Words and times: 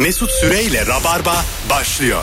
Mesut 0.00 0.30
Süreyle 0.30 0.86
Rabarba 0.86 1.44
başlıyor. 1.70 2.22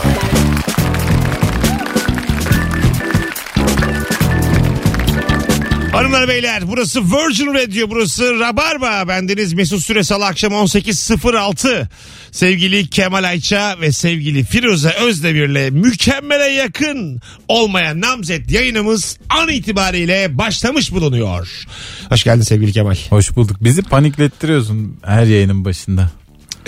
Hanımlar 5.92 6.28
beyler 6.28 6.68
burası 6.68 7.00
Virgin 7.02 7.54
Radio 7.54 7.90
burası 7.90 8.40
Rabarba 8.40 9.08
bendeniz 9.08 9.52
Mesut 9.52 9.82
Süre 9.82 10.04
Salı 10.04 10.26
akşam 10.26 10.52
18.06 10.52 11.86
sevgili 12.30 12.90
Kemal 12.90 13.24
Ayça 13.24 13.80
ve 13.80 13.92
sevgili 13.92 14.44
Firuze 14.44 14.90
Özdemir'le 14.90 15.70
mükemmele 15.70 16.44
yakın 16.52 17.20
olmayan 17.48 18.00
namzet 18.00 18.50
yayınımız 18.50 19.18
an 19.28 19.48
itibariyle 19.48 20.38
başlamış 20.38 20.92
bulunuyor. 20.92 21.64
Hoş 22.08 22.24
geldin 22.24 22.42
sevgili 22.42 22.72
Kemal. 22.72 22.96
Hoş 23.10 23.36
bulduk. 23.36 23.56
Bizi 23.60 23.82
paniklettiriyorsun 23.82 24.96
her 25.04 25.24
yayının 25.26 25.64
başında. 25.64 26.10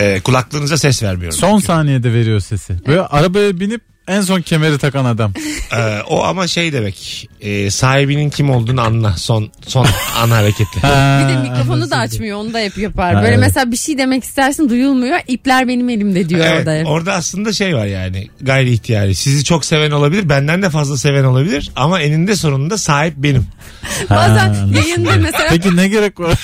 Ee, 0.01 0.21
kulaklığınıza 0.21 0.79
ses 0.79 1.03
vermiyorum. 1.03 1.39
Son 1.39 1.59
saniyede 1.59 2.13
veriyor 2.13 2.41
sesi. 2.41 2.87
Böyle 2.87 3.01
arabaya 3.01 3.61
binip 3.61 3.90
en 4.09 4.21
son 4.21 4.41
kemeri 4.43 4.79
takan 4.79 5.05
adam. 5.05 5.33
Ee, 5.77 6.01
o 6.09 6.25
ama 6.25 6.47
şey 6.47 6.73
demek 6.73 7.29
e, 7.41 7.71
sahibinin 7.71 8.31
kim 8.31 8.51
olduğunu 8.51 8.81
anla 8.81 9.17
son 9.17 9.51
son 9.67 9.87
an 10.19 10.31
hareketi. 10.31 10.81
Ha, 10.81 11.21
Bir 11.29 11.35
de 11.35 11.49
mikrofonu 11.49 11.91
da 11.91 11.97
açmıyor 11.97 12.39
onu 12.39 12.53
da 12.55 12.59
hep 12.59 12.79
yapar. 12.79 13.15
Ha, 13.15 13.23
Böyle 13.23 13.35
evet. 13.35 13.39
mesela 13.47 13.73
bir 13.73 13.77
şey 13.77 13.99
demek 13.99 14.25
istersin 14.25 14.69
duyulmuyor. 14.69 15.19
İpler 15.29 15.69
benim 15.69 15.89
elimde 15.89 16.29
diyor 16.29 16.47
Evet, 16.47 16.59
orada. 16.59 16.75
hep. 16.75 16.87
orada 16.87 17.13
aslında 17.13 17.53
şey 17.53 17.77
var 17.77 17.87
yani 17.87 18.29
gayri 18.41 18.73
ihtiyari. 18.73 19.15
Sizi 19.15 19.45
çok 19.45 19.65
seven 19.65 19.91
olabilir, 19.91 20.29
benden 20.29 20.63
de 20.63 20.71
fazla 20.71 20.97
seven 20.97 21.25
olabilir 21.25 21.71
ama 21.77 22.01
eninde 22.01 22.37
sonunda 22.37 22.79
sahip 22.79 23.15
benim. 23.17 23.47
Bazen 24.11 24.55
yayında 24.77 25.17
mesela 25.17 25.49
Peki 25.51 25.77
ne 25.77 25.89
gerek 25.89 26.21
var? 26.21 26.39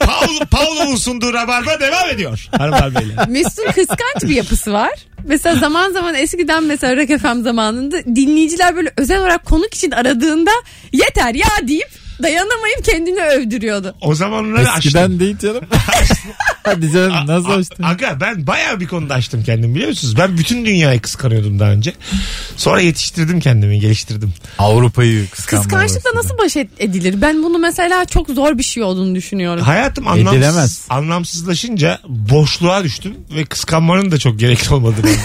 Paul, 0.00 0.46
Paulo'nun 0.50 0.96
sunduğu 0.96 1.32
rabarba 1.32 1.80
devam 1.80 2.08
ediyor. 2.10 2.48
Hanımlar 2.58 2.94
beyler. 2.94 3.28
Mesut'un 3.28 3.64
kıskanç 3.72 4.22
bir 4.22 4.34
yapısı 4.36 4.72
var. 4.72 4.90
Mesela 5.24 5.56
zaman 5.56 5.92
zaman 5.92 6.14
eskiden 6.14 6.62
mesela 6.64 6.96
Rock 6.96 7.20
FM 7.20 7.42
zamanında 7.42 8.04
dinleyiciler 8.04 8.76
böyle 8.76 8.92
özel 8.96 9.20
olarak 9.20 9.44
konuk 9.44 9.74
için 9.74 9.90
aradığında 9.90 10.50
yeter 10.92 11.34
ya 11.34 11.68
deyip 11.68 11.88
dayanamayıp 12.22 12.84
kendini 12.84 13.20
övdürüyordu. 13.22 13.94
O 14.00 14.14
zamanları 14.14 14.60
açtım. 14.60 14.78
Eskiden 14.78 15.20
değil 15.20 15.38
canım. 15.38 15.64
Hadi 16.68 16.92
canım 16.92 17.26
nasıl 17.26 17.50
açtın? 17.50 17.82
Aga 17.82 18.18
ben 18.20 18.46
bayağı 18.46 18.80
bir 18.80 18.86
konuda 18.86 19.14
açtım 19.14 19.42
kendimi 19.46 19.74
biliyor 19.74 19.88
musunuz? 19.88 20.16
Ben 20.18 20.38
bütün 20.38 20.64
dünyayı 20.64 21.00
kıskanıyordum 21.00 21.58
daha 21.58 21.70
önce. 21.70 21.94
Sonra 22.56 22.80
yetiştirdim 22.80 23.40
kendimi, 23.40 23.80
geliştirdim. 23.80 24.32
Avrupa'yı 24.58 25.30
kıskanma. 25.30 25.62
Kıskançlıkla 25.62 26.10
nasıl 26.14 26.38
baş 26.38 26.56
et- 26.56 26.70
edilir? 26.78 27.14
Ben 27.22 27.42
bunu 27.42 27.58
mesela 27.58 28.04
çok 28.04 28.28
zor 28.28 28.58
bir 28.58 28.62
şey 28.62 28.82
olduğunu 28.82 29.14
düşünüyorum. 29.14 29.62
Hayatım 29.62 30.08
anlamsız, 30.08 30.34
Edilemez. 30.34 30.84
anlamsızlaşınca 30.90 31.98
boşluğa 32.08 32.84
düştüm 32.84 33.14
ve 33.36 33.44
kıskanmanın 33.44 34.10
da 34.10 34.18
çok 34.18 34.38
gerekli 34.38 34.74
olmadığını 34.74 35.06
anladım. 35.06 35.20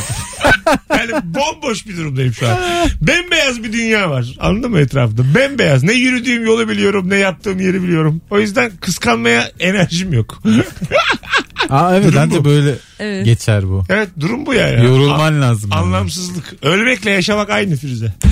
yani 0.89 1.11
bomboş 1.23 1.87
bir 1.87 1.97
durumdayım 1.97 2.33
şu 2.33 2.47
an. 2.49 2.57
Bembeyaz 3.01 3.63
bir 3.63 3.73
dünya 3.73 4.09
var. 4.09 4.25
Anladın 4.39 4.71
mı 4.71 4.79
etrafta? 4.79 5.35
Bembeyaz. 5.35 5.83
Ne 5.83 5.93
yürüdüğüm 5.93 6.45
yolu 6.45 6.69
biliyorum 6.69 7.09
ne 7.09 7.15
yaptığım 7.17 7.59
yeri 7.59 7.83
biliyorum. 7.83 8.21
O 8.29 8.39
yüzden 8.39 8.71
kıskanmaya 8.81 9.51
enerjim 9.59 10.13
yok. 10.13 10.41
Aa 11.69 11.95
evet 11.95 12.03
Durum 12.07 12.15
bence 12.21 12.39
bu. 12.39 12.45
böyle 12.45 12.75
Evet. 12.99 13.25
geçer 13.25 13.63
bu. 13.69 13.83
evet 13.89 14.09
durum 14.19 14.45
bu 14.45 14.53
ya. 14.53 14.67
ya. 14.67 14.83
Yorulman 14.83 15.41
lazım. 15.41 15.69
yani. 15.73 15.81
Anlamsızlık. 15.81 16.53
Ölmekle 16.63 17.11
yaşamak 17.11 17.49
aynı 17.49 17.75
Firuze. 17.75 18.13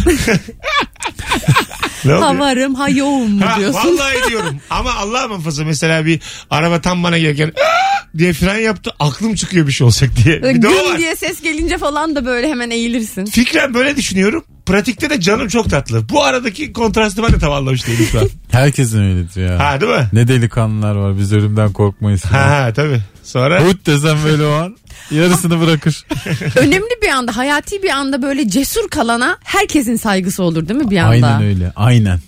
ne 2.05 2.13
oluyor? 2.15 2.27
Havarım 2.35 2.75
ha 2.75 2.89
yoğum 2.89 3.31
mu 3.31 3.45
Ha, 3.45 3.59
diyorsun? 3.59 3.97
vallahi 3.97 4.29
diyorum. 4.29 4.57
Ama 4.69 4.93
Allah 4.93 5.27
muhafaza 5.27 5.63
mesela 5.65 6.05
bir 6.05 6.19
araba 6.49 6.81
tam 6.81 7.03
bana 7.03 7.17
gelirken 7.17 7.47
"Aa!" 7.47 8.17
diye 8.17 8.33
fren 8.33 8.57
yaptı. 8.57 8.91
Aklım 8.99 9.35
çıkıyor 9.35 9.67
bir 9.67 9.71
şey 9.71 9.85
olacak 9.85 10.09
diye. 10.25 10.43
Bir 10.43 10.61
de 10.61 10.67
o 10.67 10.71
Güm 10.71 10.89
var. 10.91 10.97
diye 10.97 11.15
ses 11.15 11.41
gelince 11.41 11.77
falan 11.77 12.15
da 12.15 12.25
böyle 12.25 12.49
hemen 12.49 12.69
eğilirsin. 12.69 13.25
Fikren 13.25 13.73
böyle 13.73 13.95
düşünüyorum. 13.95 14.43
Pratikte 14.71 15.09
de 15.09 15.19
canım 15.21 15.47
çok 15.47 15.69
tatlı. 15.69 16.09
Bu 16.09 16.23
aradaki 16.23 16.73
kontrastı 16.73 17.23
ben 17.23 17.33
de 17.33 17.39
tam 17.39 17.53
anlamış 17.53 17.87
değilim 17.87 18.07
şu 18.11 18.19
an. 18.19 18.29
Herkesin 18.51 19.01
öyledir 19.03 19.49
ya. 19.49 19.59
Ha 19.59 19.81
değil 19.81 19.91
mi? 19.91 20.07
Ne 20.13 20.27
delikanlılar 20.27 20.95
var 20.95 21.17
biz 21.17 21.33
ölümden 21.33 21.73
korkmayız. 21.73 22.25
Ha 22.25 22.49
ha 22.49 22.73
tabii. 22.73 23.01
Sonra 23.23 23.63
Hut 23.63 23.85
desem 23.85 24.17
böyle 24.25 24.45
o 24.45 24.51
an 24.51 24.77
yarısını 25.11 25.61
bırakır. 25.61 26.05
Önemli 26.55 26.89
bir 27.03 27.07
anda 27.09 27.37
hayati 27.37 27.83
bir 27.83 27.89
anda 27.89 28.21
böyle 28.21 28.49
cesur 28.49 28.89
kalana 28.89 29.37
herkesin 29.43 29.95
saygısı 29.95 30.43
olur 30.43 30.67
değil 30.67 30.79
mi 30.79 30.89
bir 30.91 30.97
anda? 30.97 31.27
Aynen 31.27 31.41
öyle 31.43 31.71
aynen. 31.75 32.19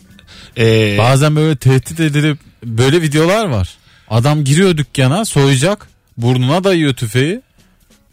e, 0.58 0.98
Bazen 0.98 1.36
böyle 1.36 1.56
tehdit 1.56 2.00
edilip 2.00 2.38
böyle 2.66 3.02
videolar 3.02 3.46
var. 3.46 3.70
Adam 4.10 4.44
giriyor 4.44 4.78
dükkana 4.78 5.25
soyacak 5.25 5.88
burnuna 6.18 6.64
dayıyor 6.64 6.94
tüfeği. 6.94 7.42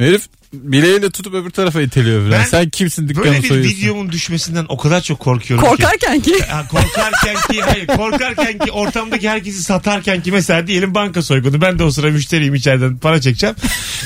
Herif 0.01 0.23
bileğiyle 0.53 1.11
tutup 1.11 1.35
öbür 1.35 1.51
tarafa 1.51 1.81
iteliyor 1.83 2.21
falan. 2.21 2.33
Ben 2.41 2.45
Sen 2.45 2.69
kimsin 2.69 3.09
dükkanı 3.09 3.25
böyle 3.27 3.43
bir 3.43 3.49
soyuyorsun? 3.49 3.77
videomun 3.77 4.13
düşmesinden 4.13 4.67
o 4.69 4.77
kadar 4.77 5.01
çok 5.01 5.21
korkuyorum 5.21 5.65
ki. 5.65 5.71
Korkarken 5.71 6.21
ki. 6.21 6.43
Ha, 6.49 6.69
korkarken 6.69 7.37
ki 7.51 7.63
hayır 7.63 7.87
korkarken 7.87 8.59
ki 8.59 8.73
ortamdaki 8.73 9.29
herkesi 9.29 9.63
satarken 9.63 10.23
ki 10.23 10.33
mesela 10.33 10.67
diyelim 10.67 10.95
banka 10.95 11.23
soygunu 11.23 11.61
ben 11.61 11.79
de 11.79 11.85
o 11.85 11.91
sıra 11.91 12.11
müşteriyim 12.11 12.55
içeriden 12.55 12.97
para 12.99 13.21
çekeceğim. 13.21 13.57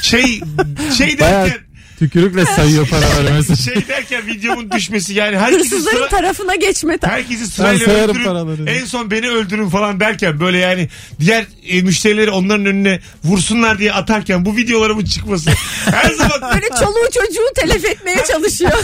Şey 0.03 0.41
şey 0.99 1.21
Bayağı 1.21 1.45
derken 1.47 1.64
tükürükle 1.99 2.47
sayıyor 2.47 2.89
paraları 2.89 3.35
mesela. 3.35 3.57
şey 3.75 3.89
derken 3.89 4.27
videomun 4.27 4.71
düşmesi 4.71 5.15
yani 5.15 5.39
herkesi 5.39 5.61
Hırsızların 5.61 5.97
sıra, 5.97 6.09
tarafına 6.09 6.55
geçme. 6.55 6.99
herkesi 7.03 7.47
sırayla 7.47 7.87
sayarım 7.87 8.11
öldürün 8.11 8.25
paraları. 8.25 8.71
en 8.71 8.85
son 8.85 9.11
beni 9.11 9.29
öldürün 9.29 9.69
falan 9.69 10.01
derken 10.01 10.41
böyle 10.41 10.59
yani 10.59 10.89
diğer 11.21 11.45
e, 11.69 11.83
müşterileri 11.83 12.31
onların 12.31 12.67
önüne 12.67 13.01
vursunlar 13.25 13.79
diye 13.79 13.93
atarken 13.93 14.45
bu 14.45 14.57
videolarımın 14.57 15.05
çıkması 15.05 15.51
her 15.91 16.11
zaman 16.11 16.55
Böyle 16.55 16.69
çoluğu 16.69 17.11
çocuğu 17.15 17.47
telef 17.55 17.85
etmeye 17.85 18.25
çalışıyor. 18.33 18.73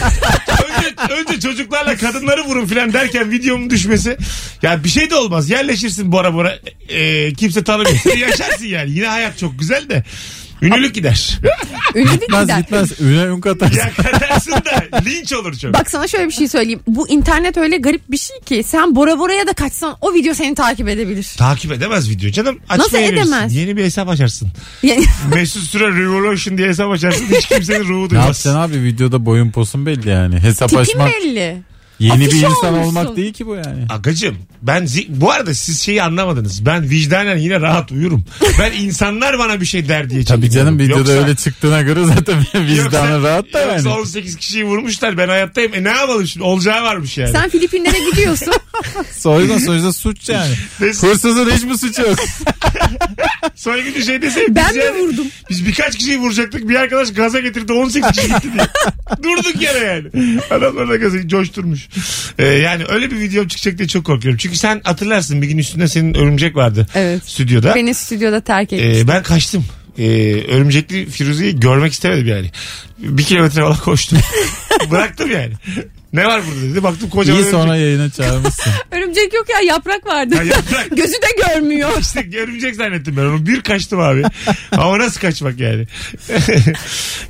önce, 0.65 1.13
önce 1.13 1.39
çocuklarla 1.39 1.97
kadınları 1.97 2.41
vurun 2.43 2.65
filan 2.65 2.93
derken 2.93 3.31
videomun 3.31 3.69
düşmesi 3.69 4.17
ya 4.61 4.83
bir 4.83 4.89
şey 4.89 5.09
de 5.09 5.15
olmaz 5.15 5.49
yerleşirsin 5.49 6.11
bora 6.11 6.33
bora 6.33 6.59
e, 6.89 7.33
kimse 7.33 7.63
tanımıyor 7.63 7.97
Seni 8.03 8.19
yaşarsın 8.19 8.65
yani 8.65 8.91
yine 8.91 9.07
hayat 9.07 9.37
çok 9.37 9.59
güzel 9.59 9.89
de 9.89 10.03
ünlülük 10.61 10.95
gider 10.95 11.39
Ünlülük 11.95 12.21
Gitmez 12.21 12.41
gider. 12.41 12.59
gitmez. 12.59 13.01
Üne 13.01 13.23
ün 13.23 13.41
katarsın. 13.41 13.77
ya 13.77 13.91
katarsın 13.97 14.51
da 14.51 14.99
linç 15.05 15.33
olur 15.33 15.53
çok 15.53 15.73
Bak 15.73 15.89
sana 15.91 16.07
şöyle 16.07 16.27
bir 16.27 16.33
şey 16.33 16.47
söyleyeyim. 16.47 16.79
Bu 16.87 17.09
internet 17.09 17.57
öyle 17.57 17.77
garip 17.77 18.11
bir 18.11 18.17
şey 18.17 18.39
ki 18.39 18.63
sen 18.63 18.95
Bora 18.95 19.19
Bora'ya 19.19 19.47
da 19.47 19.53
kaçsan 19.53 19.97
o 20.01 20.13
video 20.13 20.33
seni 20.33 20.55
takip 20.55 20.87
edebilir. 20.87 21.27
takip 21.37 21.71
edemez 21.71 22.09
video 22.09 22.31
canım 22.31 22.59
Nasıl 22.69 22.83
açmayabilirsin. 22.83 23.31
edemez? 23.31 23.55
yeni 23.55 23.77
bir 23.77 23.83
hesap 23.83 24.09
açarsın 24.09 24.49
Yani 24.83 25.05
Mesut 25.35 25.63
Süre 25.63 25.87
Revolution 26.03 26.57
diye 26.57 26.67
hesap 26.67 26.91
açarsın 26.91 27.25
hiç 27.37 27.45
kimsenin 27.47 27.83
ruhu 27.87 28.05
Ne 28.05 28.09
duymaz 28.09 28.25
yapacaksın 28.25 28.55
abi 28.55 28.83
videoda 28.83 29.25
boyun 29.25 29.51
posun 29.51 29.85
belli 29.85 30.09
yani. 30.09 30.39
Hesap 30.39 30.69
tipin 30.69 30.81
açmak 30.81 31.09
belli. 31.23 31.57
Yeni 32.01 32.25
bir 32.25 32.31
insan 32.31 32.73
olmuşsun. 32.73 32.95
olmak 32.95 33.15
değil 33.17 33.33
ki 33.33 33.45
bu 33.47 33.55
yani. 33.55 33.85
Agacım 33.89 34.37
ben 34.61 34.83
zi- 34.83 35.05
bu 35.09 35.31
arada 35.31 35.53
siz 35.53 35.81
şeyi 35.81 36.03
anlamadınız. 36.03 36.65
Ben 36.65 36.89
vicdanen 36.89 37.37
yine 37.37 37.61
rahat 37.61 37.91
uyurum. 37.91 38.23
Ben 38.59 38.71
insanlar 38.71 39.39
bana 39.39 39.61
bir 39.61 39.65
şey 39.65 39.87
der 39.87 40.09
diye 40.09 40.23
Tabii 40.25 40.41
çekiniyorum. 40.41 40.77
canım 40.77 40.79
videoda 40.79 41.11
Yoksa- 41.11 41.23
öyle 41.23 41.35
çıktığına 41.35 41.81
göre 41.81 41.99
zaten 42.05 42.35
vicdanı 42.67 43.23
rahat 43.23 43.53
da 43.53 43.59
yoksa 43.61 43.89
yani. 43.89 43.99
18 43.99 44.35
kişiyi 44.37 44.65
vurmuşlar 44.65 45.17
ben 45.17 45.27
hayattayım. 45.27 45.73
E 45.73 45.83
ne 45.83 45.89
yapalım 45.89 46.27
şimdi 46.27 46.43
olacağı 46.45 46.83
varmış 46.83 47.17
yani. 47.17 47.31
Sen 47.31 47.49
Filipinlere 47.49 47.99
gidiyorsun. 48.11 48.53
Soygun 49.17 49.57
sonuçta 49.57 49.93
suç 49.93 50.29
yani. 50.29 50.53
Biz- 50.81 51.03
Hırsızın 51.03 51.49
hiçbir 51.51 51.73
suçu 51.75 52.01
yok. 52.01 52.19
Sonra 53.55 53.79
günü 53.81 54.03
şey 54.05 54.21
deseydim. 54.21 54.55
Ben 54.55 54.65
biz 54.69 54.75
mi 54.77 54.83
yani- 54.83 54.99
vurdum? 54.99 55.27
Biz 55.49 55.65
birkaç 55.67 55.97
kişiyi 55.97 56.19
vuracaktık. 56.19 56.69
Bir 56.69 56.75
arkadaş 56.75 57.13
gaza 57.13 57.39
getirdi 57.39 57.73
18 57.73 58.11
kişi 58.11 58.27
gitti 58.27 58.47
diye. 58.53 58.67
Durduk 59.23 59.61
yere 59.61 59.77
yani. 59.79 60.39
Adamlar 60.51 60.89
da 60.89 60.95
gazı 60.95 61.27
coşturmuş. 61.27 61.87
Ee, 62.39 62.45
yani 62.45 62.83
öyle 62.89 63.11
bir 63.11 63.19
videom 63.19 63.47
çıkacak 63.47 63.77
diye 63.77 63.87
çok 63.87 64.05
korkuyorum. 64.05 64.37
Çünkü 64.37 64.57
sen 64.57 64.81
hatırlarsın 64.83 65.41
bir 65.41 65.47
gün 65.47 65.57
üstünde 65.57 65.87
senin 65.87 66.13
örümcek 66.13 66.55
vardı. 66.55 66.87
Evet. 66.95 67.25
Stüdyoda. 67.25 67.75
Beni 67.75 67.93
stüdyoda 67.93 68.41
terk 68.41 68.73
etmiş. 68.73 68.97
Ee, 68.97 69.07
ben 69.07 69.23
kaçtım. 69.23 69.65
Ee, 69.97 70.03
örümcekli 70.47 71.09
Firuze'yi 71.09 71.59
görmek 71.59 71.93
istemedim 71.93 72.27
yani. 72.27 72.51
Bir 72.97 73.23
kilometre 73.23 73.61
falan 73.61 73.77
koştum. 73.77 74.19
Bıraktım 74.91 75.31
yani. 75.31 75.53
Ne 76.13 76.25
var 76.25 76.41
burada 76.47 76.71
dedi. 76.71 76.83
Baktım 76.83 77.09
kocaman 77.09 77.41
İyi 77.41 77.45
sonra 77.51 77.63
örümcek. 77.71 77.81
yayına 77.81 78.09
çağırmışsın. 78.09 78.73
Örümcek 78.91 79.33
yok 79.33 79.45
ya 79.49 79.59
yaprak 79.59 80.05
vardı. 80.05 80.35
Ha, 80.35 80.43
yaprak. 80.43 80.89
Gözü 80.97 81.13
de 81.13 81.27
görmüyor. 81.47 81.89
İşte 82.01 82.39
örümcek 82.39 82.75
zannettim 82.75 83.17
ben 83.17 83.21
onu. 83.21 83.45
Bir 83.45 83.61
kaçtım 83.61 83.99
abi. 83.99 84.23
Ama 84.71 84.99
nasıl 84.99 85.21
kaçmak 85.21 85.59
yani? 85.59 85.87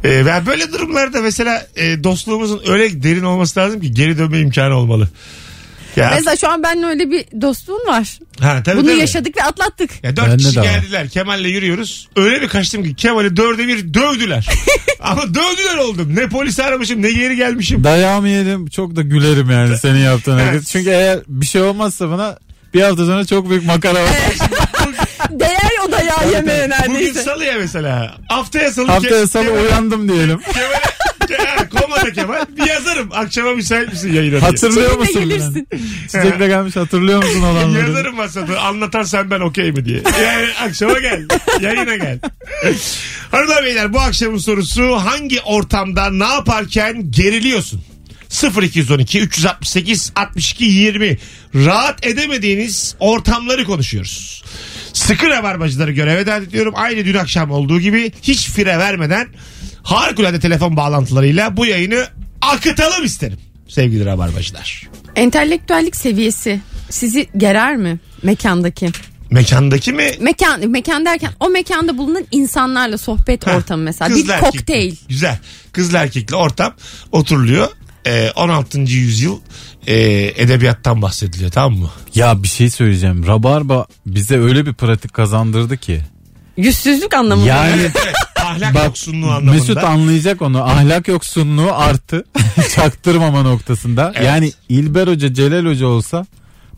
ee, 0.06 0.26
ben 0.26 0.46
böyle 0.46 0.72
durumlarda 0.74 1.22
mesela 1.22 1.68
e, 1.76 2.04
dostluğumuzun 2.04 2.62
öyle 2.68 3.04
derin 3.04 3.24
olması 3.24 3.60
lazım 3.60 3.82
ki 3.82 3.92
geri 3.92 4.18
dönme 4.18 4.40
imkanı 4.40 4.76
olmalı. 4.76 5.10
Ya, 5.96 6.12
Mesela 6.16 6.36
şu 6.36 6.50
an 6.50 6.64
benimle 6.64 6.86
öyle 6.86 7.12
bir 7.12 7.26
dostluğun 7.42 7.88
var. 7.88 8.20
ha, 8.40 8.62
tabii, 8.66 8.78
Bunu 8.78 8.88
tabii. 8.90 9.00
yaşadık 9.00 9.38
ve 9.38 9.44
atlattık. 9.44 10.04
Ya 10.04 10.16
dört 10.18 10.26
Bende 10.28 10.38
kişi 10.38 10.56
de 10.56 10.60
var. 10.60 10.66
geldiler. 10.66 11.10
Kemal'le 11.10 11.46
yürüyoruz. 11.46 12.08
Öyle 12.16 12.42
bir 12.42 12.48
kaçtım 12.48 12.84
ki 12.84 12.96
Kemal'i 12.96 13.38
dörde 13.38 13.68
bir 13.68 13.94
dövdüler. 13.94 14.48
Ama 15.00 15.22
dövdüler 15.24 15.78
oldum. 15.78 16.16
Ne 16.16 16.30
polisi 16.30 16.64
aramışım 16.64 17.02
ne 17.02 17.12
geri 17.12 17.36
gelmişim. 17.36 17.84
Dayağımı 17.84 18.30
yedim 18.30 18.68
çok 18.68 18.96
da 18.96 19.02
gülerim 19.02 19.50
yani 19.52 19.78
senin 19.82 20.00
yaptığın 20.00 20.40
hareket. 20.40 20.68
Çünkü 20.68 20.90
eğer 20.90 21.20
bir 21.28 21.46
şey 21.46 21.62
olmazsa 21.62 22.10
bana 22.10 22.38
bir 22.74 22.82
hafta 22.82 23.06
sonra 23.06 23.26
çok 23.26 23.50
büyük 23.50 23.66
makara 23.66 24.04
var. 24.04 24.10
Değer 25.30 25.72
o 25.88 25.92
da 25.92 26.02
ya 26.02 26.16
yemeğe 26.32 26.70
Bugün 26.70 26.70
neredeyse. 26.94 27.24
salı 27.24 27.46
ya 27.46 27.54
mesela. 27.60 28.16
Haftaya 28.30 28.72
salı. 28.72 28.88
Haftaya 28.88 29.24
Ke- 29.24 29.28
salı 29.28 29.52
uyandım 29.52 30.10
diyelim. 30.10 30.40
Kemal'e 30.40 31.64
Ke- 31.66 31.70
komada 32.02 32.14
Kemal. 32.22 32.46
Bir 32.58 32.70
yazarım. 32.70 33.10
Akşama 33.12 33.52
müsait 33.52 33.90
misin 33.90 34.14
yayına 34.14 34.32
diye. 34.32 34.40
Hatırlıyor 34.40 34.98
musun? 34.98 35.30
gelirsin. 35.30 35.68
Çiçekle 36.02 36.48
gelmiş 36.48 36.76
hatırlıyor 36.76 37.24
musun 37.24 37.42
olanları? 37.42 37.88
Yazarım 37.88 38.16
masada 38.16 38.62
anlatarsan 38.62 39.32
ben 39.32 39.40
okey 39.40 39.72
mi 39.72 39.86
diye. 39.86 40.02
Yani 40.24 40.48
akşama 40.62 41.00
gel. 41.00 41.28
Yayına 41.62 41.96
gel. 41.96 42.20
Hanımlar 43.32 43.64
beyler 43.64 43.94
bu 43.94 44.00
akşamın 44.00 44.38
sorusu 44.38 44.96
hangi 44.96 45.42
ortamda 45.42 46.10
ne 46.10 46.26
yaparken 46.26 47.12
geriliyorsun? 47.12 47.82
0212 48.62 49.20
368 49.20 50.12
62 50.16 50.66
20 50.66 51.18
rahat 51.56 52.06
edemediğiniz 52.06 52.96
ortamları 53.00 53.66
konuşuyoruz. 53.66 54.44
Sıkı 54.94 55.30
rabarbacıları 55.30 55.92
göreve 55.92 56.26
davet 56.26 56.48
ediyorum. 56.48 56.74
Aynı 56.76 57.06
dün 57.06 57.14
akşam 57.14 57.52
olduğu 57.52 57.80
gibi 57.80 58.12
hiç 58.22 58.50
fire 58.50 58.78
vermeden 58.78 59.28
harikulade 59.84 60.40
telefon 60.40 60.78
bağlantılarıyla 60.78 61.58
bu 61.58 61.66
yayını 61.66 62.08
akıtalım 62.42 63.04
isterim 63.06 63.38
sevgili 63.68 64.06
rabarbacılar. 64.06 64.88
Entelektüellik 65.16 65.96
seviyesi 65.96 66.60
sizi 66.90 67.28
gerer 67.38 67.76
mi 67.76 68.00
mekandaki? 68.24 68.90
Mekandaki 69.32 69.94
mi 69.94 70.12
Mekan 70.20 70.70
mekan 70.70 71.06
derken 71.06 71.32
o 71.40 71.50
mekanda 71.50 71.98
bulunan 71.98 72.26
insanlarla 72.32 72.98
sohbet 72.98 73.48
Ha, 73.48 73.56
ortamı 73.58 73.84
mesela 73.84 74.16
bir 74.16 74.30
erkekli. 74.30 74.40
kokteyl. 74.58 74.96
Güzel. 75.10 75.38
Kızlı 75.72 75.98
erkekli 75.98 76.36
ortam 76.36 76.74
oturuluyor. 77.12 77.68
Ee, 78.08 78.32
16. 78.36 78.80
yüzyıl 78.80 79.40
e, 79.88 79.96
edebiyattan 80.44 81.02
bahsediliyor 81.02 81.52
tamam 81.52 81.80
mı? 81.80 81.90
Ya 82.16 82.44
bir 82.44 82.48
şey 82.48 82.70
söyleyeceğim. 82.70 83.28
Rabarba 83.28 83.86
bize 84.06 84.40
öyle 84.40 84.66
bir 84.66 84.74
pratik 84.74 85.14
kazandırdı 85.14 85.78
ki. 85.78 86.02
Yüzsüzlük 86.58 87.14
anlamında. 87.14 87.48
Yani 87.48 87.90
ahlak 88.52 88.76
bak 88.76 88.86
yoksunluğu 88.86 89.32
anlamında. 89.32 89.52
Mesut 89.52 89.78
anlayacak 89.78 90.42
onu. 90.42 90.64
Ahlak 90.64 91.08
yoksunluğu 91.08 91.74
artı 91.74 92.26
çaktırmama 92.76 93.42
noktasında. 93.42 94.12
Evet. 94.16 94.28
Yani 94.28 94.52
İlber 94.70 95.08
Hoca 95.08 95.34
Celal 95.34 95.66
Hoca 95.66 95.86
olsa 95.88 96.26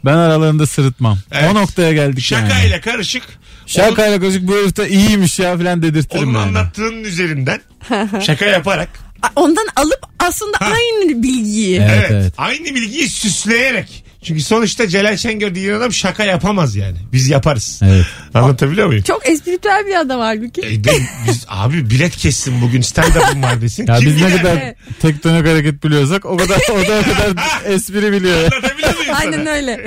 ben 0.06 0.14
aralarında 0.18 0.66
sırıtmam. 0.68 1.18
Evet. 1.32 1.52
O 1.52 1.56
noktaya 1.56 1.94
geldik 1.94 2.32
yani. 2.32 2.50
Şakayla 2.50 2.82
karışık. 2.82 3.24
Şakayla 3.66 4.20
karışık 4.20 4.48
bu 4.48 4.56
herif 4.56 4.78
de 4.78 4.90
iyiymiş 4.90 5.40
ya 5.40 5.58
falan 5.58 5.82
dedirtirim 5.82 6.30
Onun 6.30 6.40
yani. 6.40 6.48
anlattığının 6.48 7.04
üzerinden 7.04 7.62
şaka 8.22 8.46
yaparak 8.46 8.90
Ondan 9.36 9.68
alıp 9.76 10.00
aslında 10.20 10.58
aynı 10.58 11.24
bilgiyi. 11.24 11.78
Evet, 11.80 11.92
evet, 11.98 12.12
evet. 12.12 12.34
aynı 12.38 12.66
bilgiyi 12.66 13.10
süsleyerek. 13.10 14.03
Çünkü 14.24 14.42
sonuçta 14.42 14.88
Celal 14.88 15.18
Şengör 15.18 15.56
diyen 15.56 15.74
adam 15.74 15.94
şaka 15.94 16.24
yapamaz 16.24 16.76
yani. 16.76 16.98
Biz 17.14 17.30
yaparız. 17.30 17.80
Evet. 17.84 18.06
Anlatabiliyor 18.34 18.88
muyum? 18.88 19.04
Çok 19.04 19.30
espritüel 19.30 19.86
bir 19.88 19.96
adam 19.96 20.20
halbuki. 20.20 20.62
E, 20.62 20.84
ben- 20.86 21.02
biz, 21.28 21.46
abi 21.48 21.90
bilet 21.90 22.16
kessin 22.18 22.62
bugün 22.62 22.82
stand-up'ım 22.82 23.44
var 23.44 23.62
desin. 23.62 23.88
Ya 23.94 23.98
Kim 23.98 24.08
biz 24.08 24.22
ne 24.22 24.28
gider? 24.30 24.42
kadar 24.42 24.74
tektonik 25.02 25.48
hareket 25.48 25.84
biliyorsak 25.84 26.26
o 26.26 26.38
kadar 26.38 26.58
o 26.72 26.88
da 26.88 27.00
o 27.00 27.04
kadar 27.14 27.34
espri 27.74 28.12
biliyor. 28.12 28.38
Anlatabiliyor 28.38 28.94
muyum 28.94 29.06
sana? 29.08 29.18
Aynen 29.18 29.46
öyle. 29.48 29.86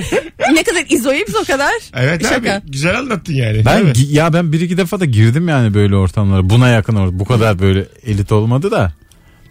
ne 0.52 0.62
kadar 0.64 0.84
izoips 0.88 1.34
o 1.42 1.44
kadar. 1.44 1.72
Evet 1.94 2.22
Şaka. 2.28 2.52
abi 2.54 2.70
güzel 2.70 2.98
anlattın 2.98 3.32
yani. 3.34 3.64
Ben 3.64 3.76
Değil 3.76 3.86
mi? 3.86 3.92
gi- 3.92 4.12
ya 4.16 4.32
ben 4.32 4.52
bir 4.52 4.60
iki 4.60 4.76
defa 4.76 5.00
da 5.00 5.04
girdim 5.04 5.48
yani 5.48 5.74
böyle 5.74 5.96
ortamlara. 5.96 6.50
Buna 6.50 6.68
yakın 6.68 6.96
orada. 6.96 7.18
Bu 7.18 7.24
kadar 7.24 7.58
böyle 7.58 7.84
elit 8.06 8.32
olmadı 8.32 8.70
da. 8.70 8.92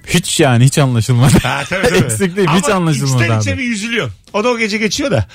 Hiç 0.08 0.40
yani 0.40 0.66
hiç 0.66 0.78
anlaşılmadı. 0.78 1.34
Ha, 1.44 1.64
tabii, 1.70 1.88
tabii. 1.88 1.98
Eksik 2.06 2.36
değil, 2.36 2.48
hiç 2.48 2.66
Ama 2.66 2.76
anlaşılmadı 2.76 3.24
içten 3.24 3.40
içe 3.40 3.52
abi. 3.54 3.60
bir 3.60 3.64
yüzülüyor. 3.64 4.12
O 4.34 4.44
da 4.44 4.50
o 4.50 4.58
gece 4.58 4.78
geçiyor 4.78 5.12
da. 5.12 5.26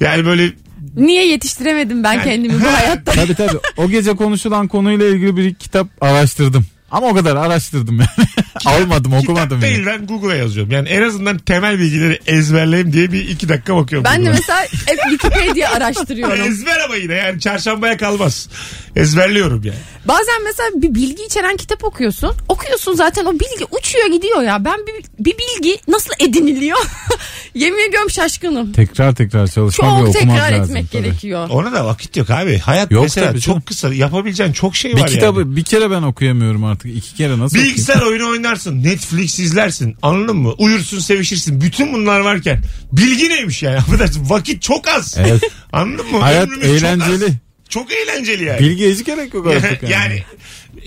Yani 0.00 0.26
böyle 0.26 0.52
Niye 0.96 1.26
yetiştiremedim 1.26 2.04
ben 2.04 2.22
kendimi 2.24 2.60
bu 2.62 2.66
hayatta? 2.66 3.12
tabii 3.14 3.34
tabii. 3.34 3.58
O 3.76 3.88
gece 3.90 4.16
konuşulan 4.16 4.68
konuyla 4.68 5.06
ilgili 5.06 5.36
bir 5.36 5.54
kitap 5.54 5.88
araştırdım. 6.00 6.66
Ama 6.90 7.06
o 7.06 7.14
kadar 7.14 7.36
araştırdım 7.36 7.98
yani. 7.98 8.28
Almadım 8.64 9.12
okumadım 9.12 9.44
kitap 9.44 9.52
yani. 9.52 9.62
değil 9.62 9.86
ben 9.86 10.06
Google'a 10.06 10.34
yazıyorum. 10.36 10.72
Yani 10.72 10.88
en 10.88 11.02
azından 11.02 11.38
temel 11.38 11.78
bilgileri 11.78 12.20
ezberleyeyim 12.26 12.92
diye 12.92 13.12
bir 13.12 13.28
iki 13.28 13.48
dakika 13.48 13.76
bakıyorum. 13.76 14.04
Ben 14.04 14.12
de 14.20 14.30
Google'a. 14.30 14.32
mesela 14.40 14.60
hep 14.86 14.98
Wikipedia 15.10 15.70
araştırıyorum. 15.72 16.42
Ezber 16.46 16.80
ama 16.84 16.96
yine 16.96 17.14
yani 17.14 17.40
çarşambaya 17.40 17.96
kalmaz. 17.96 18.48
Ezberliyorum 18.96 19.62
yani. 19.64 19.78
Bazen 20.08 20.44
mesela 20.44 20.68
bir 20.74 20.94
bilgi 20.94 21.22
içeren 21.24 21.56
kitap 21.56 21.84
okuyorsun. 21.84 22.32
Okuyorsun 22.48 22.94
zaten 22.94 23.24
o 23.24 23.32
bilgi 23.32 23.64
uçuyor 23.70 24.06
gidiyor 24.06 24.42
ya. 24.42 24.64
Ben 24.64 24.78
bir, 24.86 25.24
bir 25.24 25.34
bilgi 25.38 25.78
nasıl 25.88 26.10
ediniliyor? 26.20 26.78
Yemin 27.54 27.88
ediyorum 27.88 28.10
şaşkınım. 28.10 28.72
Tekrar 28.72 29.14
tekrar 29.14 29.46
çalışmak 29.48 29.88
ve 29.88 29.98
Çok 30.06 30.08
okumak 30.16 30.34
tekrar 30.36 30.52
lazım. 30.58 30.76
etmek 30.76 30.92
tabii. 30.92 31.02
gerekiyor. 31.02 31.48
Ona 31.50 31.72
da 31.72 31.84
vakit 31.86 32.16
yok 32.16 32.30
abi. 32.30 32.58
Hayat 32.58 32.90
Yok 32.90 33.02
mesela 33.02 33.26
tabii 33.30 33.40
çok 33.40 33.46
canım. 33.54 33.62
kısa. 33.66 33.94
Yapabileceğin 33.94 34.52
çok 34.52 34.76
şey 34.76 34.96
Bir 34.96 35.00
var 35.00 35.08
kitabı 35.08 35.40
yani. 35.40 35.56
bir 35.56 35.64
kere 35.64 35.90
ben 35.90 36.02
okuyamıyorum 36.02 36.64
artık. 36.64 36.96
İki 36.96 37.14
kere 37.14 37.32
nasıl 37.38 37.44
okuyayım? 37.56 37.70
Bilgisayar 37.74 38.02
oyunu 38.02 38.24
oynarsın. 38.46 38.82
Netflix 38.84 39.38
izlersin. 39.38 39.96
Anladın 40.02 40.36
mı? 40.36 40.52
Uyursun 40.58 40.98
sevişirsin. 40.98 41.60
Bütün 41.60 41.92
bunlar 41.92 42.20
varken 42.20 42.62
bilgi 42.92 43.28
neymiş 43.28 43.62
yani? 43.62 43.76
Affedersin 43.78 44.30
vakit 44.30 44.62
çok 44.62 44.88
az. 44.88 45.14
Evet. 45.18 45.42
Anladın 45.72 46.10
mı? 46.12 46.18
Hayat 46.18 46.48
Ömrümüz 46.48 46.62
çok 46.64 46.74
az. 46.74 46.82
eğlenceli. 46.82 47.32
Çok, 47.68 47.92
eğlenceli 47.92 48.44
yani. 48.44 48.60
Bilgiye 48.60 48.90
hiç 48.90 49.04
gerek 49.04 49.34
yok 49.34 49.46
artık 49.46 49.82
yani. 49.82 49.92
yani 49.92 50.22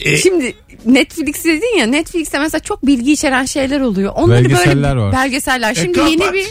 e, 0.01 0.17
Şimdi 0.17 0.53
Netflix 0.85 1.45
dedin 1.45 1.77
ya 1.79 1.85
Netflix'te 1.85 2.39
mesela 2.39 2.59
çok 2.59 2.85
bilgi 2.85 3.11
içeren 3.11 3.45
şeyler 3.45 3.81
oluyor. 3.81 4.13
Onları 4.15 4.43
Belgeseller 4.43 4.95
böyle 4.95 5.05
var. 5.05 5.13
belgeseller. 5.13 5.75
Şimdi 5.75 5.93
kapat. 5.93 6.11
yeni 6.11 6.33
bir 6.33 6.47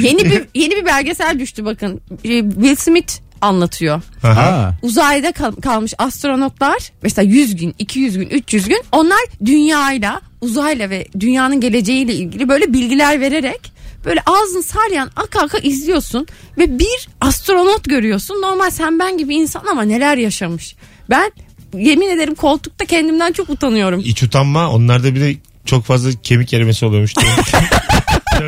yeni 0.00 0.24
bir 0.30 0.42
yeni 0.54 0.76
bir 0.76 0.86
belgesel 0.86 1.38
düştü 1.38 1.64
bakın. 1.64 2.00
Ee, 2.24 2.42
Will 2.50 2.76
Smith 2.76 3.12
anlatıyor. 3.42 4.02
Ha. 4.22 4.74
Uzayda 4.82 5.32
kal- 5.32 5.52
kalmış 5.56 5.94
astronotlar 5.98 6.92
mesela 7.02 7.28
100 7.30 7.56
gün, 7.56 7.74
200 7.78 8.18
gün, 8.18 8.28
300 8.28 8.68
gün 8.68 8.80
onlar 8.92 9.18
dünyayla, 9.44 10.20
uzayla 10.40 10.90
ve 10.90 11.06
dünyanın 11.20 11.60
geleceğiyle 11.60 12.14
ilgili 12.14 12.48
böyle 12.48 12.72
bilgiler 12.72 13.20
vererek 13.20 13.72
böyle 14.04 14.20
ağzını 14.26 14.62
saryan 14.62 15.10
aka 15.16 15.40
aka 15.40 15.58
izliyorsun 15.58 16.26
ve 16.58 16.78
bir 16.78 17.08
astronot 17.20 17.84
görüyorsun. 17.84 18.34
Normal 18.42 18.70
sen 18.70 18.98
ben 18.98 19.18
gibi 19.18 19.34
insan 19.34 19.62
ama 19.70 19.82
neler 19.82 20.16
yaşamış. 20.16 20.76
Ben 21.10 21.32
yemin 21.78 22.08
ederim 22.08 22.34
koltukta 22.34 22.84
kendimden 22.84 23.32
çok 23.32 23.50
utanıyorum. 23.50 24.00
iç 24.04 24.22
utanma 24.22 24.70
onlarda 24.70 25.14
bir 25.14 25.20
de 25.20 25.34
çok 25.64 25.84
fazla 25.84 26.10
kemik 26.22 26.52
erimesi 26.54 26.86
oluyormuş. 26.86 27.14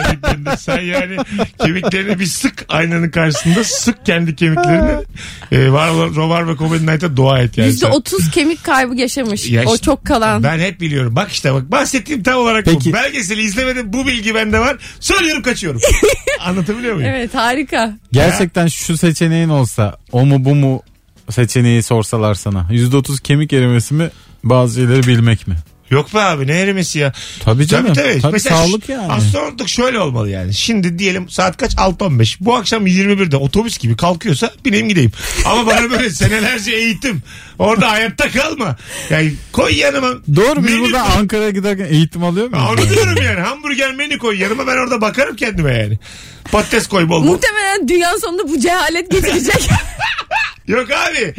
Söylediklerinde 0.02 0.56
sen 0.56 0.81
yani 0.81 1.17
kemiklerini 1.64 2.19
bir 2.19 2.26
sık 2.26 2.64
aynanın 2.69 3.11
karşısında 3.11 3.64
sık 3.64 4.06
kendi 4.06 4.37
kemiklerini 4.37 5.05
e, 5.52 5.73
var 5.73 5.88
olan 5.88 6.14
Rovar 6.14 6.49
ve 6.49 6.56
Comedy 6.56 6.82
Night'a 6.87 7.17
dua 7.17 7.38
et 7.41 7.58
yani. 7.58 7.73
sen. 7.73 7.91
%30 7.91 8.31
kemik 8.31 8.64
kaybı 8.64 8.94
yaşamış. 8.94 9.44
Ya 9.55 9.62
o 9.67 9.75
işte 9.75 9.85
çok 9.85 10.05
kalan. 10.06 10.43
Ben 10.43 10.58
hep 10.58 10.81
biliyorum. 10.81 11.17
Bak 11.17 11.32
işte 11.32 11.55
bak 11.55 11.70
bahsettiğim 11.70 12.23
tam 12.23 12.41
olarak 12.41 12.64
Peki. 12.64 12.91
bu. 12.91 12.94
Belgeseli 12.94 13.42
izlemedim 13.42 13.92
bu 13.92 14.07
bilgi 14.07 14.35
bende 14.35 14.59
var. 14.59 14.76
Söylüyorum 15.00 15.42
kaçıyorum. 15.42 15.80
Anlatabiliyor 16.40 16.95
muyum? 16.95 17.11
Evet 17.11 17.35
harika. 17.35 17.97
Gerçekten 18.12 18.66
şu 18.66 18.97
seçeneğin 18.97 19.49
olsa 19.49 19.97
o 20.12 20.26
mu 20.26 20.45
bu 20.45 20.54
mu 20.54 20.83
seçeneği 21.30 21.83
sorsalar 21.83 22.35
sana. 22.35 22.61
%30 22.71 23.23
kemik 23.23 23.52
erimesi 23.52 23.95
mi 23.95 24.11
bazı 24.45 24.75
şeyleri 24.80 25.07
bilmek 25.07 25.49
mi? 25.49 25.57
Yok 25.91 26.14
be 26.14 26.21
abi 26.21 26.47
ne 26.47 26.61
erimesi 26.61 26.99
ya. 26.99 27.12
Tabii 27.45 27.67
canım. 27.67 27.95
Tabii 27.95 28.09
tabii. 28.09 28.21
Tabii 28.21 28.33
Mesela 28.33 28.57
sağlık 28.57 28.88
yani. 28.88 29.12
Astronotluk 29.12 29.69
şöyle 29.69 29.99
olmalı 29.99 30.31
yani. 30.31 30.55
Şimdi 30.55 30.99
diyelim 30.99 31.29
saat 31.29 31.57
kaç? 31.57 31.73
6.15. 31.75 32.37
Bu 32.41 32.57
akşam 32.57 32.87
21'de 32.87 33.37
otobüs 33.37 33.79
gibi 33.79 33.97
kalkıyorsa 33.97 34.50
bineyim 34.64 34.88
gideyim. 34.88 35.12
Ama 35.47 35.67
bana 35.67 35.91
böyle 35.91 36.11
senelerce 36.25 36.73
eğitim. 36.73 37.23
Orada 37.59 37.91
hayatta 37.91 38.31
kalma. 38.31 38.76
Yani 39.11 39.35
koy 39.53 39.76
yanıma. 39.76 40.09
Doğru 40.37 40.67
biz 40.67 40.79
burada 40.81 41.03
koy. 41.03 41.12
Ankara'ya 41.19 41.50
giderken 41.50 41.85
eğitim 41.85 42.25
alıyor 42.25 42.49
muyuz? 42.49 42.67
Onu 42.71 42.91
diyorum 42.91 43.17
yani. 43.25 43.41
Hamburger 43.41 43.95
menü 43.95 44.19
koy 44.19 44.41
yanıma 44.43 44.67
ben 44.67 44.76
orada 44.76 45.00
bakarım 45.00 45.37
kendime 45.37 45.75
yani. 45.79 45.99
Patates 46.53 46.87
koy 46.87 47.09
bol 47.09 47.23
bol. 47.23 47.26
Muhtemelen 47.26 47.88
dünyanın 47.88 48.19
sonunda 48.19 48.49
bu 48.49 48.61
cehalet 48.61 49.11
getirecek. 49.11 49.69
Yok 50.68 50.87
abi. 50.90 51.35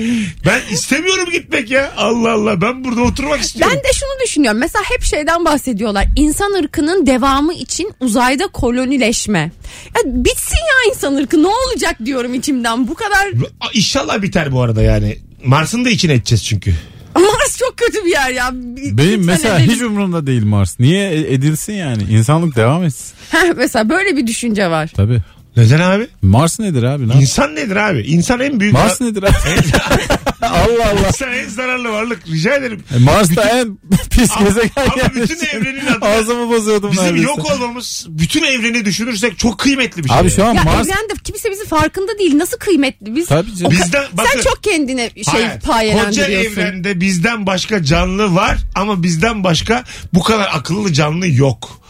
Ben 0.46 0.62
istemiyorum 0.72 1.25
gitmek 1.32 1.72
ya. 1.72 1.94
Allah 1.98 2.32
Allah. 2.32 2.62
Ben 2.62 2.84
burada 2.84 3.01
oturmak 3.01 3.41
istiyorum. 3.41 3.74
Ben 3.75 3.84
de 3.84 3.94
şunu 3.94 4.10
düşünüyorum. 4.25 4.60
Mesela 4.60 4.84
hep 4.89 5.03
şeyden 5.03 5.46
bahsediyorlar. 5.46 6.05
İnsan 6.15 6.53
ırkının 6.63 7.05
devamı 7.08 7.53
için 7.53 7.91
uzayda 8.00 8.48
kolonileşme. 8.48 9.51
Ya 9.96 10.01
bitsin 10.05 10.58
ya 10.58 10.91
insan 10.94 11.15
ırkı 11.15 11.44
ne 11.44 11.48
olacak 11.48 11.96
diyorum 12.05 12.34
içimden. 12.34 12.88
Bu 12.88 12.94
kadar 12.96 13.27
İnşallah 13.74 14.22
biter 14.22 14.51
bu 14.51 14.62
arada 14.62 14.82
yani. 14.82 15.17
Mars'ın 15.46 15.86
da 15.86 15.89
içine 15.89 16.13
edeceğiz 16.13 16.44
çünkü. 16.46 16.74
Mars 17.15 17.58
çok 17.60 17.77
kötü 17.77 18.05
bir 18.05 18.12
yer 18.12 18.29
ya. 18.29 18.50
Bir- 18.53 18.98
Benim 18.98 19.10
lütfen 19.20 19.25
mesela 19.25 19.60
edelim. 19.60 19.72
hiç 19.75 19.82
umurumda 19.82 20.27
değil 20.27 20.44
Mars. 20.44 20.79
Niye 20.79 21.10
e- 21.12 21.34
edilsin 21.34 21.74
yani? 21.74 22.03
İnsanlık 22.10 22.55
devam 22.55 22.84
etsin. 22.84 23.13
Heh, 23.32 23.53
mesela 23.58 23.89
böyle 23.89 24.17
bir 24.17 24.27
düşünce 24.27 24.70
var. 24.70 24.91
Tabii. 24.96 25.22
Neden 25.58 25.80
abi? 25.80 26.08
Mars 26.22 26.60
nedir 26.60 26.84
abi? 26.84 27.08
Lan? 27.08 27.22
İnsan 27.22 27.56
nedir 27.56 27.76
abi? 27.76 28.02
İnsan 28.02 28.40
en 28.40 28.60
büyük... 28.60 28.74
Mars 28.74 29.02
nedir 29.02 29.24
abi? 29.24 29.32
Allah 30.42 30.90
Allah. 30.92 31.08
İnsan 31.08 31.34
en 31.34 31.48
zararlı 31.50 31.90
varlık. 31.90 32.28
Rica 32.28 32.56
ederim. 32.56 32.84
E, 32.96 33.00
Mars 33.00 33.36
da 33.36 33.44
en 33.50 33.78
pis 34.10 34.32
Ama- 34.32 34.48
gezegen 34.48 34.70
ama 34.76 34.94
yani. 34.98 35.16
bütün 35.16 35.46
evrenin 35.46 35.86
adına- 35.88 36.06
Ağzımı 36.08 36.50
bozuyordum 36.50 36.92
Bizim 36.92 37.04
neredeyse. 37.06 37.28
yok 37.28 37.52
olmamız 37.52 38.06
bütün 38.10 38.44
evreni 38.44 38.86
düşünürsek 38.86 39.38
çok 39.40 39.60
kıymetli 39.60 40.04
bir 40.04 40.10
şey. 40.10 40.18
Abi 40.18 40.30
şu 40.30 40.46
an 40.46 40.54
Ya 40.54 40.64
Mars 40.64 40.88
evrende 40.88 41.14
kimse 41.24 41.52
bizi 41.52 41.66
farkında 41.66 42.20
değil. 42.20 42.38
Nasıl 42.38 42.58
kıymetli 42.58 43.16
biz? 43.16 43.28
Tabii 43.28 43.56
canım. 43.56 43.72
Bizden, 43.72 44.04
bakın, 44.14 44.30
Sen 44.34 44.42
çok 44.42 44.64
kendine 44.64 45.10
şey 45.10 45.24
Hayır. 45.28 45.48
Koca 45.50 45.60
payelendiriyorsun. 45.68 46.62
evrende 46.62 47.02
bizden 47.02 47.46
başka 47.46 47.84
canlı 47.84 48.36
var 48.36 48.58
ama 48.76 49.04
bizden 49.04 49.44
başka 49.44 49.84
bu 50.14 50.24
kadar 50.24 50.50
akıllı 50.54 50.94
canlı 50.94 51.28
yok. 51.28 51.85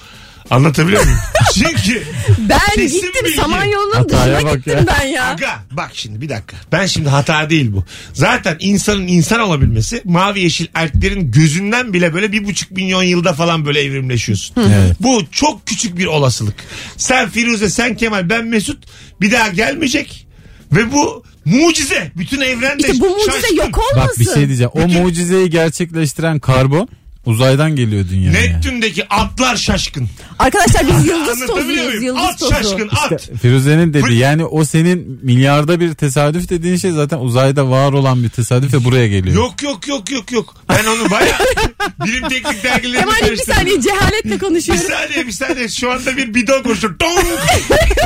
Anlatabiliyor 0.49 1.03
muyum? 1.03 1.17
Çünkü 1.53 2.03
Ben 2.39 2.59
Kesin 2.75 3.01
gittim 3.01 3.25
bilgi. 3.25 3.35
Samanyolu'nun 3.35 3.93
Hataya 3.93 4.35
dışına 4.37 4.49
bak 4.51 4.57
gittim 4.57 4.73
ya. 4.77 4.85
ben 4.87 5.05
ya. 5.07 5.25
Aga 5.29 5.63
bak 5.71 5.89
şimdi 5.93 6.21
bir 6.21 6.29
dakika. 6.29 6.57
Ben 6.71 6.85
şimdi 6.85 7.09
hata 7.09 7.49
değil 7.49 7.71
bu. 7.73 7.83
Zaten 8.13 8.57
insanın 8.59 9.07
insan 9.07 9.39
olabilmesi 9.39 10.01
mavi 10.05 10.39
yeşil 10.39 10.67
erklerin 10.73 11.31
gözünden 11.31 11.93
bile 11.93 12.13
böyle 12.13 12.31
bir 12.31 12.45
buçuk 12.45 12.71
milyon 12.71 13.03
yılda 13.03 13.33
falan 13.33 13.65
böyle 13.65 13.81
evrimleşiyorsun. 13.81 14.55
Evet. 14.59 14.95
Bu 14.99 15.21
çok 15.31 15.65
küçük 15.67 15.97
bir 15.97 16.05
olasılık. 16.05 16.55
Sen 16.97 17.29
Firuze, 17.29 17.69
sen 17.69 17.95
Kemal, 17.97 18.29
ben 18.29 18.45
Mesut 18.45 18.83
bir 19.21 19.31
daha 19.31 19.47
gelmeyecek. 19.47 20.27
Ve 20.71 20.91
bu 20.93 21.23
mucize. 21.45 22.11
Bütün 22.15 22.41
evrende 22.41 22.87
İşte 22.87 22.99
bu 22.99 23.09
mucize 23.09 23.31
şaşkın. 23.41 23.55
yok 23.55 23.77
olmasın. 23.77 24.09
Bak 24.09 24.19
bir 24.19 24.25
şey 24.25 24.47
diyeceğim. 24.47 24.71
O 24.73 24.87
Bütün- 24.87 25.01
mucizeyi 25.01 25.49
gerçekleştiren 25.49 26.39
karbon 26.39 26.87
uzaydan 27.25 27.75
geliyor 27.75 28.05
dünyaya. 28.09 28.31
Neptün'deki 28.53 29.09
atlar 29.09 29.55
şaşkın. 29.55 30.07
Arkadaşlar 30.39 30.83
biz 30.87 31.05
yıldız 31.07 31.41
Anlatabiliyor 31.41 31.57
tozuyuz. 31.57 31.85
muyum? 31.87 32.03
Yıldız 32.03 32.21
At 32.23 32.39
tozu. 32.39 32.51
şaşkın 32.53 32.89
at. 32.91 33.29
Firuze'nin 33.41 33.93
dedi 33.93 34.03
Fır- 34.03 34.13
yani 34.13 34.45
o 34.45 34.65
senin 34.65 35.19
milyarda 35.23 35.79
bir 35.79 35.93
tesadüf 35.93 36.49
dediğin 36.49 36.77
şey 36.77 36.91
zaten 36.91 37.17
uzayda 37.17 37.69
var 37.69 37.93
olan 37.93 38.23
bir 38.23 38.29
tesadüf 38.29 38.73
ve 38.73 38.83
buraya 38.83 39.07
geliyor. 39.07 39.35
Yok 39.35 39.63
yok 39.63 39.87
yok 39.87 40.11
yok 40.11 40.31
yok. 40.31 40.53
Ben 40.69 40.85
onu 40.85 41.11
baya 41.11 41.37
bilim 42.05 42.29
teknik 42.29 42.63
dergilerinde 42.63 42.99
Kemal 42.99 43.15
bir 43.15 43.19
karıştırdım. 43.21 43.53
saniye 43.55 43.81
cehaletle 43.81 44.31
Bir 44.31 44.39
konuşuyoruz. 44.39 44.83
saniye 44.85 45.27
bir 45.27 45.31
saniye 45.31 45.67
şu 45.69 45.91
anda 45.91 46.17
bir 46.17 46.33
bidon 46.33 46.63
koştu. 46.63 46.95
Dong! 46.99 47.25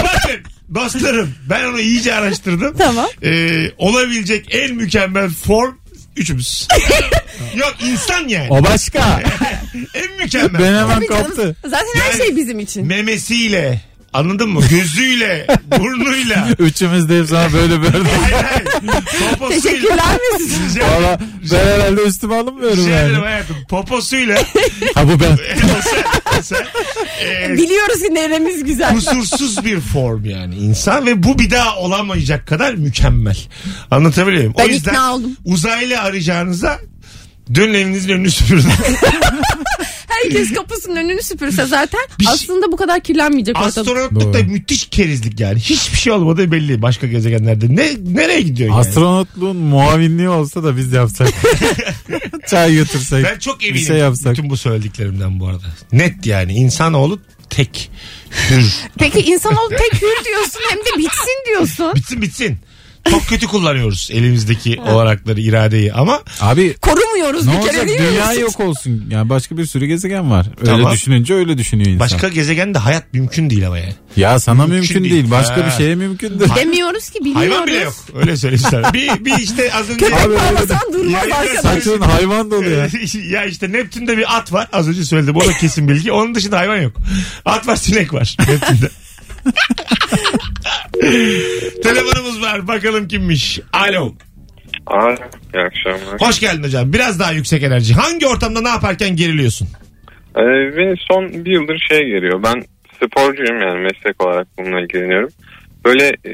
Bakın 0.03 0.39
dostlarım 0.75 1.29
ben 1.49 1.65
onu 1.65 1.79
iyice 1.79 2.15
araştırdım. 2.15 2.75
Tamam. 2.77 3.07
Ee, 3.23 3.71
olabilecek 3.77 4.55
en 4.55 4.75
mükemmel 4.75 5.29
form 5.29 5.75
üçümüz. 6.19 6.67
Yok 7.55 7.75
insan 7.83 8.27
yani. 8.27 8.47
O 8.49 8.63
başka. 8.63 9.23
En 9.93 10.11
mükemmel. 10.17 10.61
ben 10.61 10.65
hemen 10.75 10.95
Tabii 10.95 11.07
canım. 11.07 11.23
kaptı. 11.23 11.55
Zaten 11.65 11.99
her 12.01 12.11
Yani- 12.11 12.17
şey 12.17 12.35
bizim 12.35 12.59
için. 12.59 12.87
Memesiyle 12.87 13.81
anladın 14.13 14.49
mı? 14.49 14.61
Gözüyle, 14.69 15.47
burnuyla. 15.79 16.49
Üçümüz 16.59 17.09
de 17.09 17.19
hep 17.19 17.27
sana 17.27 17.53
böyle 17.53 17.81
böyle. 17.81 17.97
Hayır 17.97 18.45
hayır. 18.45 18.65
Poposuyla. 19.39 19.61
Teşekkürler 19.61 20.17
ederim. 20.35 20.87
Valla 20.91 21.19
ben 21.51 21.57
herhalde 21.79 22.01
üstüme 22.03 22.35
alınmıyorum 22.35 22.79
ederim 22.87 23.13
yani. 23.13 23.15
hayatım. 23.25 23.55
Poposuyla. 23.69 24.43
Ha 24.95 25.07
bu 25.07 25.19
ben. 25.19 25.35
sen, 25.83 26.41
sen, 26.41 26.65
e, 27.25 27.57
Biliyoruz 27.57 27.99
ki 28.03 28.13
neremiz 28.15 28.63
güzel. 28.63 28.93
kusursuz 28.93 29.65
bir 29.65 29.79
form 29.79 30.25
yani 30.25 30.55
insan 30.55 31.05
ve 31.05 31.23
bu 31.23 31.39
bir 31.39 31.51
daha 31.51 31.75
olamayacak 31.75 32.47
kadar 32.47 32.73
mükemmel. 32.73 33.37
Anlatabiliyor 33.91 34.37
muyum? 34.43 34.53
Ben 34.57 34.63
o 34.65 34.67
yüzden 34.67 34.91
ikna 34.91 35.13
oldum. 35.15 35.31
uzaylı 35.45 35.99
arayacağınıza 36.01 36.79
dönün 37.55 37.73
evinizin 37.73 38.09
önünü 38.09 38.31
süpürün. 38.31 38.63
Herkes 40.23 40.53
kapısının 40.53 40.95
önünü 40.95 41.23
süpürse 41.23 41.65
zaten 41.65 41.99
Bir 42.19 42.25
şey- 42.25 42.33
aslında 42.33 42.71
bu 42.71 42.75
kadar 42.77 42.99
kirlenmeyecek 42.99 43.57
ortalık. 43.57 43.77
Astronotluk 43.77 44.33
da 44.33 44.39
Doğru. 44.39 44.43
müthiş 44.51 44.87
kerizlik 44.89 45.39
yani. 45.39 45.59
Hiçbir 45.59 45.97
şey 45.97 46.13
olmadığı 46.13 46.51
belli 46.51 46.81
başka 46.81 47.07
gezegenlerde. 47.07 47.75
Ne 47.75 47.91
nereye 48.13 48.41
gidiyor 48.41 48.69
yani? 48.69 48.79
Astronotluğun 48.79 49.57
muavinliği 49.57 50.29
olsa 50.29 50.63
da 50.63 50.77
biz 50.77 50.93
yapsak. 50.93 51.27
Çay 52.47 52.73
götürsek. 52.73 53.23
ben 53.25 53.39
çok 53.39 53.63
eminim 53.63 53.81
Bir 53.81 53.87
şey 53.87 53.97
yapsak. 53.97 54.31
bütün 54.33 54.49
bu 54.49 54.57
söylediklerimden 54.57 55.39
bu 55.39 55.47
arada. 55.47 55.65
Net 55.91 56.25
yani 56.25 56.53
insanoğlu 56.53 57.19
tek 57.49 57.91
hür. 58.49 58.73
Peki 58.99 59.19
insanoğlu 59.19 59.69
tek 59.69 60.01
hür 60.01 60.25
diyorsun 60.25 60.61
hem 60.69 60.77
de 60.79 60.97
bitsin 60.97 61.45
diyorsun. 61.47 61.95
Bitsin 61.95 62.21
bitsin. 62.21 62.57
Çok 63.11 63.27
kötü 63.27 63.47
kullanıyoruz 63.47 64.09
elimizdeki 64.11 64.79
olanakları, 64.87 65.41
iradeyi 65.41 65.93
ama 65.93 66.19
Abi 66.41 66.73
Korumuyoruz 66.73 67.45
ne 67.45 67.51
bir 67.51 67.57
kere 67.61 67.69
olacak 67.81 67.87
değil 67.87 67.99
mi? 68.01 68.07
dünya 68.11 68.33
yok 68.33 68.59
olsun. 68.59 69.05
Yani 69.11 69.29
başka 69.29 69.57
bir 69.57 69.65
sürü 69.65 69.85
gezegen 69.85 70.31
var. 70.31 70.45
Öyle 70.61 70.71
Tamam. 70.71 70.93
düşününce 70.93 71.33
öyle 71.33 71.57
düşünüyor 71.57 71.87
insan. 71.89 71.99
başka 71.99 72.29
gezegende 72.29 72.77
hayat 72.77 73.13
mümkün 73.13 73.49
değil 73.49 73.67
ama 73.67 73.77
yani. 73.77 73.93
Ya 74.15 74.39
sana 74.39 74.55
Mümkün 74.67 74.75
mümkün, 74.79 75.03
değil. 75.03 75.13
değil. 75.13 75.31
Başka 75.31 75.57
Ha. 75.57 75.65
bir 75.65 75.71
şeye 75.71 75.95
mümkündür. 75.95 76.49
Demiyoruz 76.55 77.09
ki 77.09 77.19
biliyoruz. 77.19 77.41
Hayvan 77.41 77.67
bile 77.67 77.75
yok. 77.75 77.93
Öyle 78.15 78.37
söyleyeyim 78.37 78.65
sana. 78.71 78.93
Bir, 78.93 79.25
bir 79.25 79.37
işte 79.37 79.73
az 79.73 79.89
önce... 79.89 80.05
Köpek 80.05 80.25
Abi 80.25 80.33
bağlasan 80.35 80.93
durmaz 80.93 81.23
arkadaş. 81.23 81.59
Saçın 81.61 82.01
hayvan 82.01 82.51
dolu 82.51 82.69
ya. 82.69 82.87
ya 83.29 83.45
işte 83.45 83.71
Neptün'de 83.71 84.17
bir 84.17 84.37
at 84.37 84.53
var. 84.53 84.67
Az 84.73 84.87
önce 84.89 85.05
söyledim. 85.05 85.35
O 85.35 85.45
da 85.45 85.53
kesin 85.53 85.87
bilgi. 85.89 86.11
Onun 86.11 86.35
dışında 86.35 86.57
hayvan 86.57 86.77
yok. 86.77 86.93
At 87.45 87.67
var 87.67 87.75
sinek 87.75 88.13
var 88.13 88.37
Neptün'de. 88.39 88.89
Telefonumuz 91.83 92.41
var. 92.41 92.67
Bakalım 92.67 93.07
kimmiş. 93.07 93.59
Alo. 93.73 94.13
Aa, 94.87 95.15
iyi 95.53 95.63
akşamlar. 95.63 96.21
Hoş 96.21 96.39
geldin 96.39 96.63
hocam. 96.63 96.93
Biraz 96.93 97.19
daha 97.19 97.31
yüksek 97.31 97.63
enerji. 97.63 97.93
Hangi 97.93 98.27
ortamda 98.27 98.61
ne 98.61 98.69
yaparken 98.69 99.15
geriliyorsun? 99.15 99.67
Ee, 100.37 100.41
beni 100.77 100.95
son 101.11 101.45
bir 101.45 101.51
yıldır 101.51 101.77
şey 101.89 101.99
geliyor. 101.99 102.43
Ben 102.43 102.63
sporcuyum 102.95 103.61
yani 103.61 103.79
meslek 103.79 104.23
olarak 104.25 104.47
bununla 104.57 104.81
ilgileniyorum. 104.81 105.29
Böyle 105.85 106.07
e, 106.07 106.33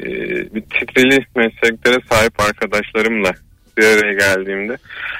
bir 0.54 0.60
titreli 0.60 1.26
mesleklere 1.36 1.98
sahip 2.10 2.40
arkadaşlarımla 2.40 3.32
bir 3.78 3.84
araya 3.84 4.12
geldiğimde 4.12 4.76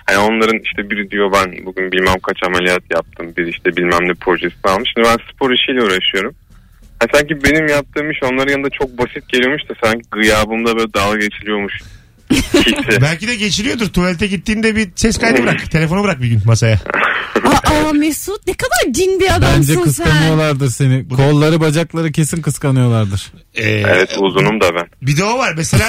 hani 0.06 0.18
onların 0.18 0.58
işte 0.64 0.90
biri 0.90 1.10
diyor 1.10 1.32
ben 1.32 1.66
bugün 1.66 1.92
bilmem 1.92 2.18
kaç 2.22 2.38
ameliyat 2.46 2.82
yaptım 2.94 3.34
biri 3.36 3.50
işte 3.50 3.76
bilmem 3.76 4.08
ne 4.08 4.14
projesini 4.14 4.70
almış. 4.72 4.90
Şimdi 4.94 5.08
ben 5.08 5.32
spor 5.32 5.50
işiyle 5.50 5.82
uğraşıyorum. 5.82 6.34
Ha, 7.00 7.06
sanki 7.14 7.44
benim 7.44 7.68
yaptığım 7.68 8.10
iş 8.10 8.18
onların 8.22 8.52
yanında 8.52 8.68
çok 8.70 8.98
basit 8.98 9.28
geliyormuş 9.28 9.62
da 9.68 9.74
sanki 9.84 10.02
gıyabımda 10.10 10.76
böyle 10.76 10.94
dalga 10.94 11.18
geçiliyormuş. 11.18 11.72
Belki 13.00 13.28
de 13.28 13.34
geçiriyordur. 13.34 13.88
Tuvalete 13.88 14.26
gittiğinde 14.26 14.76
bir 14.76 14.88
ses 14.96 15.18
kaydı 15.18 15.42
bırak. 15.42 15.70
Telefonu 15.70 16.04
bırak 16.04 16.22
bir 16.22 16.28
gün 16.28 16.42
masaya. 16.44 16.80
Aa 17.44 17.92
Mesut 17.92 18.46
ne 18.46 18.54
kadar 18.54 18.92
cin 18.92 19.20
bir 19.20 19.34
adamsın 19.34 19.58
Bence 19.58 19.74
sen. 19.74 19.82
kıskanıyorlardır 19.82 20.70
seni. 20.70 21.08
Kolları 21.08 21.60
bacakları 21.60 22.12
kesin 22.12 22.42
kıskanıyorlardır. 22.42 23.32
Ee, 23.54 23.68
Evet 23.68 24.16
uzunum 24.18 24.60
da 24.60 24.74
ben. 24.74 24.86
Bir 25.02 25.16
de 25.16 25.24
o 25.24 25.38
var. 25.38 25.54
Mesela 25.56 25.86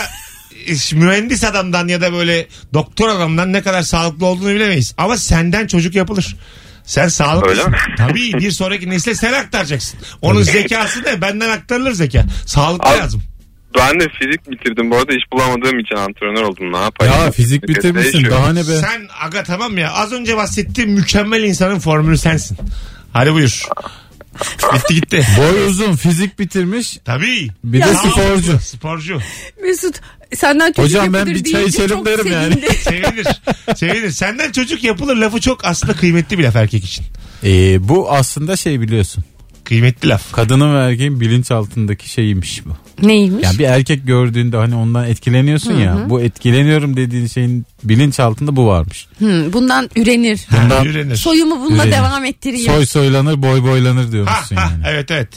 mühendis 0.94 1.44
adamdan 1.44 1.88
ya 1.88 2.02
da 2.02 2.14
böyle 2.14 2.48
doktor 2.74 3.10
adamdan 3.10 3.54
ne 3.54 3.62
kadar 3.62 3.82
sağlıklı 3.82 4.26
olduğunu 4.26 4.50
bilemeyiz. 4.56 4.94
Ama 4.98 5.18
senden 5.18 5.68
çocuk 5.68 5.96
yapılır. 5.96 6.36
Sen 6.88 7.08
sağlıklısın. 7.08 7.60
Öyle 7.60 7.70
mi? 7.70 7.78
Tabii 7.98 8.34
bir 8.34 8.52
sonraki 8.52 8.90
nesle 8.90 9.16
sen 9.16 9.34
aktaracaksın. 9.34 10.00
Onun 10.22 10.42
zekası 10.44 11.06
da 11.06 11.22
benden 11.22 11.50
aktarılır 11.50 11.92
zeka. 11.92 12.26
Sağlıklı 12.46 12.90
Abi- 12.90 13.00
lazım. 13.00 13.24
Ben 13.78 14.00
de 14.00 14.06
fizik 14.20 14.52
bitirdim. 14.52 14.92
Bu 14.92 14.96
arada 14.98 15.14
iş 15.14 15.24
bulamadığım 15.34 15.80
için 15.80 15.96
antrenör 15.96 16.42
oldum. 16.42 16.74
Ne 16.74 16.78
yapayım? 16.78 17.14
Ya 17.14 17.32
fizik 17.32 17.68
bitirmişsin 17.68 18.26
daha 18.30 18.54
ne 18.54 18.60
be. 18.60 18.64
Sen 18.64 19.08
aga 19.22 19.44
tamam 19.44 19.78
ya 19.78 19.92
az 19.94 20.12
önce 20.14 20.38
bahsettiğim 20.38 20.92
mükemmel 20.92 21.44
insanın 21.44 21.80
formülü 21.80 22.18
sensin. 22.18 22.58
Hadi 23.14 23.34
buyur. 23.34 23.64
Bitti 24.74 24.96
gitti. 24.96 25.28
Boy 25.38 25.68
uzun 25.68 25.96
fizik 25.96 26.40
bitirmiş. 26.40 26.98
Tabii. 27.06 27.48
Bir 27.64 27.82
de 27.82 27.94
sporcu. 27.94 28.60
Sporcu. 28.60 29.20
Mesut 29.64 30.02
senden 30.36 30.72
çocuk 30.72 31.02
Hocam 31.02 31.14
ben 31.14 31.20
yapılır 31.20 31.36
bir 31.36 31.52
çay 31.52 31.66
içerim 31.66 31.90
çok 31.90 32.06
derim 32.06 32.32
yani. 32.32 32.56
Sevinir. 32.82 33.28
Sevinir. 33.76 34.12
Senden 34.12 34.52
çocuk 34.52 34.84
yapılır 34.84 35.16
lafı 35.16 35.42
çok 35.42 35.66
aslında 35.66 35.94
kıymetli 35.94 36.40
bir 36.40 36.44
laf 36.44 36.56
erkek 36.56 36.86
için. 36.86 37.06
Ee, 37.44 37.90
bu 37.90 38.12
aslında 38.12 38.58
şey 38.58 38.82
biliyorsun. 38.82 39.24
Kıymetli 39.64 40.10
laf. 40.10 40.32
Kadının 40.32 40.76
ve 40.76 40.80
erkeğin 40.80 41.22
bilinç 41.22 41.52
altındaki 41.52 42.10
şeymiş 42.10 42.66
bu. 42.66 42.87
Neymiş? 43.02 43.44
Yani 43.44 43.60
bir 43.60 43.64
erkek 43.64 44.08
gördüğünde 44.08 44.58
hani 44.58 44.76
ondan 44.76 45.06
etkileniyorsun 45.08 45.74
ya. 45.74 45.98
Bu 46.10 46.22
etkileniyorum 46.22 46.98
dediğin 46.98 47.28
şeyin 47.28 47.66
bilinç 47.84 48.20
altında 48.20 48.56
bu 48.56 48.68
varmış. 48.68 49.08
Hı, 49.20 49.50
bundan 49.54 49.90
ürenir. 49.96 50.40
Bundan 50.64 50.86
ürenir. 50.86 51.16
Soyumu 51.16 51.60
bununla 51.60 51.84
Ürenir. 51.84 51.92
devam 51.98 52.26
ettireyim. 52.26 52.72
Soy 52.72 52.86
soylanır 52.86 53.42
boy 53.42 53.64
boylanır 53.64 54.06
Ha, 54.06 54.12
diyormuşsun 54.12 54.56
ha, 54.56 54.70
yani. 54.72 54.84
evet 54.88 55.12
evet. 55.12 55.30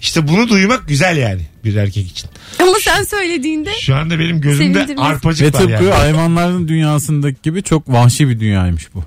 İşte 0.00 0.28
bunu 0.28 0.48
duymak 0.48 0.88
güzel 0.88 1.16
yani 1.16 1.42
bir 1.64 1.76
erkek 1.76 2.06
için. 2.10 2.30
Ama 2.62 2.72
sen 2.80 3.02
söylediğinde 3.02 3.70
Şu 3.80 3.94
anda 3.96 4.18
benim 4.18 4.40
gözümde 4.40 4.74
Sevindirmez. 4.74 4.98
Ve 4.98 5.14
arpacık 5.14 5.54
var 5.54 5.60
tıpkı 5.60 5.84
yani. 5.84 5.94
hayvanların 5.94 6.68
dünyasındaki 6.68 7.38
gibi 7.42 7.62
çok 7.62 7.88
vahşi 7.88 8.28
bir 8.28 8.40
dünyaymış 8.40 8.94
bu. 8.94 9.04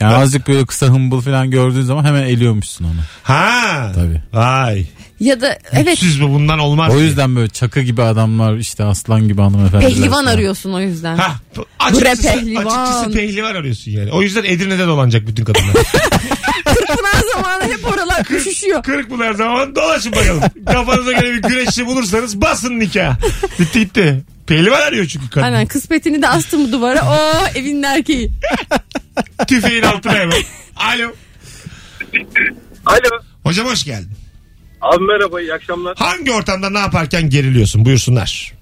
Yani 0.00 0.14
azıcık 0.14 0.48
böyle 0.48 0.66
kısa 0.66 0.86
hımbıl 0.86 1.20
falan 1.20 1.50
gördüğün 1.50 1.82
zaman 1.82 2.04
hemen 2.04 2.22
eliyormuşsun 2.22 2.84
onu. 2.84 3.00
Ha. 3.22 3.92
Tabii. 3.94 4.22
Vay. 4.32 4.86
Ya 5.20 5.40
da 5.40 5.58
evet 5.72 5.86
Mutsuz 5.86 6.22
bu 6.22 6.28
bundan 6.30 6.58
olmaz. 6.58 6.94
O 6.94 7.00
yüzden 7.00 7.36
böyle 7.36 7.48
çakı 7.48 7.80
gibi 7.80 8.02
adamlar 8.02 8.56
işte 8.56 8.84
aslan 8.84 9.28
gibi 9.28 9.40
hanımefendiler. 9.40 9.90
pehlivan 9.90 10.10
falan. 10.10 10.26
arıyorsun 10.26 10.72
o 10.72 10.80
yüzden. 10.80 11.16
Ha, 11.16 11.34
açıkçası, 11.78 12.22
pehlivan. 12.22 12.66
açıkçası 12.66 13.12
pehlivan 13.12 13.54
arıyorsun 13.54 13.90
yani. 13.90 14.12
O 14.12 14.22
yüzden 14.22 14.44
Edirne'de 14.44 14.86
dolanacak 14.86 15.26
bütün 15.26 15.44
kadınlar. 15.44 15.74
Kırkpınar 16.64 17.22
zamanı 17.34 17.64
hep 17.64 17.92
oralar 17.92 18.20
üşüşüyor 18.20 18.56
yaşıyor. 18.66 18.82
Kırık 18.82 19.10
bunlar 19.10 19.34
zaman 19.34 19.76
dolaşın 19.76 20.12
bakalım. 20.12 20.42
Kafanıza 20.66 21.12
göre 21.12 21.32
bir 21.34 21.42
güreşçi 21.42 21.86
bulursanız 21.86 22.40
basın 22.40 22.80
nikah. 22.80 23.16
Bitti 23.60 23.78
gitti. 23.78 24.24
Pehlivan 24.46 24.80
arıyor 24.80 25.06
çünkü 25.06 25.30
kadın. 25.30 25.44
Aynen 25.44 25.66
kısmetini 25.66 26.22
de 26.22 26.28
astım 26.28 26.72
duvara. 26.72 27.02
Oo 27.02 27.58
evinin 27.58 27.82
erkeği. 27.82 28.30
Tüfeğin 29.48 29.82
altına 29.82 30.14
hemen. 30.14 30.42
Alo. 30.76 31.12
Alo. 32.86 33.20
Hocam 33.42 33.66
hoş 33.66 33.84
geldin. 33.84 34.10
Abi 34.80 35.04
merhaba 35.04 35.40
iyi 35.40 35.54
akşamlar. 35.54 35.96
Hangi 35.98 36.32
ortamda 36.32 36.70
ne 36.70 36.78
yaparken 36.78 37.30
geriliyorsun? 37.30 37.84
Buyursunlar. 37.84 38.52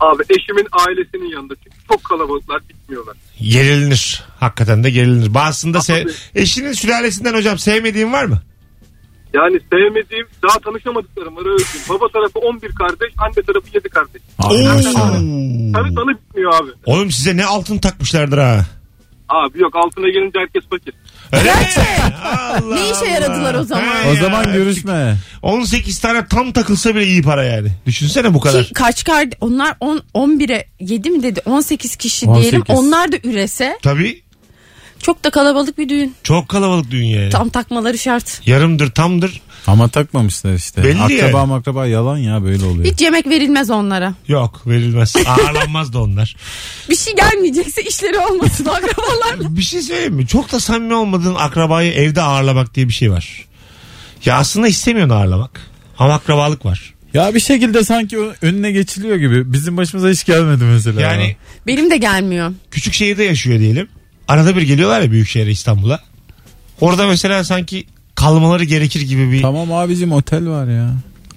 Abi 0.00 0.22
eşimin 0.30 0.66
ailesinin 0.86 1.30
yanında 1.30 1.54
çünkü 1.64 1.76
çok 1.88 2.04
kalabalıklar 2.04 2.60
bitmiyorlar. 2.68 3.16
Gerilinir. 3.40 4.22
Hakikaten 4.40 4.84
de 4.84 4.90
gerilinir. 4.90 5.34
Bazısında. 5.34 5.78
Abi. 5.78 6.06
eşinin 6.34 6.72
sülalesinden 6.72 7.34
hocam 7.34 7.58
sevmediğin 7.58 8.12
var 8.12 8.24
mı? 8.24 8.42
Yani 9.34 9.60
sevmediğim 9.72 10.26
daha 10.42 10.58
tanışamadıklarım 10.58 11.36
var 11.36 11.46
öyle 11.46 11.64
diyeyim. 11.72 11.88
Baba 11.88 12.08
tarafı 12.12 12.38
11 12.38 12.74
kardeş 12.74 13.12
anne 13.18 13.44
tarafı 13.46 13.66
7 13.74 13.88
kardeş. 13.88 14.22
Maşallah. 14.38 15.12
Tanı 15.72 15.94
tanı 15.94 16.18
bitmiyor 16.18 16.54
abi. 16.54 16.70
Oğlum 16.86 17.10
size 17.10 17.36
ne 17.36 17.44
altın 17.44 17.78
takmışlardır 17.78 18.38
ha. 18.38 18.66
Abi 19.28 19.62
yok 19.62 19.76
altına 19.76 20.08
gelince 20.08 20.38
herkes 20.38 20.62
fakir. 20.70 20.94
Öyle 21.32 21.44
mi? 21.54 21.66
Allah 22.22 22.74
Ne 22.74 22.84
işe 22.84 22.94
Allah. 22.94 23.06
yaradılar 23.06 23.54
o 23.54 23.64
zaman? 23.64 23.82
He 23.82 24.08
O 24.10 24.14
ya. 24.14 24.22
zaman 24.22 24.52
görüşme. 24.52 25.16
18 25.42 25.98
tane 25.98 26.26
tam 26.26 26.52
takılsa 26.52 26.94
bile 26.94 27.06
iyi 27.06 27.22
para 27.22 27.44
yani. 27.44 27.68
Düşünsene 27.86 28.34
bu 28.34 28.40
kadar. 28.40 28.64
Ki 28.64 28.74
kaç 28.74 29.04
kar 29.04 29.26
onlar 29.40 29.76
10 29.80 30.02
11'e 30.14 30.66
7 30.80 31.10
mi 31.10 31.22
dedi 31.22 31.40
18 31.46 31.96
kişi 31.96 32.26
18. 32.26 32.42
diyelim. 32.42 32.64
Onlar 32.68 33.12
da 33.12 33.16
ürese 33.24 33.78
Tabii 33.82 34.22
çok 35.02 35.24
da 35.24 35.30
kalabalık 35.30 35.78
bir 35.78 35.88
düğün. 35.88 36.14
çok 36.22 36.48
kalabalık 36.48 36.90
dünya 36.90 37.20
yani. 37.20 37.30
Tam 37.30 37.48
takmaları 37.48 37.98
şart. 37.98 38.40
Yarımdır 38.46 38.90
tamdır. 38.90 39.40
Ama 39.66 39.88
takmamışlar 39.88 40.54
işte. 40.54 40.82
Belli 40.84 41.00
akraba 41.02 41.38
yani. 41.38 41.48
makraba 41.48 41.86
yalan 41.86 42.16
ya 42.18 42.42
böyle 42.44 42.64
oluyor. 42.64 42.84
Hiç 42.92 43.00
yemek 43.02 43.26
verilmez 43.26 43.70
onlara. 43.70 44.14
Yok 44.28 44.62
verilmez. 44.66 45.14
Ağırlanmaz 45.26 45.92
da 45.92 46.02
onlar. 46.02 46.36
Bir 46.90 46.96
şey 46.96 47.14
gelmeyecekse 47.16 47.82
işleri 47.82 48.18
olmasın 48.18 48.64
akrabalarla. 48.64 49.56
Bir 49.56 49.62
şey 49.62 49.82
söyleyeyim 49.82 50.14
mi? 50.14 50.26
Çok 50.26 50.52
da 50.52 50.60
samimi 50.60 50.94
olmadığın 50.94 51.34
akrabayı 51.34 51.92
evde 51.92 52.22
ağırlamak 52.22 52.74
diye 52.74 52.88
bir 52.88 52.92
şey 52.92 53.10
var. 53.10 53.44
Ya 54.24 54.36
aslında 54.36 54.68
istemiyorsun 54.68 55.14
ağırlamak. 55.14 55.60
Ama 55.98 56.14
akrabalık 56.14 56.64
var. 56.64 56.94
Ya 57.14 57.34
bir 57.34 57.40
şekilde 57.40 57.84
sanki 57.84 58.18
önüne 58.42 58.72
geçiliyor 58.72 59.16
gibi. 59.16 59.52
Bizim 59.52 59.76
başımıza 59.76 60.08
hiç 60.08 60.24
gelmedi 60.24 60.64
mesela. 60.64 61.00
Yani 61.00 61.36
Benim 61.66 61.90
de 61.90 61.96
gelmiyor. 61.96 62.52
küçük 62.70 62.94
şehirde 62.94 63.24
yaşıyor 63.24 63.58
diyelim. 63.58 63.88
Arada 64.28 64.56
bir 64.56 64.62
geliyorlar 64.62 65.00
ya 65.00 65.10
büyük 65.10 65.28
şehre 65.28 65.50
İstanbul'a. 65.50 66.00
Orada 66.80 67.06
mesela 67.06 67.44
sanki 67.44 67.86
kalmaları 68.24 68.64
gerekir 68.64 69.00
gibi 69.00 69.32
bir... 69.32 69.42
Tamam 69.42 69.72
abicim 69.72 70.12
otel 70.12 70.48
var 70.48 70.66
ya. 70.66 70.90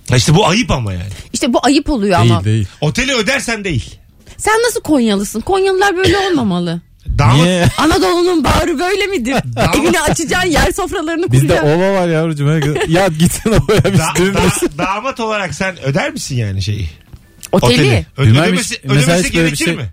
Ha 0.10 0.18
İşte 0.18 0.36
bu 0.36 0.48
ayıp 0.48 0.72
ama 0.72 0.94
yani. 0.94 1.10
İşte 1.34 1.54
bu 1.54 1.60
ayıp 1.66 1.90
oluyor 1.90 2.20
Değil 2.22 2.32
ama. 2.32 2.44
değil. 2.44 2.68
Oteli 2.82 3.14
ödersen 3.16 3.64
değil. 3.64 3.96
Sen 4.38 4.54
nasıl 4.68 4.82
Konyalısın? 4.82 5.42
Konyalılar 5.42 5.98
böyle 5.98 6.18
olmamalı. 6.18 6.82
Damat, 7.18 7.36
Niye? 7.36 7.66
Anadolu'nun 7.78 8.44
bağrı 8.44 8.80
böyle 8.80 9.08
midir? 9.08 9.34
Evini 9.78 10.00
açacaksın 10.02 10.50
yer 10.50 10.72
sofralarını 10.72 11.32
Bizde 11.32 11.48
kuracaksın. 11.48 11.70
ova 11.80 11.94
var 11.94 12.08
yavrucuğum. 12.08 12.64
Ya 12.88 13.08
gitsin 13.08 13.50
ovaya 13.50 13.84
biz 13.94 14.00
da- 14.00 14.34
da- 14.34 14.78
damat 14.78 15.20
olarak 15.20 15.54
sen 15.56 15.84
öder 15.84 16.12
misin 16.12 16.36
yani 16.36 16.62
şeyi? 16.62 16.90
Oteli. 17.52 18.06
Ö- 18.18 18.24
Bilmem 18.26 18.44
ödemesi 18.44 18.76
hiç- 18.76 18.82
mesela 18.84 19.04
ödemesi 19.04 19.28
hiç 19.28 19.36
böyle 19.36 19.46
bir 19.46 19.58
gerekir 19.58 19.66
şey- 19.66 19.76
mi? 19.76 19.90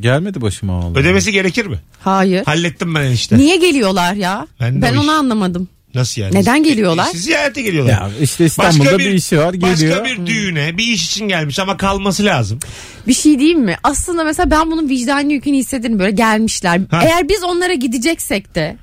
Gelmedi 0.00 0.40
başıma 0.40 0.78
vallahi. 0.78 0.98
Ödemesi 0.98 1.32
gerekir 1.32 1.66
mi? 1.66 1.78
Hayır. 2.04 2.44
Hallettim 2.44 2.94
ben 2.94 3.10
işte. 3.10 3.38
Niye 3.38 3.56
geliyorlar 3.56 4.14
ya? 4.14 4.46
Ben 4.60 4.82
Ben, 4.82 4.94
o 4.96 5.00
onu 5.00 5.04
iş- 5.04 5.08
anlamadım. 5.18 5.68
Nasıl 5.96 6.22
yani? 6.22 6.34
Neden 6.34 6.62
geliyorlar? 6.62 7.08
Siz 7.12 7.24
ziyarete 7.24 7.62
geliyorlar. 7.62 7.92
Ya 7.92 8.10
işte 8.20 8.44
İstanbul'da 8.44 8.98
bir, 8.98 9.10
işi 9.10 9.38
var 9.38 9.54
geliyor. 9.54 9.72
Başka 9.72 10.04
bir 10.04 10.26
düğüne 10.26 10.78
bir 10.78 10.84
iş 10.84 11.06
için 11.06 11.28
gelmiş 11.28 11.58
ama 11.58 11.76
kalması 11.76 12.24
lazım. 12.24 12.58
Bir 13.06 13.14
şey 13.14 13.38
diyeyim 13.38 13.60
mi? 13.60 13.76
Aslında 13.82 14.24
mesela 14.24 14.50
ben 14.50 14.70
bunun 14.70 14.88
vicdani 14.88 15.32
yükünü 15.32 15.56
hissederim 15.56 15.98
böyle 15.98 16.10
gelmişler. 16.10 16.80
Ha. 16.90 17.00
Eğer 17.04 17.28
biz 17.28 17.42
onlara 17.44 17.74
gideceksek 17.74 18.54
de 18.54 18.76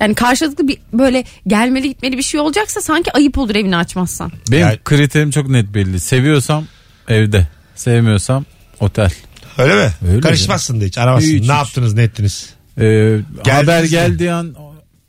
yani 0.00 0.14
karşılıklı 0.14 0.68
bir 0.68 0.78
böyle 0.92 1.24
gelmeli 1.46 1.88
gitmeli 1.88 2.18
bir 2.18 2.22
şey 2.22 2.40
olacaksa 2.40 2.80
sanki 2.80 3.12
ayıp 3.12 3.38
olur 3.38 3.54
evini 3.54 3.76
açmazsan. 3.76 4.32
Benim 4.50 4.62
Yani- 4.62 4.78
kriterim 4.84 5.30
çok 5.30 5.48
net 5.48 5.74
belli. 5.74 6.00
Seviyorsam 6.00 6.64
evde. 7.08 7.46
Sevmiyorsam 7.74 8.44
otel. 8.80 9.10
Öyle 9.58 9.74
mi? 9.74 9.92
Öyle 10.08 10.20
Karışmazsın 10.20 10.80
da 10.80 10.84
hiç 10.84 10.98
aramazsın. 10.98 11.28
Hiç, 11.28 11.34
ne 11.34 11.40
hiç. 11.42 11.48
yaptınız 11.48 11.94
ne 11.94 12.02
ettiniz? 12.02 12.50
Ee, 12.80 13.18
haber 13.48 13.84
geldiği 13.84 14.32
an 14.32 14.54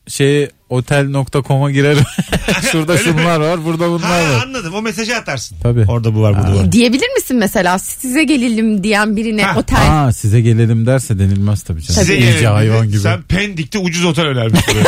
şey 0.07 0.49
otel.com'a 0.69 1.71
girerim. 1.71 2.03
Şurada 2.71 2.97
şunlar 2.97 3.39
var, 3.39 3.65
burada 3.65 3.83
Ha 3.83 3.89
bunlar 3.89 4.21
var. 4.33 4.43
anladım 4.45 4.73
o 4.73 4.81
mesajı 4.81 5.15
atarsın. 5.15 5.57
Tabii. 5.63 5.85
Orada 5.87 6.15
bu 6.15 6.21
var 6.21 6.37
burada 6.37 6.53
bu 6.53 6.59
var. 6.59 6.71
Diyebilir 6.71 7.09
misin 7.15 7.37
mesela 7.37 7.79
size 7.79 8.23
gelelim 8.23 8.83
diyen 8.83 9.15
birine 9.15 9.43
Ha. 9.43 9.59
otel 9.59 9.77
Aa 10.07 10.13
size 10.13 10.41
gelelim 10.41 10.85
derse 10.85 11.19
denilmez 11.19 11.63
tabii 11.63 11.81
canım. 11.81 12.01
Size 12.01 12.17
İyice 12.17 12.47
hayvan 12.47 12.87
gibi. 12.87 12.99
Sen 12.99 13.21
Pendik'te 13.21 13.79
ucuz 13.79 14.05
otel 14.05 14.25
önermiş. 14.25 14.61
buraya. 14.67 14.83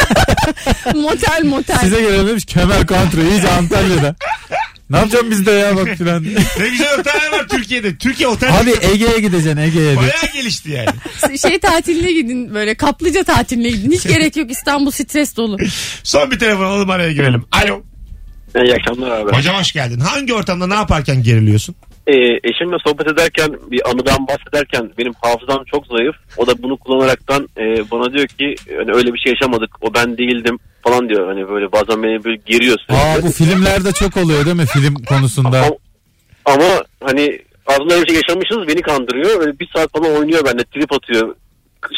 motel 1.01 1.43
motel. 1.45 1.78
Size 1.80 2.01
gelelim 2.01 2.28
demiş 2.28 2.45
kemer 2.45 2.88
country 2.88 3.21
iyice 3.30 3.49
Antalya'da. 3.51 4.15
Ne 4.89 4.98
yapacağım 4.98 5.32
biz 5.32 5.45
de 5.45 5.52
ya 5.52 5.76
bak 5.76 5.88
filan. 5.88 6.24
ne 6.60 6.69
güzel 6.69 7.00
oteller 7.00 7.32
var 7.32 7.48
Türkiye'de. 7.48 7.98
Türkiye 7.98 8.28
otel 8.30 8.60
Abi 8.60 8.71
Ege'ye 8.93 9.19
gideceksin 9.19 9.58
Ege'ye. 9.58 9.91
de. 9.91 9.98
bayağı 9.98 10.34
gelişti 10.34 10.71
yani. 10.71 11.38
şey 11.39 11.60
tatiline 11.60 12.12
gidin 12.12 12.54
böyle 12.54 12.76
kaplıca 12.76 13.24
tatiline 13.24 13.69
gidin. 13.69 13.91
Hiç 13.91 14.04
gerek 14.08 14.38
yok 14.38 14.52
İstanbul 14.52 14.91
stres 14.91 15.38
dolu. 15.38 15.58
Son 16.04 16.32
bir 16.32 16.39
telefon 16.39 16.65
alalım 16.65 16.89
araya 16.89 17.12
girelim. 17.12 17.45
Alo. 17.52 17.82
İyi 18.63 18.74
akşamlar 18.74 19.12
abi. 19.12 19.38
Hocam 19.38 19.56
hoş 19.56 19.71
geldin. 19.71 20.00
Hangi 20.00 20.34
ortamda 20.34 20.67
ne 20.67 20.74
yaparken 20.74 21.24
geriliyorsun? 21.24 21.76
Ee, 22.08 22.13
eşimle 22.43 22.76
sohbet 22.88 23.08
ederken 23.08 23.50
bir 23.71 23.89
anıdan 23.89 24.28
bahsederken 24.28 24.91
benim 24.98 25.13
hafızam 25.21 25.63
çok 25.71 25.88
zayıf. 25.88 26.15
O 26.38 26.48
da 26.48 26.63
bunu 26.63 26.78
kullanaraktan 26.78 27.50
e, 27.58 27.91
bana 27.91 28.13
diyor 28.13 28.28
ki 28.28 28.56
hani 28.78 28.91
öyle 28.95 29.13
bir 29.13 29.19
şey 29.19 29.34
yaşamadık. 29.34 29.69
O 29.82 29.93
ben 29.93 30.17
değildim 30.17 30.60
falan 30.88 31.10
diyor. 31.10 31.28
Hani 31.28 31.50
böyle 31.50 31.71
bazen 31.71 32.04
beni 32.04 32.24
böyle 32.24 32.41
geriyor 32.45 32.78
sürekli. 32.88 33.04
Aa 33.04 33.21
bu 33.24 33.32
filmlerde 33.32 33.91
çok 33.91 34.17
oluyor 34.17 34.45
değil 34.45 34.56
mi 34.56 34.65
film 34.65 34.93
konusunda? 34.93 35.58
Ama, 35.62 35.76
ama 36.45 36.84
hani 37.04 37.39
öyle 37.80 38.02
bir 38.02 38.08
şey 38.08 38.15
yaşamışız 38.15 38.67
beni 38.67 38.82
kandırıyor. 38.82 39.41
Öyle 39.41 39.60
bir 39.60 39.69
saat 39.76 39.91
falan 39.91 40.17
oynuyor 40.17 40.45
bende 40.45 40.63
trip 40.63 40.93
atıyor. 40.93 41.36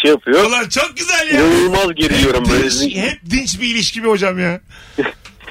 Şey 0.01 0.11
yapıyor. 0.11 0.45
Ulan 0.45 0.69
çok 0.69 0.97
güzel 0.97 1.33
ya. 1.33 1.41
İnanılmaz 1.41 1.95
geriliyorum 1.95 2.43
böyle. 2.51 2.63
Dinç, 2.63 2.95
hep 2.95 3.19
dinç 3.31 3.61
bir 3.61 3.67
ilişki 3.75 4.03
bir 4.03 4.09
hocam 4.09 4.39
ya. 4.39 4.61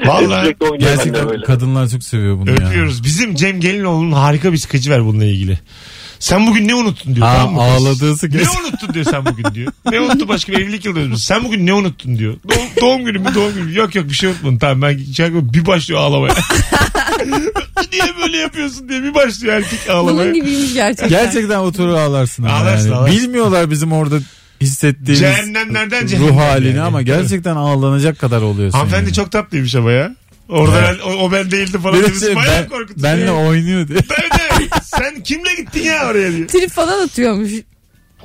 Vallahi 0.04 0.56
Gerçekten 0.78 1.28
böyle. 1.28 1.42
kadınlar 1.44 1.88
çok 1.88 2.02
seviyor 2.02 2.38
bunu 2.38 2.50
ya. 2.50 2.56
öpüyoruz. 2.56 3.04
Bizim 3.04 3.34
Cem 3.34 3.60
Gelinoğlu'nun 3.60 4.12
harika 4.12 4.52
bir 4.52 4.58
skeci 4.58 4.90
var 4.90 5.04
bununla 5.04 5.24
ilgili. 5.24 5.58
Sen 6.20 6.46
bugün 6.46 6.68
ne 6.68 6.74
unuttun 6.74 7.16
diyor. 7.16 7.26
Aa, 7.26 7.34
tamam 7.36 7.54
mı? 7.54 7.62
ağladığı 7.62 8.16
skeci. 8.16 8.38
Ne 8.38 8.50
unuttun 8.50 8.94
diyor 8.94 9.04
sen 9.10 9.26
bugün 9.26 9.44
diyor. 9.54 9.72
Ne 9.90 10.00
unuttun 10.00 10.28
başka 10.28 10.52
bir 10.52 10.58
evlilik 10.58 10.84
yıl 10.84 10.94
dönümümüz. 10.96 11.24
Sen 11.24 11.44
bugün 11.44 11.66
ne 11.66 11.72
unuttun 11.74 12.18
diyor. 12.18 12.34
Doğum, 12.50 12.68
doğum 12.80 13.04
günü 13.04 13.18
mü 13.18 13.34
doğum 13.34 13.54
günü 13.54 13.64
mü? 13.64 13.74
Yok 13.74 13.94
yok 13.94 14.08
bir 14.08 14.14
şey 14.14 14.30
unutmadın. 14.30 14.58
Tamam 14.58 14.82
ben 14.82 15.12
şey 15.12 15.26
yapayım. 15.26 15.50
bir 15.54 15.66
başlıyor 15.66 16.00
ağlamaya. 16.00 16.34
Niye 17.92 18.04
böyle 18.22 18.36
yapıyorsun 18.36 18.88
diye 18.88 19.02
bir 19.02 19.14
başlıyor 19.14 19.54
erkek 19.54 19.90
ağlamaya. 19.90 20.24
Bunun 20.24 20.34
gibiymiş 20.34 20.74
gerçekten. 20.74 21.08
Gerçekten 21.08 21.58
oturur 21.58 21.94
ağlarsın 21.94 22.42
ama 22.42 22.54
Ağlarsın, 22.54 22.86
yani. 22.88 22.96
ağlarsın. 22.96 23.16
Bilmiyorlar 23.20 23.70
bizim 23.70 23.92
orada 23.92 24.18
hissettiğimiz 24.60 25.18
Cehennemlerden 25.18 26.18
ruh 26.18 26.36
halini 26.36 26.68
yani. 26.68 26.80
ama 26.80 27.02
gerçekten 27.02 27.56
ağlanacak 27.56 28.18
kadar 28.18 28.42
oluyorsun. 28.42 28.78
Hanımefendi 28.78 29.04
yani. 29.04 29.14
çok 29.14 29.32
tatlıymış 29.32 29.74
ama 29.74 29.92
ya. 29.92 30.16
Orada 30.48 30.78
Evet. 30.78 30.98
ben, 31.04 31.10
o, 31.10 31.12
o 31.12 31.32
ben 31.32 31.50
değildi 31.50 31.78
falan 31.78 32.00
Birisi 32.00 32.26
demiş. 32.26 32.36
Bayağı 32.36 32.62
ben, 32.62 32.68
korkutucu. 32.68 33.02
benle 33.02 33.30
oynuyor 33.30 33.88
diye. 33.88 33.98
Evet. 33.98 34.70
Sen 34.84 35.22
kimle 35.22 35.54
gittin 35.54 35.82
ya 35.82 36.06
oraya 36.10 36.32
diyor. 36.32 36.48
Trip 36.48 36.70
falan 36.70 37.04
atıyormuş. 37.04 37.50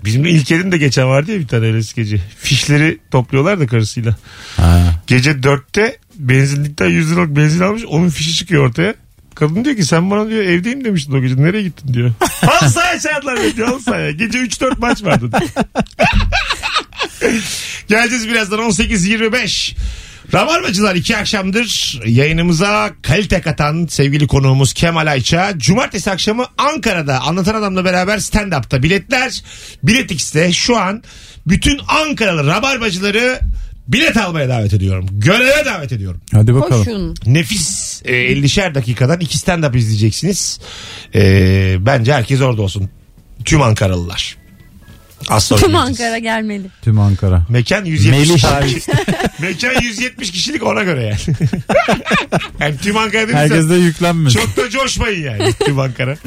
Bizim 0.05 0.25
İlker'in 0.25 0.71
de 0.71 0.77
geçen 0.77 1.07
vardı 1.07 1.31
ya 1.31 1.39
bir 1.39 1.47
tane 1.47 1.65
öyle 1.65 1.83
skeci. 1.83 2.21
Fişleri 2.39 2.97
topluyorlar 3.11 3.59
da 3.59 3.67
karısıyla. 3.67 4.15
Ha. 4.57 5.01
Gece 5.07 5.43
dörtte 5.43 5.97
benzinlikten 6.15 6.89
100 6.89 7.11
liralık 7.11 7.35
benzin 7.35 7.59
almış. 7.59 7.85
Onun 7.85 8.09
fişi 8.09 8.35
çıkıyor 8.35 8.67
ortaya. 8.69 8.93
Kadın 9.35 9.65
diyor 9.65 9.75
ki 9.75 9.83
sen 9.85 10.11
bana 10.11 10.29
diyor 10.29 10.43
evdeyim 10.43 10.85
demiştin 10.85 11.13
o 11.13 11.21
gece. 11.21 11.37
Nereye 11.37 11.63
gittin 11.63 11.93
diyor. 11.93 12.11
Halı 12.19 12.69
sahaya 12.69 12.99
çağırdılar 12.99 13.37
beni 13.37 13.55
diyor. 13.55 13.67
Halı 13.67 13.79
sahaya. 13.81 14.11
Gece 14.11 14.37
3-4 14.39 14.79
maç 14.79 15.03
vardı. 15.03 15.29
Geleceğiz 17.87 18.27
birazdan 18.29 18.59
18.25. 18.59 19.75
Rabarbacılar 20.33 20.95
iki 20.95 21.17
akşamdır 21.17 21.99
yayınımıza 22.05 22.91
kalite 23.01 23.41
katan 23.41 23.85
sevgili 23.89 24.27
konuğumuz 24.27 24.73
Kemal 24.73 25.07
Ayça. 25.07 25.53
Cumartesi 25.57 26.11
akşamı 26.11 26.45
Ankara'da 26.57 27.19
Anlatan 27.19 27.55
Adam'la 27.55 27.85
beraber 27.85 28.17
stand-up'ta 28.17 28.83
biletler. 28.83 29.43
Bilet 29.83 30.11
X'te 30.11 30.53
şu 30.53 30.77
an 30.77 31.03
bütün 31.47 31.79
Ankaralı 31.87 32.47
Rabarbacıları 32.47 33.39
bilet 33.87 34.17
almaya 34.17 34.49
davet 34.49 34.73
ediyorum. 34.73 35.07
Göreve 35.11 35.65
davet 35.65 35.91
ediyorum. 35.91 36.21
Hadi 36.33 36.55
bakalım. 36.55 36.85
Koşun. 36.85 37.15
Nefis 37.25 38.01
e, 38.05 38.13
50'şer 38.13 38.75
dakikadan 38.75 39.19
iki 39.19 39.37
stand-up 39.37 39.77
izleyeceksiniz. 39.77 40.59
E, 41.15 41.75
bence 41.79 42.13
herkes 42.13 42.41
orada 42.41 42.61
olsun. 42.61 42.89
Tüm 43.45 43.61
Ankaralılar. 43.61 44.40
Az 45.29 45.43
sonra 45.43 45.61
Tüm 45.61 45.71
göreceğiz. 45.71 46.01
Ankara 46.01 46.17
gelmeli. 46.17 46.67
Tüm 46.81 46.99
Ankara. 46.99 47.41
Mekan 47.49 47.85
170 47.85 48.43
Melih. 48.43 48.87
Mekan 49.39 49.81
170 49.81 50.31
kişilik 50.31 50.63
ona 50.63 50.83
göre 50.83 51.03
yani. 51.03 51.37
yani 52.59 52.77
tüm 52.77 52.97
Ankara 52.97 53.21
dediysen 53.21 53.37
Herkes 53.39 53.69
de 53.69 53.75
yüklenmesin. 53.75 54.39
çok 54.39 54.57
da 54.57 54.69
coşmayın 54.69 55.23
yani 55.23 55.53
tüm 55.65 55.79
Ankara. 55.79 56.17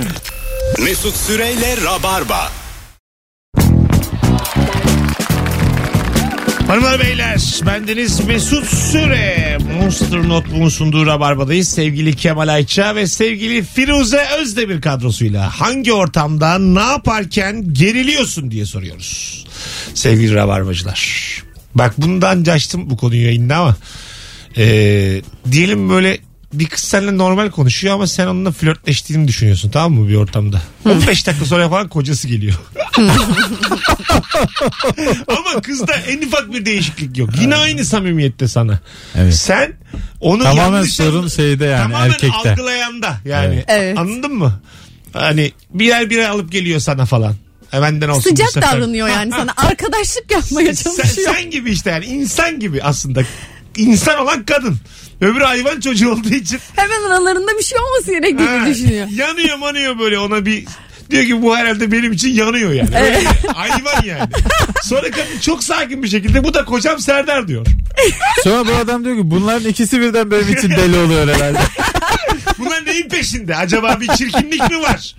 Mesut 0.84 1.16
Süreyle 1.16 1.76
Rabarba. 1.84 2.52
Hanımlar 6.74 7.00
beyler 7.00 7.60
bendeniz 7.66 8.24
Mesut 8.24 8.66
Süre 8.66 9.58
Monster 9.58 10.28
Notebook'un 10.28 10.68
sunduğu 10.68 11.06
Rabarba'dayız. 11.06 11.68
Sevgili 11.68 12.16
Kemal 12.16 12.48
Ayça 12.48 12.96
ve 12.96 13.06
sevgili 13.06 13.62
Firuze 13.62 14.26
Özdemir 14.40 14.80
kadrosuyla 14.80 15.60
hangi 15.60 15.92
ortamda 15.92 16.58
ne 16.58 16.80
yaparken 16.80 17.74
geriliyorsun 17.74 18.50
diye 18.50 18.66
soruyoruz. 18.66 19.44
Sevgili 19.94 20.34
Rabarbacılar. 20.34 21.42
Bak 21.74 21.94
bundan 21.98 22.38
önce 22.38 22.52
açtım 22.52 22.90
bu 22.90 22.96
konuyu 22.96 23.24
yayında 23.24 23.56
ama 23.56 23.76
ee, 24.56 25.22
diyelim 25.52 25.90
böyle 25.90 26.18
bir 26.58 26.66
kız 26.66 26.80
seninle 26.80 27.18
normal 27.18 27.50
konuşuyor 27.50 27.94
ama 27.94 28.06
sen 28.06 28.26
onunla 28.26 28.52
flörtleştiğini 28.52 29.28
düşünüyorsun 29.28 29.70
tamam 29.70 29.92
mı 29.92 30.08
bir 30.08 30.14
ortamda. 30.14 30.62
15 30.84 31.26
dakika 31.26 31.44
sonra 31.44 31.68
falan 31.68 31.88
kocası 31.88 32.28
geliyor. 32.28 32.54
ama 35.28 35.62
kızda 35.62 35.92
en 35.94 36.22
ufak 36.22 36.52
bir 36.52 36.64
değişiklik 36.64 37.18
yok. 37.18 37.30
Yine 37.40 37.56
aynı 37.56 37.84
samimiyette 37.84 38.48
sana. 38.48 38.78
Evet. 39.14 39.34
Sen 39.34 39.72
onu 40.20 40.42
Tamamen 40.42 40.72
yanlış 40.72 40.92
sorun 40.92 41.28
şeyde 41.28 41.64
yani 41.64 41.82
tamamen 41.82 42.10
erkekte. 42.10 42.50
algılayanda 42.50 43.16
yani. 43.24 43.64
Evet. 43.68 43.98
Anladın 43.98 44.34
mı? 44.34 44.60
Hani 45.12 45.52
birer 45.70 46.10
birer 46.10 46.28
alıp 46.28 46.52
geliyor 46.52 46.80
sana 46.80 47.06
falan. 47.06 47.34
E, 47.74 47.82
benden 47.82 48.08
olsun 48.08 48.30
Sıcak 48.30 48.54
davranıyor 48.62 49.08
yani 49.08 49.30
sana. 49.30 49.52
Arkadaşlık 49.56 50.30
yapmaya 50.30 50.74
sen, 50.74 50.90
çalışıyor. 50.90 51.34
sen 51.34 51.50
gibi 51.50 51.70
işte 51.70 51.90
yani 51.90 52.04
insan 52.04 52.60
gibi 52.60 52.82
aslında. 52.82 53.22
İnsan 53.76 54.18
olan 54.18 54.44
kadın. 54.44 54.76
Öbür 55.20 55.40
hayvan 55.40 55.80
çocuğu 55.80 56.12
olduğu 56.12 56.28
için 56.34 56.58
Hemen 56.76 57.02
aralarında 57.02 57.58
bir 57.58 57.62
şey 57.62 57.78
olması 57.78 58.12
ha, 58.12 58.18
gerektiğini 58.18 58.66
düşünüyor. 58.74 59.08
yanıyor 59.08 59.58
manıyor 59.58 59.98
böyle 59.98 60.18
ona 60.18 60.46
bir 60.46 60.64
diyor 61.10 61.24
ki 61.24 61.42
bu 61.42 61.56
herhalde 61.56 61.92
benim 61.92 62.12
için 62.12 62.28
yanıyor 62.34 62.72
yani. 62.72 62.88
Bir 62.92 63.48
hayvan 63.48 64.04
yani. 64.04 64.30
Sonra 64.82 65.10
kadın 65.10 65.38
çok 65.40 65.64
sakin 65.64 66.02
bir 66.02 66.08
şekilde 66.08 66.44
bu 66.44 66.54
da 66.54 66.64
kocam 66.64 66.98
Serdar 67.00 67.48
diyor. 67.48 67.66
Sonra 68.44 68.66
bu 68.68 68.74
adam 68.74 69.04
diyor 69.04 69.16
ki 69.16 69.30
bunların 69.30 69.68
ikisi 69.68 70.00
birden 70.00 70.30
benim 70.30 70.52
için 70.52 70.70
deli 70.70 70.98
oluyor 70.98 71.28
herhalde. 71.28 71.58
Bunlar 72.58 72.86
neyin 72.86 73.08
peşinde? 73.08 73.56
Acaba 73.56 74.00
bir 74.00 74.08
çirkinlik 74.08 74.70
mi 74.70 74.82
var? 74.82 75.14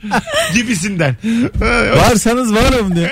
Gibisinden. 0.53 1.15
Ha, 1.59 1.97
Varsanız 1.97 2.53
varım 2.53 2.95
diye. 2.95 3.11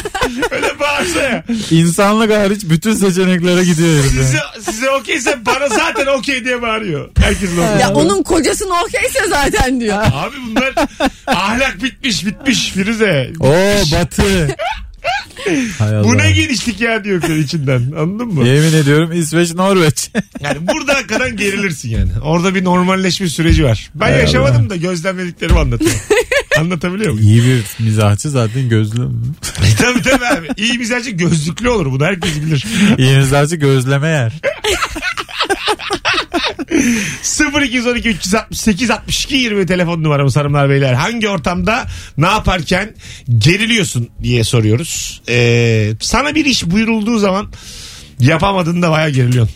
Öyle 0.50 0.80
bağırsa 0.80 1.20
ya. 1.22 1.44
İnsanlık 1.70 2.32
hariç 2.32 2.62
bütün 2.64 2.94
seçeneklere 2.94 3.64
gidiyor 3.64 3.88
herif 3.88 4.14
yani. 4.14 4.24
Size, 4.26 4.38
size 4.72 4.90
okeyse 4.90 5.46
bana 5.46 5.68
zaten 5.68 6.06
okey 6.06 6.44
diye 6.44 6.62
bağırıyor. 6.62 7.10
Herkesin 7.20 7.58
okey. 7.58 7.80
Ya 7.80 7.90
onun 7.94 8.22
kocasını 8.22 8.74
okeyse 8.82 9.20
zaten 9.28 9.80
diyor. 9.80 10.02
Abi 10.12 10.36
bunlar 10.46 10.74
ahlak 11.26 11.82
bitmiş 11.82 12.26
bitmiş 12.26 12.68
Firuze. 12.70 13.30
Oo 13.40 13.82
batı. 13.92 14.48
Allah. 15.80 16.04
Bu 16.04 16.18
ne 16.18 16.32
genişlik 16.32 16.80
ya 16.80 17.04
diyor 17.04 17.20
kız 17.20 17.38
içinden 17.38 17.80
anladın 17.98 18.28
mı? 18.28 18.48
Yemin 18.48 18.72
ediyorum 18.72 19.12
İsveç 19.12 19.54
Norveç. 19.54 20.10
Yani 20.40 20.68
burada 20.68 20.94
hakikaten 20.94 21.36
gerilirsin 21.36 21.88
yani. 21.90 22.10
Orada 22.22 22.54
bir 22.54 22.64
normalleşme 22.64 23.28
süreci 23.28 23.64
var. 23.64 23.90
Ben 23.94 24.06
Hay 24.06 24.20
yaşamadım 24.20 24.70
da 24.70 24.76
gözlemlediklerimi 24.76 25.58
anlatıyorum. 25.58 25.98
Anlatabiliyor 26.58 27.12
muyum? 27.12 27.26
İyi 27.28 27.42
bir 27.42 27.84
mizahçı 27.84 28.30
zaten 28.30 28.68
gözlü. 28.68 29.08
tabii 29.78 30.02
tabii 30.02 30.26
abi. 30.26 30.48
İyi 30.56 30.78
mizacı 30.78 31.10
gözlüklü 31.10 31.68
olur 31.68 31.86
bunu 31.86 32.04
herkes 32.04 32.40
bilir. 32.42 32.64
İyi 32.98 33.16
mizahçı 33.16 33.56
gözleme 33.56 34.08
yer. 34.08 34.32
0212 37.60 38.08
368 38.08 38.90
62 38.90 39.34
20 39.34 39.66
telefon 39.66 40.02
numaramız 40.02 40.36
hanımlar 40.36 40.70
beyler. 40.70 40.92
Hangi 40.94 41.28
ortamda 41.28 41.86
ne 42.18 42.26
yaparken 42.26 42.94
geriliyorsun 43.38 44.08
diye 44.22 44.44
soruyoruz. 44.44 45.22
Ee, 45.28 45.92
sana 46.00 46.34
bir 46.34 46.44
iş 46.44 46.66
buyurulduğu 46.66 47.18
zaman 47.18 47.52
yapamadığında 48.20 48.90
baya 48.90 49.08
geriliyorsun. 49.08 49.54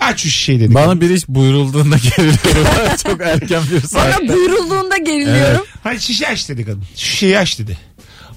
Aç 0.00 0.20
şu 0.20 0.28
şişeyi 0.28 0.60
dedik. 0.60 0.74
Bana 0.74 1.00
bir 1.00 1.10
iş 1.10 1.28
buyurulduğunda 1.28 1.96
geriliyorum. 2.16 2.96
Çok 3.02 3.20
erken 3.20 3.62
bir 3.70 3.76
Bana 3.76 3.80
saatte. 3.88 4.28
buyurulduğunda 4.28 4.96
geriliyorum. 4.96 5.64
Hani 5.82 6.00
şişe 6.00 6.28
aç 6.28 6.48
dedi 6.48 6.64
kadın. 6.64 6.84
Şişeyi 6.96 7.38
aç 7.38 7.58
dedi. 7.58 7.78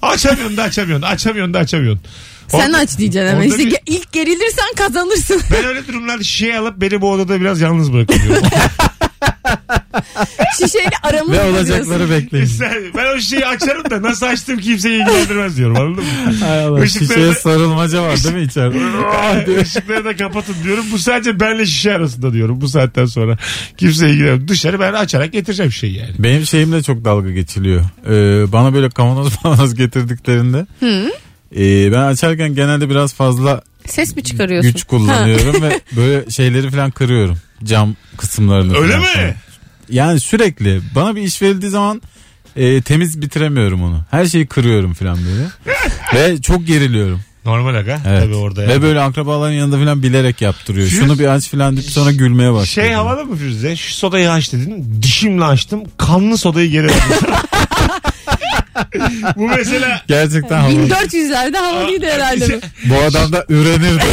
Açamıyorsun 0.02 0.56
da 0.56 0.62
açamıyorsun. 0.62 1.06
Açamıyorsun 1.06 1.54
da 1.54 1.58
açamıyorsun. 1.58 2.02
Sen 2.50 2.72
aç 2.72 2.98
diyeceksin 2.98 3.28
ama 3.28 3.38
orada 3.44 3.46
işte 3.56 3.66
bir- 3.66 3.70
ge- 3.70 3.80
ilk 3.86 4.12
gerilirsen 4.12 4.74
kazanırsın. 4.76 5.42
Ben 5.52 5.64
öyle 5.64 5.86
durumlarda 5.86 6.22
şişeyi 6.24 6.58
alıp 6.58 6.80
beni 6.80 7.00
bu 7.00 7.10
odada 7.12 7.40
biraz 7.40 7.60
yalnız 7.60 7.92
bırakıyorum. 7.92 8.42
Şişeyle 10.58 10.90
aramı 11.02 11.32
Ve 11.32 11.36
bozuyorsun. 11.38 11.58
olacakları 11.60 12.10
bekleyin. 12.10 12.44
Sen- 12.58 12.82
ben 12.96 13.16
o 13.16 13.20
şişeyi 13.20 13.46
açarım 13.46 13.90
da 13.90 14.02
nasıl 14.02 14.26
açtım 14.26 14.58
kimseyi 14.58 15.02
ilgilendirmez 15.02 15.56
diyorum 15.56 15.76
anladın 15.76 16.04
mı? 16.04 16.34
Hay 16.40 16.64
Allah. 16.64 16.84
Işıkları 16.84 17.08
Şişeye 17.08 17.28
da- 17.30 17.34
sarılmaca 17.34 18.02
var 18.02 18.24
değil 18.24 18.34
mi 18.34 18.42
içeride? 18.42 19.60
Işıkları 19.62 20.04
da 20.04 20.16
kapatın 20.16 20.54
diyorum. 20.64 20.84
Bu 20.92 20.98
sadece 20.98 21.40
benle 21.40 21.66
şişe 21.66 21.94
arasında 21.94 22.32
diyorum 22.32 22.60
bu 22.60 22.68
saatten 22.68 23.04
sonra. 23.06 23.38
Kimseye 23.76 24.12
ilgilenmez. 24.12 24.48
Dışarı 24.48 24.80
ben 24.80 24.92
açarak 24.92 25.32
getireceğim 25.32 25.72
şeyi 25.72 25.96
yani. 25.98 26.10
Benim 26.18 26.46
şeyimle 26.46 26.82
çok 26.82 27.04
dalga 27.04 27.30
geçiliyor. 27.30 27.80
Ee, 28.06 28.52
bana 28.52 28.74
böyle 28.74 28.90
kavanoz 28.90 29.36
kavanoz 29.42 29.74
getirdiklerinde 29.74 30.66
ee, 31.56 31.92
ben 31.92 32.02
açarken 32.02 32.54
genelde 32.54 32.90
biraz 32.90 33.14
fazla 33.14 33.62
Ses 33.86 34.16
mi 34.16 34.22
çıkarıyorsun? 34.22 34.72
güç 34.72 34.84
kullanıyorum 34.84 35.62
ve 35.62 35.80
böyle 35.96 36.30
şeyleri 36.30 36.70
falan 36.70 36.90
kırıyorum. 36.90 37.38
Cam 37.64 37.96
kısımlarını. 38.16 38.76
Öyle 38.78 38.92
falan 38.92 39.02
mi? 39.26 39.34
Yani 39.90 40.20
sürekli 40.20 40.80
bana 40.94 41.16
bir 41.16 41.22
iş 41.22 41.42
verildiği 41.42 41.70
zaman 41.70 42.02
ee, 42.56 42.82
temiz 42.82 43.22
bitiremiyorum 43.22 43.82
onu. 43.82 44.00
Her 44.10 44.26
şeyi 44.26 44.46
kırıyorum 44.46 44.94
falan 44.94 45.18
böyle. 45.24 45.46
ve 46.32 46.42
çok 46.42 46.66
geriliyorum. 46.66 47.20
Normal 47.44 47.74
aga. 47.74 48.00
Evet. 48.08 48.22
Tabii 48.22 48.34
orada 48.34 48.66
Ve 48.66 48.72
yani. 48.72 48.82
böyle 48.82 49.00
akrabaların 49.00 49.52
yanında 49.54 49.76
falan 49.78 50.02
bilerek 50.02 50.40
yaptırıyor. 50.42 50.86
Firuze- 50.88 51.00
Şunu 51.00 51.18
bir 51.18 51.26
aç 51.26 51.48
falan 51.50 51.76
deyip 51.76 51.90
sonra 51.90 52.12
gülmeye 52.12 52.52
başlıyor. 52.52 52.88
Şey 52.88 52.94
havalı 52.94 53.24
mı 53.24 53.36
Firuze? 53.36 53.76
Şu 53.76 53.94
sodayı 53.94 54.30
aç 54.30 54.52
dedin. 54.52 54.98
Dişimle 55.02 55.44
açtım. 55.44 55.82
Kanlı 55.96 56.38
sodayı 56.38 56.70
geri 56.70 56.86
verdim. 56.86 57.28
Bu 59.36 59.48
mesela 59.48 60.02
Gerçekten 60.08 60.58
havalı. 60.58 60.74
1400'lerde 60.88 61.56
havalıydı 61.56 62.06
herhalde 62.06 62.48
bu. 62.48 62.60
Bu 62.90 62.98
adam 63.02 63.32
da 63.32 63.44
ürenirdi. 63.48 64.04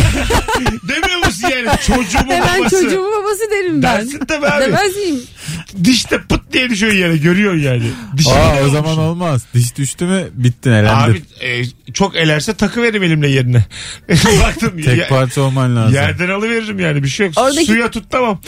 demiyor 0.89 1.19
musun 1.43 1.57
yani 1.57 1.77
çocuğumun 1.87 2.31
Hemen 2.33 2.59
babası. 2.59 2.81
çocuğumun 2.83 3.11
babası 3.23 3.51
derim 3.51 3.83
ben. 3.83 3.97
Dersin 3.97 4.19
tabii 4.27 4.47
abi. 4.47 4.61
Demez 4.65 4.95
miyim? 4.95 5.21
Dişte 5.83 6.17
pıt 6.29 6.53
diye 6.53 6.69
düşüyor 6.69 6.93
yere 6.93 7.17
görüyorsun 7.17 7.59
yani. 7.61 7.83
Dişine 8.17 8.33
Aa 8.33 8.55
o 8.55 8.59
olmuş? 8.59 8.71
zaman 8.71 8.97
olmaz. 8.97 9.41
Diş 9.53 9.75
düştü 9.77 10.05
mü 10.05 10.27
bittin 10.33 10.71
elendin. 10.71 11.11
Abi 11.11 11.21
e, 11.41 11.63
çok 11.93 12.15
elerse 12.15 12.53
takı 12.53 12.81
veririm 12.81 13.03
elimle 13.03 13.27
yerine. 13.29 13.65
Baktım 14.43 14.81
Tek 14.85 14.97
ya- 14.97 15.07
parça 15.07 15.41
olman 15.41 15.75
lazım. 15.75 15.93
yerden 15.93 16.29
alıveririm 16.29 16.79
yani 16.79 17.03
bir 17.03 17.07
şey 17.07 17.25
yok. 17.27 17.37
Oradaki- 17.37 17.65
Suya 17.65 17.91
tut 17.91 18.05
tamam. 18.11 18.41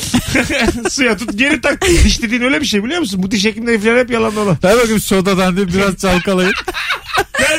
Suya 0.90 1.18
tut 1.18 1.38
geri 1.38 1.62
tak. 1.62 1.82
Diş 2.04 2.22
dediğin 2.22 2.42
öyle 2.42 2.62
bir 2.62 2.66
şey 2.66 2.84
biliyor 2.84 3.00
musun? 3.00 3.24
Bu 3.24 3.32
diş 3.32 3.46
hekimleri 3.46 3.80
falan 3.80 3.98
hep 3.98 4.10
yalan 4.12 4.36
olan. 4.36 4.58
Ver 4.64 4.78
bakayım 4.78 5.00
sodadan 5.00 5.56
diye 5.58 5.68
biraz 5.68 5.98
çalkalayın. 5.98 6.54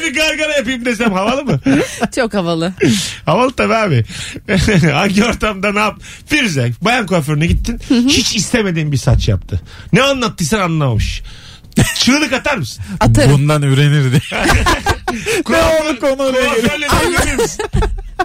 Bir 0.02 0.14
gargara 0.14 0.56
yapayım 0.56 0.84
desem 0.84 1.12
havalı 1.12 1.44
mı? 1.44 1.60
Çok 2.14 2.34
havalı. 2.34 2.72
Havalı 3.26 3.52
tabii 3.52 3.74
abi. 3.74 4.04
Hangi 4.92 5.24
ortamda 5.24 5.72
ne 5.72 5.78
yap? 5.80 6.00
Firuze 6.26 6.72
bayan 6.82 7.06
kuaförüne 7.06 7.46
gittin. 7.46 7.78
hiç 8.08 8.36
istemediğin 8.36 8.92
bir 8.92 8.96
saç 8.96 9.28
yaptı. 9.28 9.60
Ne 9.92 10.02
anlattıysan 10.02 10.60
anlamamış. 10.60 11.22
Çığlık 11.94 12.32
atar 12.32 12.56
mısın? 12.56 12.84
Atarım. 13.00 13.32
Bundan 13.32 13.62
ürenirdi. 13.62 14.20
Kuaför, 15.44 15.96
konu 15.96 16.22
oraya 16.22 17.36
misin? 17.36 17.64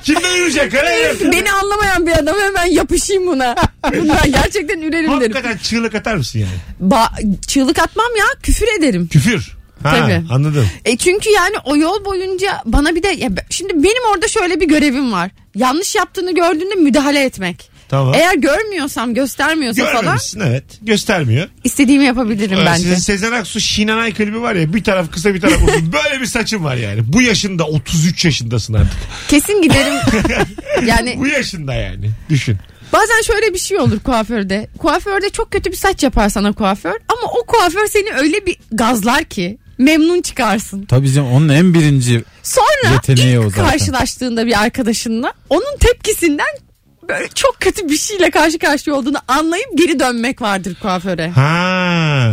Kimden 0.04 0.36
yürüyecek? 0.36 0.74
Hele 0.74 1.32
Beni 1.32 1.52
anlamayan 1.52 2.08
bir 2.08 2.12
adam 2.12 2.36
hemen 2.40 2.66
yapışayım 2.66 3.28
buna. 3.28 3.56
Bundan 3.96 4.32
gerçekten 4.32 4.80
ürerim 4.82 4.92
derim. 4.92 5.12
Hakikaten 5.12 5.58
çığlık 5.58 5.96
atar 5.96 6.16
mısın 6.16 6.40
yani? 6.40 6.92
Ba- 6.94 7.42
çığlık 7.48 7.80
atmam 7.80 8.16
ya 8.20 8.26
küfür 8.44 8.68
ederim. 8.80 9.08
Küfür. 9.08 9.56
Ha, 9.86 10.00
Tabii. 10.00 10.22
Anladım. 10.30 10.68
E 10.86 10.98
çünkü 10.98 11.30
yani 11.30 11.56
o 11.66 11.76
yol 11.78 12.06
boyunca 12.06 12.62
bana 12.66 12.96
bir 12.96 13.04
de 13.04 13.08
ya 13.08 13.30
şimdi 13.50 13.74
benim 13.74 14.04
orada 14.14 14.28
şöyle 14.28 14.60
bir 14.60 14.68
görevim 14.68 15.12
var. 15.12 15.32
Yanlış 15.56 15.96
yaptığını 15.96 16.36
gördüğünde 16.36 16.76
müdahale 16.76 17.24
etmek. 17.24 17.70
Tamam. 17.90 18.14
Eğer 18.14 18.36
görmüyorsam 18.36 19.14
göstermiyorsa 19.14 19.84
falan 19.86 20.02
Görmemişsin 20.02 20.40
evet. 20.40 20.64
Göstermiyor. 20.82 21.48
istediğimi 21.64 22.06
yapabilirim 22.06 22.60
Ee, 22.60 22.66
bence. 22.66 22.84
Sizin 22.84 22.96
Sezen 22.96 23.32
Aksu 23.32 23.60
Şinanay 23.60 24.14
klibi 24.14 24.42
var 24.42 24.56
ya 24.56 24.74
bir 24.74 24.84
taraf 24.84 25.12
kısa 25.12 25.34
bir 25.34 25.42
taraf 25.42 25.62
uzun. 25.68 25.94
Böyle 25.94 26.22
bir 26.22 26.26
saçın 26.26 26.64
var 26.64 26.76
yani. 26.76 27.02
Bu 27.14 27.22
yaşında 27.22 27.64
33 27.68 28.26
yaşındasın 28.26 28.74
artık. 28.74 28.98
Kesin 29.28 29.62
giderim. 29.62 29.94
yani 30.86 31.16
Bu 31.20 31.28
yaşında 31.28 31.74
yani. 31.74 32.10
Düşün. 32.30 32.58
bazen 32.94 33.22
şöyle 33.22 33.54
bir 33.54 33.60
şey 33.60 33.80
olur 33.80 34.00
kuaförde. 34.00 34.68
Kuaförde 34.78 35.30
çok 35.30 35.52
kötü 35.52 35.72
bir 35.72 35.78
saç 35.78 36.04
yapar 36.04 36.30
sana 36.30 36.54
kuaför 36.54 36.94
ama 37.10 37.32
o 37.42 37.46
kuaför 37.46 37.88
seni 37.88 38.14
öyle 38.14 38.46
bir 38.46 38.58
gazlar 38.72 39.24
ki 39.24 39.58
memnun 39.78 40.22
çıkarsın. 40.22 40.86
Tabii 40.86 41.12
canım 41.12 41.32
onun 41.32 41.50
en 41.50 41.74
birinci 41.74 42.24
Sonra 42.44 42.94
Yeteneği 42.94 43.40
o 43.40 43.46
ilk 43.46 43.56
zaten. 43.56 43.70
karşılaştığında 43.72 44.46
bir 44.46 44.62
arkadaşınla 44.62 45.34
onun 45.50 45.78
tepkisinden 45.80 46.46
böyle 47.10 47.28
çok 47.36 47.56
kötü 47.60 47.90
bir 47.90 47.98
şeyle 47.98 48.30
karşı 48.32 48.60
karşıya 48.60 48.96
olduğunu 48.96 49.18
anlayıp 49.28 49.68
geri 49.78 50.00
dönmek 50.00 50.42
vardır 50.42 50.76
kuaföre. 50.82 51.30
Ha 51.30 51.42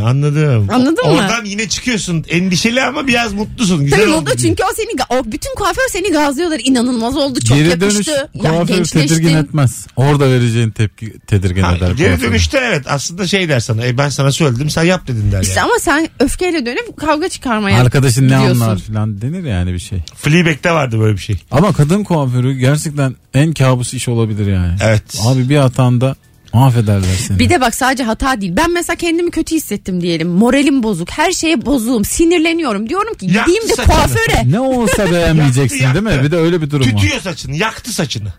anladım. 0.07 0.67
Anladın 0.71 1.07
mı? 1.07 1.13
Oradan 1.13 1.45
yine 1.45 1.69
çıkıyorsun 1.69 2.25
endişeli 2.29 2.83
ama 2.83 3.07
biraz 3.07 3.33
mutlusun. 3.33 3.85
Güzel 3.85 4.01
Tabii 4.01 4.11
oldu 4.11 4.31
çünkü 4.43 4.63
o 4.63 4.75
seni 4.77 5.19
o 5.21 5.33
bütün 5.33 5.55
kuaför 5.55 5.89
seni 5.91 6.11
gazlıyorlar. 6.13 6.61
İnanılmaz 6.65 7.17
oldu. 7.17 7.41
Çok 7.41 7.57
Geri 7.57 7.81
dönüş 7.81 7.95
yakıştı. 7.95 8.31
Ya 8.35 8.43
kuaförü 8.51 8.67
gençleştin. 8.77 9.09
tedirgin 9.17 9.37
etmez. 9.37 9.87
Orada 9.97 10.31
vereceğin 10.31 10.71
tepki 10.71 11.19
tedirgin 11.27 11.63
Ha, 11.63 11.77
eder. 11.77 11.91
geri 11.91 12.09
kuaförü. 12.09 12.31
dönüşte 12.31 12.59
evet 12.65 12.85
aslında 12.89 13.27
şey 13.27 13.49
der 13.49 13.61
sana 13.61 13.87
e, 13.87 13.99
ben 13.99 14.09
sana 14.09 14.33
söyledim 14.33 14.71
sen 14.71 14.83
yap 14.85 15.07
dedin 15.09 15.33
der 15.33 15.43
İşte 15.43 15.55
yani. 15.61 15.65
ama 15.65 15.79
sen 15.81 16.09
öfkeyle 16.21 16.67
dönüp 16.67 16.97
kavga 16.97 17.29
çıkarmaya 17.29 17.81
Arkadaşın 17.81 18.29
ne 18.29 18.37
anlar 18.37 18.79
falan 18.79 19.21
denir 19.23 19.45
yani 19.45 19.73
bir 19.73 19.79
şey. 19.79 19.99
Fleabag'de 20.17 20.71
vardı 20.71 21.01
böyle 21.01 21.13
bir 21.17 21.23
şey. 21.23 21.37
Ama 21.51 21.73
kadın 21.73 22.05
kuaförü 22.05 22.53
gerçekten 22.53 23.15
en 23.35 23.53
kabus 23.53 23.95
iş 23.95 24.09
olabilir 24.09 24.53
yani. 24.53 24.75
Evet. 24.83 25.03
Abi 25.27 25.49
bir 25.49 25.57
hatanda 25.57 26.17
mahvederler 26.53 27.15
seni. 27.29 27.39
Bir 27.39 27.51
de 27.51 27.61
bak 27.61 27.75
sadece 27.75 28.05
hata 28.05 28.41
değil. 28.41 28.53
Ben 28.57 28.71
mesela 28.71 28.97
kendimi 28.97 29.31
kötü 29.31 29.55
hissettim 29.57 30.01
diyelim. 30.01 30.29
Moralim 30.29 30.83
bozuk. 30.83 31.11
Her 31.11 31.33
şeye 31.33 31.67
bozuğum. 31.67 32.05
Sinirleniyorum. 32.05 32.89
Diyorum 32.89 33.15
ki 33.15 33.27
Yaktı 33.27 33.41
gideyim 33.51 33.69
de 33.69 33.75
saçını. 33.75 33.95
kuaföre. 33.95 34.43
ne 34.51 34.61
olsa 34.61 35.11
beğenmeyeceksin 35.13 35.83
Yaktı, 35.83 36.05
değil 36.07 36.17
mi? 36.19 36.25
Bir 36.25 36.31
de 36.31 36.37
öyle 36.37 36.63
bir 36.63 36.71
durum 36.71 36.87
var. 36.87 37.01
Tütüyor 37.01 37.21
saçını 37.21 37.57
yaktı 37.57 37.93
saçını. 37.93 38.33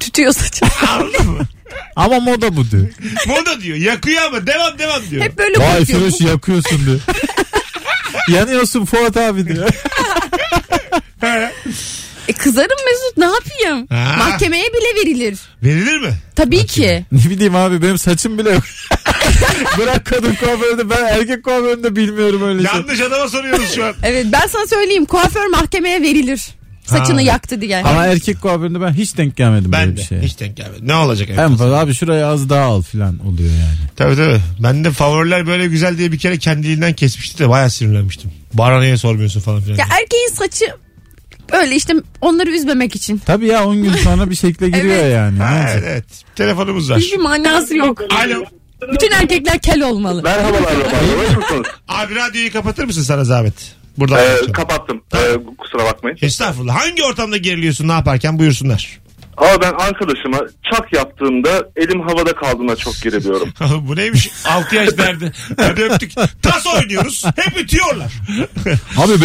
Tütüyor 0.00 0.32
saçım. 0.32 0.68
Anladın 0.88 1.30
mı? 1.30 1.42
Ama 1.96 2.20
moda 2.20 2.56
bu 2.56 2.70
diyor. 2.70 2.86
Moda 3.26 3.60
diyor 3.60 3.76
yakıyor 3.78 4.22
ama 4.22 4.46
devam 4.46 4.78
devam 4.78 5.02
diyor. 5.10 5.24
Hep 5.24 5.38
böyle 5.38 5.58
Vay. 5.58 5.84
Firuş 5.84 6.20
yakıyorsun 6.20 6.86
diyor. 6.86 7.00
Yanıyorsun 8.38 8.84
Fuat 8.84 9.16
abi 9.16 9.46
diyor. 9.48 9.68
E 12.28 12.32
kızarım 12.32 12.76
Mesut 12.86 13.16
ne 13.16 13.24
yapayım? 13.24 13.86
Ha. 13.90 14.14
Mahkemeye 14.18 14.64
bile 14.64 15.00
verilir. 15.00 15.38
Verilir 15.62 15.98
mi? 16.00 16.14
Tabii 16.36 16.66
ki. 16.66 17.04
ne 17.12 17.30
bileyim 17.30 17.56
abi 17.56 17.82
benim 17.82 17.98
saçım 17.98 18.38
bile 18.38 18.50
yok. 18.50 18.62
Bırak 19.78 20.06
kadın 20.06 20.34
kuaföründe 20.34 20.90
ben 20.90 21.04
erkek 21.04 21.44
kuaföründe 21.44 21.96
bilmiyorum 21.96 22.42
öyle 22.42 22.68
şey. 22.68 22.76
Yanlış 22.80 23.00
adama 23.00 23.28
soruyoruz 23.28 23.74
şu 23.74 23.84
an. 23.84 23.94
Evet 24.02 24.26
ben 24.32 24.46
sana 24.46 24.66
söyleyeyim 24.66 25.04
kuaför 25.04 25.46
mahkemeye 25.46 26.02
verilir. 26.02 26.48
Saçını 26.86 27.16
Ha. 27.16 27.20
yaktı 27.20 27.60
diye. 27.60 27.78
Ama 27.82 28.06
erkek 28.06 28.40
kuaföründe 28.40 28.80
ben 28.80 28.92
hiç 28.92 29.16
denk 29.16 29.36
gelmedim 29.36 29.72
Ben 29.72 29.80
böyle 29.86 29.96
de 29.96 30.00
bir 30.00 30.06
şeye. 30.06 30.20
hiç 30.22 30.40
denk 30.40 30.56
gelmedi. 30.56 30.80
Ne 30.88 30.94
olacak? 30.94 31.28
En 31.30 31.56
fazla 31.56 31.78
abi 31.78 31.94
şuraya 31.94 32.26
az 32.28 32.48
daha 32.48 32.64
al 32.64 32.82
falan 32.82 33.18
oluyor 33.26 33.50
yani. 33.50 33.88
Tabii 33.96 34.16
tabii. 34.16 34.40
Ben 34.62 34.84
de 34.84 34.90
favoriler 34.90 35.46
böyle 35.46 35.66
güzel 35.66 35.98
diye 35.98 36.12
bir 36.12 36.18
kere 36.18 36.38
kendiliğinden 36.38 36.92
kesmişti 36.92 37.38
de 37.38 37.48
bayağı 37.48 37.70
sinirlenmiştim. 37.70 38.30
Bana 38.54 38.80
niye 38.80 38.96
sormuyorsun 38.96 39.40
falan 39.40 39.60
filan. 39.60 39.76
Ya 39.78 39.84
erkeğin 40.00 40.28
saçı 40.34 40.64
böyle 41.52 41.76
işte 41.76 41.94
onları 42.20 42.50
üzmemek 42.50 42.96
için. 42.96 43.18
Tabii 43.26 43.46
ya 43.46 43.64
10 43.66 43.82
gün 43.82 43.92
sonra 43.92 44.30
bir 44.30 44.34
şekle 44.34 44.68
giriyor 44.70 44.96
Evet. 44.96 45.14
yani. 45.14 45.38
Ne 45.38 45.42
olacak? 45.44 45.70
evet, 45.72 45.84
evet. 45.86 46.04
Telefonumuz 46.36 46.90
var. 46.90 46.98
Hiçbir 46.98 47.18
manası 47.18 47.76
yok. 47.76 48.00
Alo. 48.12 48.44
Bütün 48.92 49.10
erkekler 49.10 49.58
kel 49.58 49.82
olmalı. 49.82 50.22
Merhabalar 50.22 50.60
Robert. 50.76 51.28
Hoş 51.30 51.36
musunuz? 51.36 51.66
Abi 51.88 52.14
radyoyu 52.14 52.52
kapatır 52.52 52.84
mısın 52.84 53.02
sana 53.02 53.24
zahmet? 53.24 53.54
Buradan 53.98 54.18
Ee, 54.18 54.26
konuşalım. 54.28 54.52
kapattım. 54.52 55.02
Ee, 55.14 55.18
kusura 55.58 55.84
bakmayın. 55.84 56.18
Estağfurullah. 56.22 56.76
Hangi 56.80 57.04
ortamda 57.04 57.36
geriliyorsun 57.36 57.88
ne 57.88 57.92
yaparken 57.92 58.38
buyursunlar. 58.38 58.98
Ama 59.36 59.60
ben 59.62 59.72
arkadaşıma 59.72 60.38
çak 60.72 60.92
yaptığımda 60.92 61.68
elim 61.76 62.00
havada 62.00 62.32
kaldığında 62.34 62.76
çok 62.76 63.02
geriliyorum. 63.02 63.48
Bu 63.80 63.96
neymiş? 63.96 64.30
6 64.44 64.76
yaş 64.76 64.98
derdi. 64.98 65.32
Hadi 65.60 65.82
öptük. 65.82 66.12
Tas 66.42 66.66
oynuyoruz. 66.66 67.24
Hep 67.36 67.56
ütüyorlar. 67.60 68.12
Abi 68.96 69.20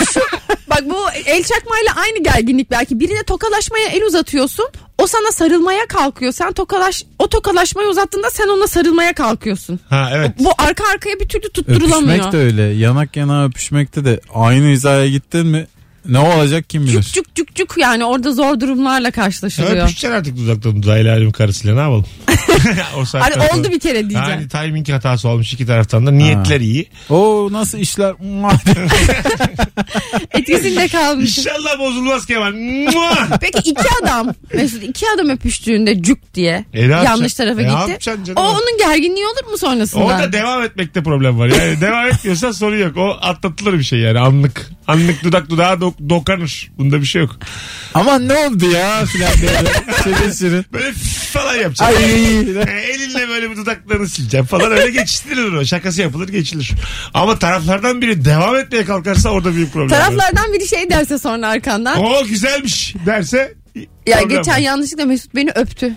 Beyblade'lerimi 0.00 0.44
Bak 0.70 0.82
bu 0.90 1.10
el 1.26 1.42
çakmayla 1.42 1.92
aynı 1.96 2.22
gerginlik 2.22 2.70
belki. 2.70 3.00
Birine 3.00 3.22
tokalaşmaya 3.22 3.88
el 3.88 4.02
uzatıyorsun. 4.02 4.66
O 4.98 5.06
sana 5.06 5.32
sarılmaya 5.32 5.86
kalkıyor. 5.86 6.32
Sen 6.32 6.52
tokalaş 6.52 7.04
o 7.18 7.28
tokalaşmayı 7.28 7.88
uzattığında 7.88 8.30
sen 8.30 8.48
ona 8.48 8.66
sarılmaya 8.66 9.14
kalkıyorsun. 9.14 9.80
Ha 9.88 10.10
evet. 10.14 10.30
Bu 10.38 10.50
arka 10.58 10.84
arkaya 10.94 11.20
bir 11.20 11.28
türlü 11.28 11.48
tutturulamıyor. 11.52 12.14
öpüşmek 12.14 12.32
de 12.32 12.36
öyle. 12.36 12.62
Yanak 12.62 13.16
yana 13.16 13.44
öpüşmekte 13.44 14.04
de 14.04 14.20
aynı 14.34 14.66
hizaya 14.66 15.08
gittin 15.08 15.46
mi 15.46 15.66
ne 16.08 16.18
olacak 16.18 16.70
kim 16.70 16.82
bilir. 16.86 17.02
Cuk 17.02 17.14
cuk 17.14 17.34
cuk 17.34 17.54
cuk 17.54 17.74
yani 17.78 18.04
orada 18.04 18.32
zor 18.32 18.60
durumlarla 18.60 19.10
karşılaşılıyor. 19.10 19.76
Öpüşeceksin 19.76 20.10
artık 20.10 20.36
uzaktan 20.38 20.76
uzağa 20.76 20.98
el 20.98 21.12
alemin 21.12 21.30
karısıyla 21.32 21.74
ne 21.74 21.80
yapalım? 21.80 22.04
o 22.96 23.04
saatten 23.04 23.30
Hani 23.40 23.48
sonra- 23.48 23.60
oldu 23.60 23.70
bir 23.72 23.80
kere 23.80 24.00
diyeceğim. 24.10 24.30
Yani 24.30 24.48
timing 24.48 24.88
hatası 24.88 25.28
olmuş 25.28 25.52
iki 25.52 25.66
taraftan 25.66 26.06
da. 26.06 26.10
Niyetler 26.10 26.60
iyi. 26.60 26.86
O 27.10 27.48
nasıl 27.52 27.78
işler? 27.78 28.14
Etkisinde 30.34 30.88
kalmış. 30.88 31.38
İnşallah 31.38 31.78
bozulmaz 31.78 32.26
Kemal. 32.26 32.52
Mua! 32.52 33.28
Peki 33.40 33.58
iki 33.70 33.82
adam 34.02 34.34
Mesut 34.54 34.82
iki 34.82 35.06
adam 35.14 35.28
öpüştüğünde 35.30 36.02
cuk 36.02 36.34
diye 36.34 36.64
E, 36.74 36.78
ne 36.78 36.80
yapacaksın? 36.82 37.06
yanlış 37.06 37.34
tarafa 37.34 37.60
E, 37.60 37.64
ne 37.64 37.68
gitti. 37.68 37.90
yapacaksın 37.90 38.24
canım? 38.24 38.42
O 38.42 38.48
onun 38.50 38.78
gerginliği 38.78 39.24
olur 39.26 39.50
mu 39.50 39.58
sonrasında? 39.58 40.04
Orada 40.04 40.32
devam 40.32 40.62
etmekte 40.62 41.02
problem 41.02 41.38
var. 41.38 41.46
Yani 41.48 41.80
devam 41.80 42.06
etmiyorsan 42.06 42.52
sorun 42.52 42.78
yok. 42.78 42.96
O 42.96 43.08
atlatılır 43.20 43.72
bir 43.78 43.84
şey 43.84 43.98
yani 43.98 44.18
anlık. 44.18 44.70
Anlık 44.88 45.24
dudak 45.24 45.50
dudağa 45.50 45.72
dok- 45.72 46.08
dokanır. 46.08 46.70
Bunda 46.78 47.00
bir 47.00 47.06
şey 47.06 47.22
yok. 47.22 47.36
Aman 47.94 48.28
ne 48.28 48.34
oldu 48.34 48.70
ya 48.70 49.04
filan 49.06 49.32
diye. 49.40 49.50
Şirin 50.04 50.32
şirin. 50.32 50.66
Böyle 50.72 50.92
falan 51.32 51.54
yapacaksın. 51.54 51.84
Ay. 51.96 52.04
E, 52.04 52.80
elinle 52.94 53.28
böyle 53.28 53.50
bir 53.50 53.56
dudaklarını 53.56 54.08
sileceksin 54.08 54.46
falan 54.46 54.72
öyle 54.72 54.90
geçiştirilir 54.90 55.52
o. 55.52 55.64
Şakası 55.64 56.00
yapılır 56.00 56.28
geçilir. 56.28 56.70
Ama 57.14 57.38
taraflardan 57.38 58.02
biri 58.02 58.24
devam 58.24 58.56
etmeye 58.56 58.84
kalkarsa 58.84 59.30
orada 59.30 59.54
büyük 59.54 59.72
problem 59.72 59.90
var. 59.90 59.96
Taraflardan 59.98 60.52
biri 60.52 60.68
şey 60.68 60.90
derse 60.90 61.18
sonra 61.18 61.48
arkandan. 61.48 61.98
O 61.98 62.24
güzelmiş 62.24 62.94
derse 63.06 63.54
ya 64.06 64.18
problem 64.18 64.28
geçen 64.38 64.54
var. 64.54 64.58
yanlışlıkla 64.58 65.04
Mesut 65.04 65.34
beni 65.34 65.50
öptü. 65.54 65.92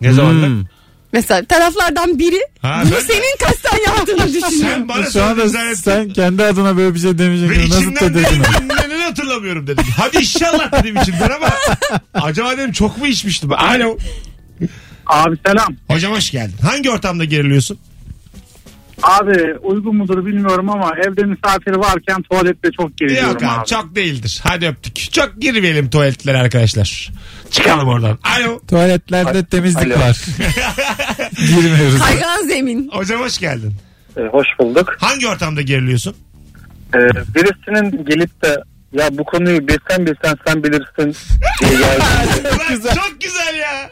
Ne 0.00 0.12
zamanlar? 0.12 0.48
Hmm. 0.48 0.64
Mesela 1.12 1.44
taraflardan 1.44 2.18
biri 2.18 2.40
Ha, 2.62 2.82
bunu 2.84 2.92
ben- 2.94 3.00
senin 3.00 3.36
kasten 3.46 3.78
yaptığını 3.86 4.28
düşünüyor. 4.28 4.74
Sen 4.74 4.88
bana 4.88 5.10
Şu 5.10 5.24
anda 5.24 5.48
söyledin 5.48 5.74
sen 5.74 6.08
kendi 6.08 6.44
adına 6.44 6.76
böyle 6.76 6.94
bir 6.94 7.00
şey 7.00 7.10
Ve 7.10 7.18
demeyeceksin. 7.18 7.70
Nasıl 7.70 7.80
içimden 7.82 8.14
dedin? 8.14 8.24
dedim 8.24 8.68
neden 8.78 9.00
hatırlamıyorum 9.00 9.66
dedim. 9.66 9.84
Hadi 9.96 10.16
inşallah 10.16 10.72
dedim 10.82 10.96
içimden 11.02 11.30
ama 11.30 11.50
acaba 12.14 12.52
dedim 12.58 12.72
çok 12.72 12.98
mu 12.98 13.06
içmiştim? 13.06 13.52
Alo. 13.52 13.98
Abi 15.06 15.36
selam. 15.46 15.76
Hocam 15.88 16.12
hoş 16.12 16.30
geldin. 16.30 16.54
Hangi 16.62 16.90
ortamda 16.90 17.24
geriliyorsun? 17.24 17.78
Abi 19.02 19.54
uygun 19.62 19.96
mudur 19.96 20.26
bilmiyorum 20.26 20.70
ama 20.70 20.92
evde 21.06 21.22
misafir 21.24 21.72
varken 21.72 22.22
tuvalette 22.22 22.68
çok 22.80 22.96
geriliyorum 22.98 23.30
Yok 23.32 23.42
abi, 23.42 23.60
abi. 23.60 23.66
çok 23.66 23.94
değildir. 23.96 24.40
Hadi 24.42 24.66
öptük. 24.68 25.12
Çok 25.12 25.34
girmeyelim 25.40 25.90
tuvaletlere 25.90 26.38
arkadaşlar. 26.38 27.12
Çıkalım 27.50 27.88
oradan. 27.88 28.18
Alo. 28.38 28.60
Tuvaletlerde 28.68 29.44
temizlik 29.44 29.92
Alo. 29.96 30.00
var. 30.00 30.24
Girmiyoruz. 31.36 31.98
Kaygan 31.98 32.48
zemin. 32.48 32.90
Hocam 32.92 33.20
hoş 33.20 33.38
geldin. 33.38 33.74
Ee, 34.16 34.20
hoş 34.20 34.46
bulduk. 34.58 34.96
Hangi 35.00 35.28
ortamda 35.28 35.62
geriliyorsun? 35.62 36.14
Ee, 36.94 36.98
birisinin 37.34 38.04
gelip 38.04 38.42
de 38.42 38.56
ya 38.92 39.18
bu 39.18 39.24
konuyu 39.24 39.68
bilsen 39.68 40.06
bilsen 40.06 40.36
sen 40.46 40.64
bilirsin 40.64 41.16
diye 41.60 41.70
geldi. 41.72 42.02
Ulan 42.42 42.94
çok 42.94 43.20
güzel 43.20 43.54
ya. 43.54 43.90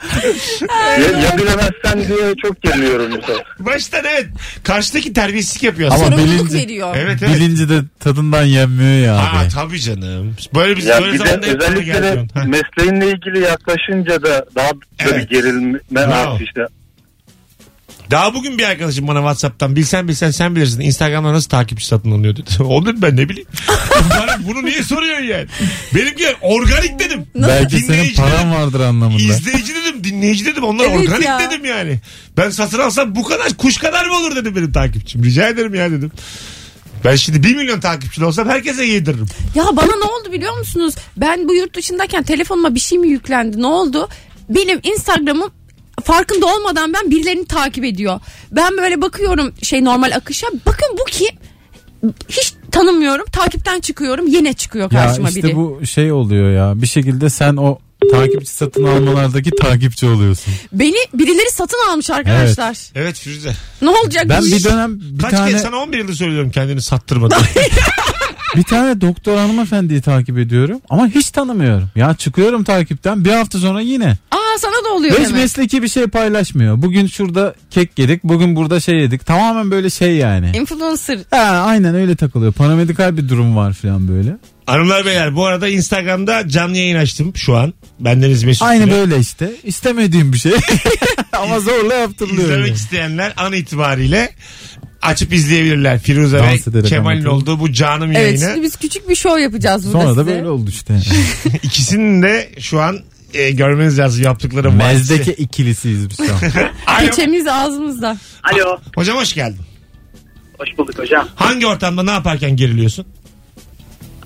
ya, 0.99 1.19
ya 1.21 1.39
bilemezsen 1.39 2.09
diye 2.09 2.35
çok 2.43 2.63
geriliyorum 2.63 3.13
bu 3.13 3.21
sefer. 3.21 3.45
Baştan 3.59 4.05
evet. 4.05 4.27
Karşıdaki 4.65 5.13
terbiyesizlik 5.13 5.63
yapıyor 5.63 5.91
Ama 5.93 6.01
aslında. 6.05 6.17
Sorumluluk 6.17 6.47
bilinci- 6.51 6.63
veriyor. 6.63 6.97
Evet 6.99 7.19
evet. 7.23 7.37
Bilinci 7.37 7.69
de 7.69 7.81
tadından 8.01 8.43
yenmiyor 8.43 9.07
ya 9.07 9.15
Aa, 9.17 9.41
abi. 9.41 9.49
tabii 9.55 9.81
canım. 9.81 10.37
Böyle 10.55 10.77
bir, 10.77 10.83
Ya 10.83 11.01
böyle 11.01 11.13
bir 11.13 11.19
de 11.19 11.25
zamanda 11.27 11.47
özellikle 11.47 12.03
de. 12.03 12.27
Ha. 12.35 12.45
mesleğinle 12.45 13.07
ilgili 13.11 13.41
yaklaşınca 13.45 14.23
da 14.23 14.45
daha 14.57 14.71
böyle 15.05 15.17
Evet. 15.17 15.31
gerilme 15.31 15.79
Bravo. 15.91 16.13
artı 16.33 16.45
işte. 16.45 16.61
Daha 18.11 18.35
bugün 18.35 18.59
bir 18.59 18.65
arkadaşım 18.65 19.09
bana 19.09 19.19
Whatsapp'tan 19.19 19.77
bilsen 19.77 20.09
bilsen 20.09 20.31
sen 20.31 20.57
bilirsin 20.57 20.81
Instagram'da 20.81 21.33
nasıl 21.33 21.49
takipçi 21.49 21.87
satın 21.87 22.11
alınıyor 22.11 22.37
dedi. 22.37 22.51
O 22.65 22.83
dedim 22.87 23.03
ben 23.03 23.17
ne 23.17 23.29
bileyim. 23.29 23.49
Bana 24.11 24.39
bunu 24.49 24.65
niye 24.65 24.83
soruyorsun 24.83 25.25
yani? 25.25 25.47
Benimki 25.95 26.27
organik 26.43 26.99
dedim. 26.99 27.27
Belki 27.35 27.79
senin 27.81 27.89
Dinleyici 27.93 28.17
paran 28.23 28.39
dedim. 28.39 28.53
vardır 28.53 28.81
anlamında. 28.81 29.23
İzleyici 29.23 29.75
dedim, 29.75 30.05
dinleyici 30.05 30.45
dedim. 30.47 30.65
Onlar 30.65 30.85
Evet 30.85 30.97
organik 31.09 31.27
ya. 31.27 31.41
dedim 31.41 31.65
yani. 31.65 32.01
Ben 32.37 32.51
satın 32.51 32.79
alsam 32.79 33.15
bu 33.15 33.25
kadar 33.25 33.55
kuş 33.55 33.77
kadar 33.77 34.07
mı 34.07 34.17
olur 34.17 34.37
dedim 34.37 34.57
benim 34.57 34.73
takipçim. 34.73 35.25
Rica 35.25 35.49
ederim 35.49 35.75
ya 35.75 35.91
dedim. 35.91 36.13
Ben 37.05 37.17
şimdi 37.17 37.43
1 37.43 37.57
milyon 37.57 37.81
takipçili 37.81 38.25
olsam 38.25 38.49
herkese 38.49 38.85
yediririm. 38.85 39.27
Ya 39.55 39.65
bana 39.77 39.97
ne 39.97 40.05
oldu 40.05 40.33
biliyor 40.33 40.59
musunuz? 40.59 40.95
Ben 41.17 41.49
bu 41.49 41.55
yurt 41.55 41.77
dışındayken 41.77 42.23
telefonuma 42.23 42.75
bir 42.75 42.81
şey 42.81 42.99
mi 42.99 43.09
yüklendi? 43.09 43.63
Ne 43.63 43.67
oldu? 43.67 44.09
Benim 44.49 44.81
Instagram'ım 44.83 45.51
farkında 46.05 46.47
olmadan 46.47 46.93
ben 46.93 47.11
birilerini 47.11 47.45
takip 47.47 47.85
ediyor. 47.85 48.21
Ben 48.53 48.77
böyle 48.77 49.03
bakıyorum 49.03 49.53
şey 49.63 49.85
normal 49.85 50.13
akışa. 50.17 50.47
Bakın 50.67 50.97
bu 51.01 51.05
kim? 51.05 51.29
Hiç 52.29 52.55
tanımıyorum. 52.73 53.27
Takipten 53.33 53.81
çıkıyorum. 53.81 54.27
Yine 54.27 54.53
çıkıyor 54.53 54.93
Ya 54.93 55.03
karşıma 55.05 55.29
işte 55.29 55.43
biri. 55.43 55.57
bu 55.57 55.87
şey 55.87 56.13
oluyor 56.13 56.51
ya. 56.53 56.83
Bir 56.83 56.87
şekilde 56.87 57.31
sen 57.31 57.57
o 57.57 57.79
takipçi 58.13 58.51
satın 58.53 58.85
almalardaki 58.85 59.51
takipçi 59.51 60.07
oluyorsun. 60.07 60.55
Beni 60.73 60.97
birileri 61.15 61.51
satın 61.53 61.79
almış 61.91 62.11
arkadaşlar. 62.11 62.79
Evet 62.95 63.19
Firuze. 63.19 63.53
Ne 63.83 63.89
olacak 63.89 64.27
Ben 64.29 64.43
bu 64.43 64.47
bir 64.47 64.65
dönem 64.65 65.01
bir 65.01 65.19
Kaç 65.23 65.31
tane 65.31 65.51
kere 65.51 65.61
sana 65.61 65.77
11 65.77 65.99
yıldır 65.99 66.15
söylüyorum 66.15 66.51
kendini 66.51 66.83
sattırmadan. 66.83 67.43
bir 68.57 68.63
tane 68.63 69.01
doktor 69.01 69.37
hanımefendiyi 69.37 70.01
takip 70.01 70.39
ediyorum 70.39 70.81
ama 70.91 71.09
hiç 71.09 71.31
tanımıyorum. 71.31 71.91
Ya 71.97 72.15
çıkıyorum 72.15 72.65
takipten 72.65 73.25
bir 73.25 73.31
hafta 73.31 73.59
sonra 73.59 73.81
yine. 73.81 74.17
Aa 74.31 74.59
sana 74.59 74.85
da 74.85 74.89
oluyor 74.95 75.13
hiç 75.19 75.27
demek. 75.29 75.33
mesleki 75.43 75.83
bir 75.83 75.89
şey 75.89 76.07
paylaşmıyor. 76.07 76.83
Bugün 76.83 77.07
şurada 77.07 77.55
kek 77.71 77.99
yedik 77.99 78.25
bugün 78.25 78.57
burada 78.57 78.81
şey 78.81 78.95
yedik. 78.95 79.27
Tamamen 79.27 79.71
böyle 79.71 79.91
şey 79.91 80.17
yani. 80.17 80.57
Influencer. 80.57 81.19
Ha, 81.31 81.65
aynen 81.67 81.95
öyle 81.95 82.17
takılıyor. 82.17 82.53
Paramedikal 82.53 83.17
bir 83.17 83.29
durum 83.29 83.57
var 83.57 83.73
falan 83.73 84.09
böyle. 84.09 84.37
Hanımlar 84.69 85.07
beyler 85.07 85.37
bu 85.37 85.47
arada 85.47 85.69
Instagram'da 85.69 86.49
canlı 86.49 86.77
yayın 86.77 86.97
açtım 86.97 87.33
şu 87.37 87.57
an. 87.57 87.75
Bendeniz 88.01 88.45
Mesut 88.45 88.63
Aynı 88.63 88.83
Süre. 88.85 88.95
böyle 88.95 89.19
işte. 89.19 89.51
İstemediğim 89.65 90.33
bir 90.33 90.39
şey. 90.39 90.53
Ama 91.33 91.61
zorla 91.61 91.95
yaptırılıyor. 91.95 92.43
İzlemek 92.49 92.67
yani. 92.67 92.77
isteyenler 92.77 93.33
an 93.37 93.53
itibariyle 93.53 94.31
açıp 95.03 95.33
izleyebilirler. 95.33 95.99
Firuze 95.99 96.39
Dans 96.39 96.67
ve 96.67 96.71
ederek 96.71 96.87
Kemal'in 96.89 97.17
anlatalım. 97.17 97.37
olduğu 97.37 97.61
bu 97.61 97.73
canım 97.73 98.11
Evet 98.13 98.17
yayını. 98.23 98.39
şimdi 98.55 98.63
biz 98.63 98.77
küçük 98.77 99.09
bir 99.09 99.15
şov 99.15 99.39
yapacağız 99.39 99.87
burada 99.87 99.99
Sonra 100.05 100.17
da 100.17 100.25
size. 100.25 100.37
böyle 100.37 100.49
oldu 100.49 100.71
işte. 100.71 100.99
İkisinin 101.63 102.23
de 102.23 102.51
şu 102.59 102.81
an 102.81 102.99
e, 103.35 103.51
görmeniz 103.51 103.99
lazım 103.99 104.23
yaptıkları 104.25 104.73
Mezdeke 104.73 105.21
vadisi. 105.21 105.43
ikilisiyiz 105.43 106.11
biz 106.11 106.17
şu 106.17 106.23
an. 106.35 106.39
Alo. 106.87 107.07
Peçemiz 107.07 107.47
ağzımızda. 107.47 108.17
Alo. 108.55 108.79
Hocam 108.95 109.17
hoş 109.17 109.35
geldin. 109.35 109.61
Hoş 110.59 110.69
bulduk 110.79 110.99
hocam. 110.99 111.29
Hangi 111.35 111.67
ortamda 111.67 112.03
ne 112.03 112.11
yaparken 112.11 112.57
geriliyorsun? 112.57 113.07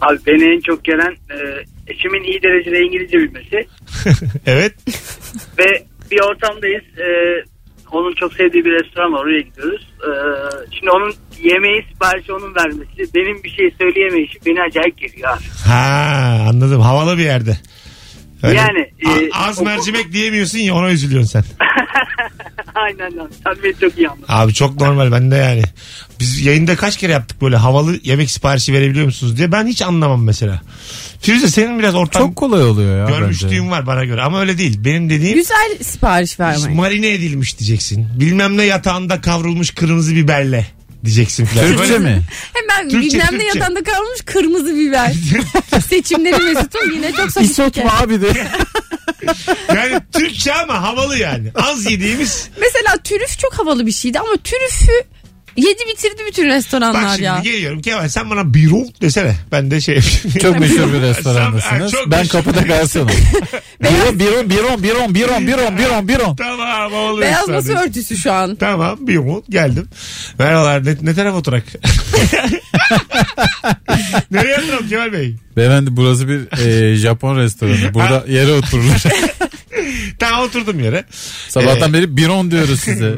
Abi 0.03 0.19
beni 0.27 0.55
en 0.55 0.61
çok 0.61 0.85
gelen 0.85 1.13
e, 1.31 1.37
eşimin 1.87 2.23
iyi 2.25 2.43
derecede 2.43 2.81
İngilizce 2.81 3.19
bilmesi 3.19 3.57
evet. 4.47 4.75
ve 5.59 5.85
bir 6.11 6.21
ortamdayız. 6.21 6.85
E, 6.99 7.07
onun 7.91 8.15
çok 8.15 8.33
sevdiği 8.33 8.65
bir 8.65 8.71
restoran 8.71 9.13
var 9.13 9.25
oraya 9.25 9.41
gidiyoruz. 9.41 9.87
E, 10.01 10.11
şimdi 10.79 10.91
onun 10.91 11.15
yemeği 11.43 11.85
siparişi 11.93 12.33
onun 12.33 12.55
vermesi 12.55 13.15
benim 13.15 13.43
bir 13.45 13.51
şey 13.51 13.71
söyleyemeyişim 13.81 14.41
beni 14.47 14.63
acayip 14.63 14.99
geliyor 14.99 15.31
abi. 15.31 15.43
Ha 15.69 16.47
anladım. 16.49 16.81
Havalı 16.81 17.19
bir 17.19 17.23
yerde. 17.23 17.57
Öyle. 18.43 18.57
Yani, 18.57 18.81
e, 18.81 19.31
az 19.33 19.61
o- 19.61 19.65
mercimek 19.65 20.13
diyemiyorsun 20.13 20.59
ya 20.59 20.75
ona 20.75 20.91
üzülüyorsun 20.93 21.29
sen. 21.31 21.45
Aynen 22.87 23.19
abi 23.19 23.33
sen 23.45 23.55
beni 23.65 23.75
çok 23.81 23.99
iyi 23.99 24.09
anladın. 24.09 24.25
Abi 24.29 24.55
çok 24.55 24.81
normal 24.81 25.13
bende 25.13 25.37
yani. 25.37 25.63
Biz 26.21 26.41
yayında 26.47 26.77
kaç 26.77 26.97
kere 26.97 27.13
yaptık 27.13 27.43
böyle 27.43 27.57
havalı 27.57 28.01
yemek 28.03 28.31
siparişi 28.31 28.73
verebiliyor 28.73 29.05
musunuz 29.07 29.37
diye. 29.37 29.53
Ben 29.53 29.67
hiç 29.67 29.83
anlamam 29.83 30.25
mesela. 30.25 30.61
Firuze 31.21 31.49
senin 31.49 31.79
biraz 31.79 31.95
ortam 31.95 32.23
Çok 32.23 32.37
kolay 32.37 32.65
oluyor 32.65 32.99
ya 32.99 33.19
görmüşlüğün 33.19 33.51
bence. 33.51 33.71
var 33.71 33.87
bana 33.87 34.05
göre 34.05 34.23
ama 34.23 34.41
öyle 34.41 34.59
değil. 34.59 34.85
Benim 34.85 35.11
dediğim 35.11 35.37
Güzel 35.39 35.79
sipariş 35.83 36.41
vermek. 36.41 36.75
marine 36.75 37.09
edilmiş 37.13 37.59
diyeceksin. 37.59 38.09
Bilmem 38.21 38.57
ne 38.57 38.63
yatağında 38.65 39.21
kavrulmuş 39.21 39.71
kırmızı 39.71 40.15
biberle 40.17 40.67
diyeceksin 41.05 41.45
falan. 41.45 41.67
Türkçe 41.67 41.93
Böyle- 41.93 41.99
mi? 41.99 42.23
Hemen 42.53 42.91
Türkçe, 42.91 43.09
bilmem 43.11 43.27
ne 43.33 43.39
Türkçe. 43.39 43.59
yatağında 43.59 43.83
kalmış 43.83 44.21
kırmızı 44.27 44.75
biber. 44.77 45.13
Seçimleri 45.89 46.43
Mesut'un 46.55 46.93
yine 46.95 47.13
çok 47.13 47.27
İsot 47.29 47.45
sofistike. 47.45 47.85
mu 47.85 47.91
abi 48.03 48.21
de? 48.23 48.47
Yani 49.75 50.01
Türkçe 50.13 50.55
ama 50.55 50.83
havalı 50.83 51.19
yani. 51.19 51.51
Az 51.55 51.91
yediğimiz. 51.91 52.49
Mesela 52.61 52.97
trüf 53.05 53.39
çok 53.39 53.59
havalı 53.59 53.87
bir 53.87 53.93
şeydi 53.93 54.21
ama 54.21 54.33
trüfü 54.45 54.93
yedi 55.57 55.81
bitirdi 55.93 56.23
bütün 56.29 56.49
Bak 56.49 56.53
restoranlar 56.57 57.09
şimdi 57.11 57.23
ya. 57.23 57.39
geliyorum 57.45 57.83
Kemal 57.83 58.09
sen 58.09 58.31
bana 58.31 58.55
biro 58.55 58.79
desene. 59.01 59.37
Ben 59.53 59.71
de 59.71 59.81
şey 59.81 59.95
yapayım. 59.95 60.39
Çok 60.43 60.61
meşhur 60.61 60.93
bir 60.93 60.99
Ha, 60.99 61.03
restorandasınız. 61.07 61.93
çok 61.93 62.11
Ben 62.11 62.19
meşhur. 62.21 62.33
kapıda 62.33 62.61
garsonum. 62.61 63.09
biron, 63.83 64.19
biron, 64.19 64.51
biron, 64.51 64.83
biron, 64.83 65.15
biron, 65.15 65.47
biron, 65.47 65.79
biron, 65.79 66.09
biron. 66.09 66.37
tamam 66.37 66.67
havalı 66.69 67.21
Beyaz 67.21 67.49
masa 67.49 67.59
restoran. 67.59 67.89
örtüsü 67.89 68.17
şu 68.17 68.33
an. 68.33 68.57
Tamam 68.57 68.97
biro 69.01 69.43
geldim. 69.49 69.89
Merhabalar 70.39 70.85
ne, 70.85 70.97
ne 71.03 71.15
taraf 71.15 71.35
oturak? 71.35 71.65
Nereye 74.31 74.59
oturalım 74.59 74.89
Kemal 74.89 75.13
Bey? 75.13 75.35
Beyefendi 75.57 75.97
burası 75.97 76.29
bir 76.29 76.67
e, 76.67 76.97
Japon 76.97 77.37
restoranı. 77.37 77.95
Burada 77.95 78.25
yere 78.29 78.53
otururlar. 78.53 79.03
Tamam 80.19 80.41
oturdum 80.41 80.81
yere. 80.81 81.05
Sabahtan 81.49 81.91
Ee, 81.91 81.93
beri 81.93 82.17
biron 82.17 82.51
diyoruz 82.51 82.81
size. 82.81 83.15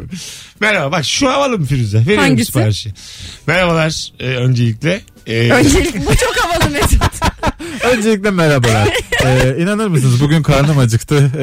Merhaba 0.65 0.93
bak 0.93 1.05
şu 1.05 1.29
havalı 1.29 1.59
mı 1.59 1.67
Firuze? 1.67 1.99
Veriyorum 1.99 2.23
Hangisi? 2.25 2.47
siparişi. 2.47 2.93
Merhabalar 3.47 4.09
e, 4.21 4.27
öncelikle. 4.29 5.01
E, 5.27 5.51
Öncelik 5.51 6.07
bu 6.07 6.17
çok 6.17 6.37
havalı 6.37 6.71
Mesut. 6.71 7.03
Öncelikle 7.85 8.31
merhabalar. 8.31 8.89
Ee, 9.25 9.57
inanır 9.63 9.87
mısınız 9.87 10.21
bugün 10.21 10.43
karnım 10.43 10.79
acıktı 10.79 11.31
ee, 11.39 11.43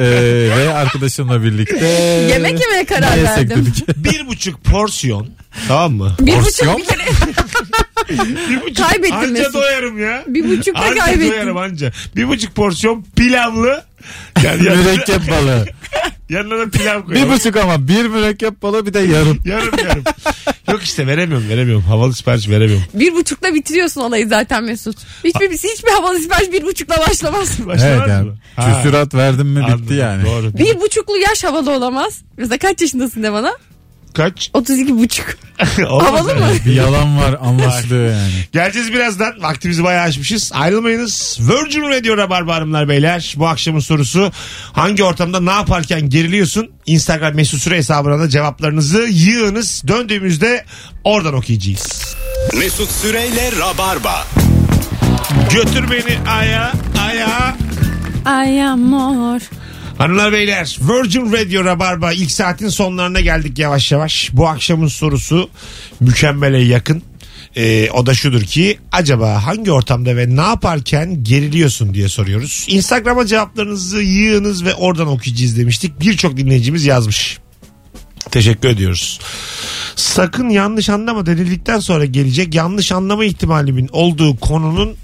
ve 0.58 0.72
arkadaşımla 0.74 1.42
birlikte 1.42 1.86
Yemek 2.30 2.60
yemeye 2.60 2.84
karar 2.84 3.16
ne 3.16 3.20
yesek 3.20 3.36
verdim. 3.50 3.66
dedik. 3.66 3.96
bir 4.04 4.26
buçuk 4.26 4.64
porsiyon 4.64 5.28
tamam 5.68 5.92
mı? 5.92 6.16
Bir 6.20 6.32
Porsiyon 6.34 6.74
buçuk 6.74 6.90
bir 6.90 6.94
kere 6.98 7.08
Bir 8.50 8.62
buçuk, 8.62 8.86
Kaybettim 8.86 9.16
anca 9.16 9.30
Mesut. 9.32 9.54
doyarım 9.54 9.98
ya. 10.02 10.22
bir 10.26 10.48
buçuk 10.48 10.74
da 10.76 10.80
Anca 10.80 11.04
kaybettim. 11.04 11.30
doyarım 11.32 11.56
anca. 11.56 11.92
Bir 12.16 12.28
buçuk 12.28 12.54
porsiyon 12.54 13.04
pilavlı. 13.16 13.84
Yani 14.44 14.62
mürekkep 14.76 15.30
balığı. 15.30 15.66
Yanına 16.32 16.58
da 16.58 16.70
pilav 16.70 17.00
Bir 17.00 17.06
koyalım. 17.06 17.32
buçuk 17.32 17.56
ama 17.56 17.88
bir 17.88 18.06
mürekkep 18.06 18.62
balığı 18.62 18.86
bir 18.86 18.94
de 18.94 19.00
yarım. 19.00 19.38
Yarım 19.44 19.78
yarım. 19.78 20.04
Yok 20.70 20.82
işte 20.82 21.06
veremiyorum 21.06 21.48
veremiyorum. 21.48 21.84
Havalı 21.84 22.14
sipariş 22.14 22.48
veremiyorum. 22.48 22.84
Bir 22.94 23.14
buçukla 23.14 23.54
bitiriyorsun 23.54 24.00
olayı 24.00 24.28
zaten 24.28 24.64
Mesut. 24.64 24.96
Hiçbir, 25.24 25.50
hiçbir 25.50 25.90
havalı 25.90 26.18
sipariş 26.18 26.52
bir 26.52 26.62
buçukla 26.62 26.96
başlamaz. 27.08 27.58
Başlamaz 27.66 27.82
Evet 27.84 28.08
yani. 28.08 28.26
mı? 28.28 28.36
Ha, 28.56 28.82
Küsürat 28.82 29.14
verdim 29.14 29.46
mi 29.48 29.60
bitti 29.60 29.72
anladım, 29.72 29.98
yani. 29.98 30.24
Doğru. 30.26 30.58
Bir 30.58 30.80
buçuklu 30.80 31.16
yaş 31.18 31.44
havalı 31.44 31.70
olamaz. 31.76 32.20
Mesela 32.36 32.58
kaç 32.58 32.80
yaşındasın 32.80 33.22
de 33.22 33.32
bana? 33.32 33.52
Kaç? 34.14 34.50
32 34.54 34.98
buçuk. 34.98 35.26
Havalı 35.88 36.34
mı? 36.34 36.46
Bir 36.66 36.72
yalan 36.72 37.18
var 37.18 37.38
anlaşılıyor 37.42 38.10
yani. 38.10 38.32
Geleceğiz 38.52 38.92
birazdan. 38.92 39.42
Vaktimizi 39.42 39.84
bayağı 39.84 40.04
aşmışız. 40.04 40.50
Ayrılmayınız. 40.54 41.38
Virgin 41.40 41.82
Radio 41.82 42.16
Rabarba 42.16 42.54
Hanımlar 42.54 42.88
Beyler. 42.88 43.34
Bu 43.36 43.46
akşamın 43.48 43.80
sorusu 43.80 44.32
hangi 44.72 45.04
ortamda 45.04 45.40
ne 45.40 45.50
yaparken 45.50 46.08
geriliyorsun? 46.10 46.70
Instagram 46.86 47.34
mesut 47.34 47.62
süre 47.62 47.76
hesabına 47.76 48.18
da 48.18 48.28
cevaplarınızı 48.28 48.98
yığınız. 49.10 49.82
Döndüğümüzde 49.88 50.64
oradan 51.04 51.34
okuyacağız. 51.34 52.16
Mesut 52.58 52.90
Süreyle 52.90 53.50
Rabarba. 53.60 54.26
Götür 55.52 55.90
beni 55.90 56.28
aya 56.30 56.72
aya. 57.08 57.56
Ay 58.24 58.62
amor. 58.64 59.40
Hanımlar 59.98 60.32
beyler 60.32 60.78
Virgin 60.80 61.32
Radio 61.32 61.64
Rabarba 61.64 62.12
ilk 62.12 62.30
saatin 62.30 62.68
sonlarına 62.68 63.20
geldik 63.20 63.58
yavaş 63.58 63.92
yavaş. 63.92 64.30
Bu 64.32 64.48
akşamın 64.48 64.86
sorusu 64.86 65.50
mükemmele 66.00 66.58
yakın. 66.58 67.02
Ee, 67.56 67.90
o 67.90 68.06
da 68.06 68.14
şudur 68.14 68.42
ki 68.42 68.78
acaba 68.92 69.46
hangi 69.46 69.72
ortamda 69.72 70.16
ve 70.16 70.36
ne 70.36 70.40
yaparken 70.40 71.24
geriliyorsun 71.24 71.94
diye 71.94 72.08
soruyoruz. 72.08 72.66
Instagram'a 72.68 73.26
cevaplarınızı 73.26 74.02
yığınız 74.02 74.64
ve 74.64 74.74
oradan 74.74 75.06
okuyacağız 75.06 75.58
demiştik. 75.58 76.00
Birçok 76.00 76.36
dinleyicimiz 76.36 76.84
yazmış. 76.84 77.38
Teşekkür 78.30 78.68
ediyoruz. 78.68 79.20
Sakın 79.96 80.48
yanlış 80.48 80.88
anlama 80.88 81.26
denildikten 81.26 81.78
sonra 81.78 82.04
gelecek 82.04 82.54
yanlış 82.54 82.92
anlama 82.92 83.24
ihtimalimin 83.24 83.88
olduğu 83.92 84.36
konunun 84.36 84.96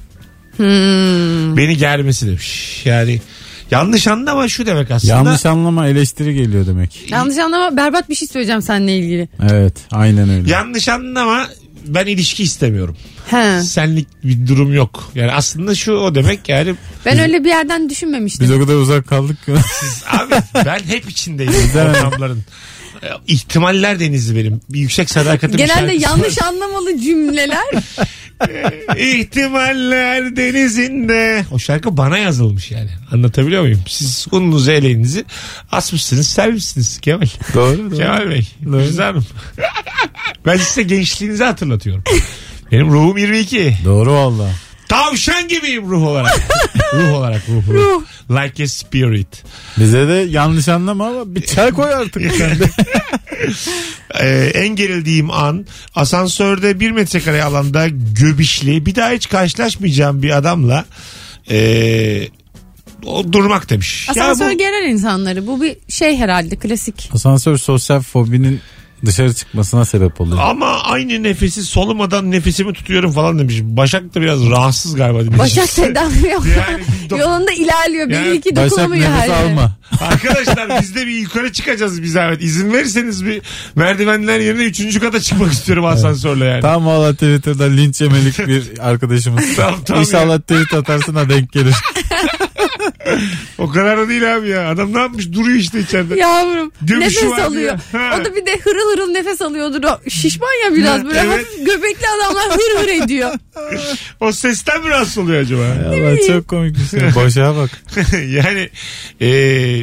beni 1.57 1.77
germesi 1.77 2.27
demiş. 2.27 2.83
Yani 2.85 3.20
yanlış 3.70 4.07
anlama 4.09 4.48
şu 4.48 4.66
demek 4.66 4.90
aslında. 4.90 5.14
Yanlış 5.14 5.46
anlama 5.46 5.87
eleştiri 5.88 6.35
geliyor 6.35 6.66
demek. 6.66 7.11
Yanlış 7.11 7.38
anlama 7.38 7.76
berbat 7.76 8.09
bir 8.09 8.14
şey 8.14 8.28
söyleyeceğim 8.28 8.62
seninle 8.62 8.98
ilgili. 8.98 9.28
Evet 9.50 9.74
aynen 9.90 10.31
öyle. 10.31 10.50
Yanlış 10.50 10.88
anlama 10.88 11.46
ben 11.87 12.07
ilişki 12.07 12.42
istemiyorum. 12.42 12.96
He. 13.31 13.61
Senlik 13.62 14.09
bir 14.24 14.46
durum 14.46 14.74
yok. 14.74 15.11
Yani 15.14 15.33
aslında 15.33 15.74
şu 15.74 15.92
o 15.92 16.14
demek 16.14 16.48
yani 16.48 16.74
Ben 17.07 17.18
öyle 17.18 17.44
bir 17.44 17.48
yerden 17.48 17.90
düşünmemiştim. 17.90 18.44
Biz 18.44 18.52
o 18.52 18.61
kadar 18.61 18.74
uzak 18.74 19.07
kaldık 19.07 19.46
ki. 19.46 19.52
abi 20.11 20.35
ben 20.54 20.78
hep 20.87 21.11
içindeyim 21.11 21.52
Güzel. 21.66 21.94
İhtimaller 23.27 24.01
denizi 24.01 24.37
benim. 24.37 24.61
Bir 24.71 24.79
yüksek 24.81 25.11
sadakatim 25.11 25.57
Genelde 25.57 25.75
şarkısı 25.81 26.03
yanlış 26.03 26.43
anlamalı 26.43 26.99
cümleler. 26.99 27.57
var. 27.57 28.09
İhtimaller 28.99 30.37
denizinde. 30.37 31.45
O 31.53 31.59
şarkı 31.59 31.97
bana 31.97 32.19
yazılmış 32.19 32.71
yani. 32.71 32.91
Anlatabiliyor 33.13 33.63
muyum? 33.63 33.81
Siz 33.89 34.27
ununuzu 34.33 34.71
eleğinizi 34.71 35.25
asmışsınız 35.73 36.29
sermişsiniz 36.29 36.99
Kemal. 37.01 37.27
doğru 37.55 37.91
doğru. 37.91 37.97
Kemal 37.99 38.31
Bey. 38.31 38.43
Firuze 38.63 39.03
Hanım. 39.03 39.27
ben 40.47 40.57
size 40.57 40.83
gençliğinizi 40.83 41.45
hatırlatıyorum. 41.45 42.05
Benim 42.73 42.91
ruhum 42.91 43.19
22. 43.19 43.77
Doğru 43.85 44.13
valla. 44.13 44.51
Tavşan 44.88 45.48
gibiyim 45.48 45.90
ruh 45.90 46.03
olarak. 46.03 46.40
ruh 46.94 47.14
olarak 47.14 47.42
ruh, 47.48 47.68
ruh. 47.74 48.03
Like 48.31 48.64
a 48.64 48.68
spirit. 48.68 49.44
Bize 49.79 50.09
de 50.09 50.27
yanlış 50.31 50.68
anlama 50.68 51.07
ama 51.09 51.35
bir 51.35 51.42
çay 51.42 51.70
koy 51.70 51.94
artık 51.94 52.35
sen 52.37 52.59
de. 52.59 52.64
Ee, 54.20 54.51
en 54.55 54.68
gerildiğim 54.68 55.31
an 55.31 55.66
asansörde 55.94 56.81
bir 56.81 56.90
metrekare 56.90 57.42
alanda 57.44 57.88
göbişli 58.20 58.87
bir 58.87 58.94
daha 58.94 59.11
hiç 59.11 59.29
karşılaşmayacağım 59.29 60.22
bir 60.22 60.37
adamla 60.37 60.85
ee, 61.50 62.29
o 63.06 63.33
durmak 63.33 63.71
demiş. 63.71 64.08
Ya 64.08 64.13
Asansör 64.13 64.50
bu- 64.50 64.58
gerer 64.58 64.83
insanları. 64.83 65.46
Bu 65.46 65.63
bir 65.63 65.77
şey 65.88 66.17
herhalde 66.17 66.56
klasik. 66.56 67.10
Asansör 67.15 67.58
sosyal 67.58 68.00
fobinin 68.00 68.60
dışarı 69.07 69.35
çıkmasına 69.35 69.85
sebep 69.85 70.21
oluyor. 70.21 70.38
Ama 70.42 70.83
aynı 70.83 71.23
nefesi 71.23 71.63
solumadan 71.65 72.31
nefesimi 72.31 72.73
tutuyorum 72.73 73.13
falan 73.13 73.38
demiş. 73.38 73.57
Başak 73.63 74.15
da 74.15 74.21
biraz 74.21 74.51
rahatsız 74.51 74.94
galiba. 74.96 75.19
dinleyicimiz. 75.21 75.40
Başak 75.57 75.75
tedavi 75.75 76.29
yok. 76.33 76.44
Yani 76.46 76.83
do- 77.09 77.19
Yolunda 77.21 77.53
ilerliyor. 77.53 78.09
Yani 78.09 78.27
Belli 78.27 78.40
ki 78.40 78.57
Başak 78.57 78.71
dokunamıyor 78.71 79.05
her 79.11 79.17
nefes 79.17 79.29
yere. 79.31 79.40
alma. 79.51 79.77
Arkadaşlar 80.01 80.81
biz 80.83 80.94
de 80.94 81.07
bir 81.07 81.13
yukarı 81.15 81.53
çıkacağız 81.53 82.03
bir 82.03 82.07
zahmet. 82.07 82.42
İzin 82.42 82.73
verirseniz 82.73 83.25
bir 83.27 83.42
merdivenler 83.75 84.40
yerine 84.40 84.63
üçüncü 84.63 85.01
kata 85.01 85.21
çıkmak 85.21 85.53
istiyorum 85.53 85.85
asansörle 85.85 86.44
yani. 86.44 86.61
Tam 86.63 86.87
valla 86.87 87.13
Twitter'da 87.13 87.65
linç 87.65 88.01
yemelik 88.01 88.38
bir 88.46 88.63
arkadaşımız. 88.81 89.44
Tamam, 89.57 89.75
tamam 89.87 90.03
İnşallah 90.03 90.40
tweet 90.40 90.75
atarsın 90.75 91.15
da 91.15 91.29
denk 91.29 91.53
gelir. 91.53 91.75
O 93.59 93.69
kadar 93.69 93.99
da 93.99 94.09
değil 94.09 94.37
abi 94.37 94.49
ya. 94.49 94.69
Adam 94.71 94.94
ne 94.94 94.99
yapmış? 94.99 95.33
Duruyor 95.33 95.59
işte 95.59 95.81
içeride. 95.81 96.19
Yavrum 96.19 96.73
Göbüşü 96.83 97.27
nefes 97.27 97.44
alıyor. 97.44 97.79
ya. 97.92 98.19
O 98.21 98.25
da 98.25 98.37
bir 98.37 98.46
de 98.46 98.59
hırıl 98.65 98.92
hırıl 98.92 99.11
nefes 99.11 99.42
alıyordur. 99.42 99.85
O 99.85 100.11
şişman 100.11 100.65
ya 100.65 100.75
biraz 100.75 101.05
böyle 101.05 101.19
evet. 101.19 101.46
hafif 101.46 101.67
göbekli 101.67 102.07
adamlar 102.17 102.44
hır 102.51 102.83
hır 102.83 102.88
ediyor. 102.88 103.33
O 104.21 104.33
sesten 104.33 104.83
mi 104.83 104.88
rahatsız 104.88 105.19
oluyor 105.19 105.42
acaba? 105.42 105.63
Allah 105.88 106.27
çok 106.27 106.49
komik 106.49 106.77
bir 106.77 106.99
şey. 106.99 107.15
Boşa 107.15 107.57
bak. 107.57 107.71
yani 108.29 108.71
e, 109.21 109.27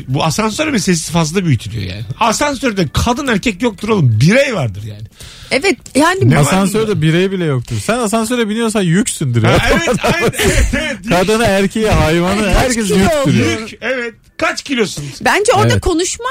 bu 0.08 0.24
asansör 0.24 0.68
meselesi 0.68 1.12
fazla 1.12 1.46
büyütülüyor 1.46 1.84
yani. 1.84 2.06
Asansörde 2.20 2.88
kadın 2.94 3.28
erkek 3.28 3.62
yoktur 3.62 3.90
oğlum. 3.90 4.20
Birey 4.22 4.56
vardır 4.56 4.84
yani. 4.84 5.08
Evet 5.56 5.78
yani 5.96 6.30
Ne 6.30 6.38
Asansörde 6.38 7.02
birey 7.02 7.32
bile 7.32 7.46
yoktur. 7.46 7.76
Sen 7.84 7.98
asansöre 8.00 8.50
biniyorsan 8.50 8.82
yüksündür 8.82 9.44
ya. 9.44 9.52
Ha, 9.52 9.68
evet, 9.72 9.98
aynen, 10.16 10.32
evet, 10.46 10.66
evet. 10.74 10.98
Kadını 11.10 11.46
erkeği 11.46 11.88
hayvanı 11.90 12.42
Kaç 12.42 12.56
herkes 12.56 12.88
kilo 12.88 12.98
yüktür. 12.98 13.34
ya. 13.46 13.52
Yük, 13.60 13.78
evet. 13.82 14.14
Kaç 14.38 14.64
kilosun? 14.64 15.04
Bence 15.22 15.54
orada 15.54 15.72
Evet. 15.72 15.82
konuşma 15.82 16.26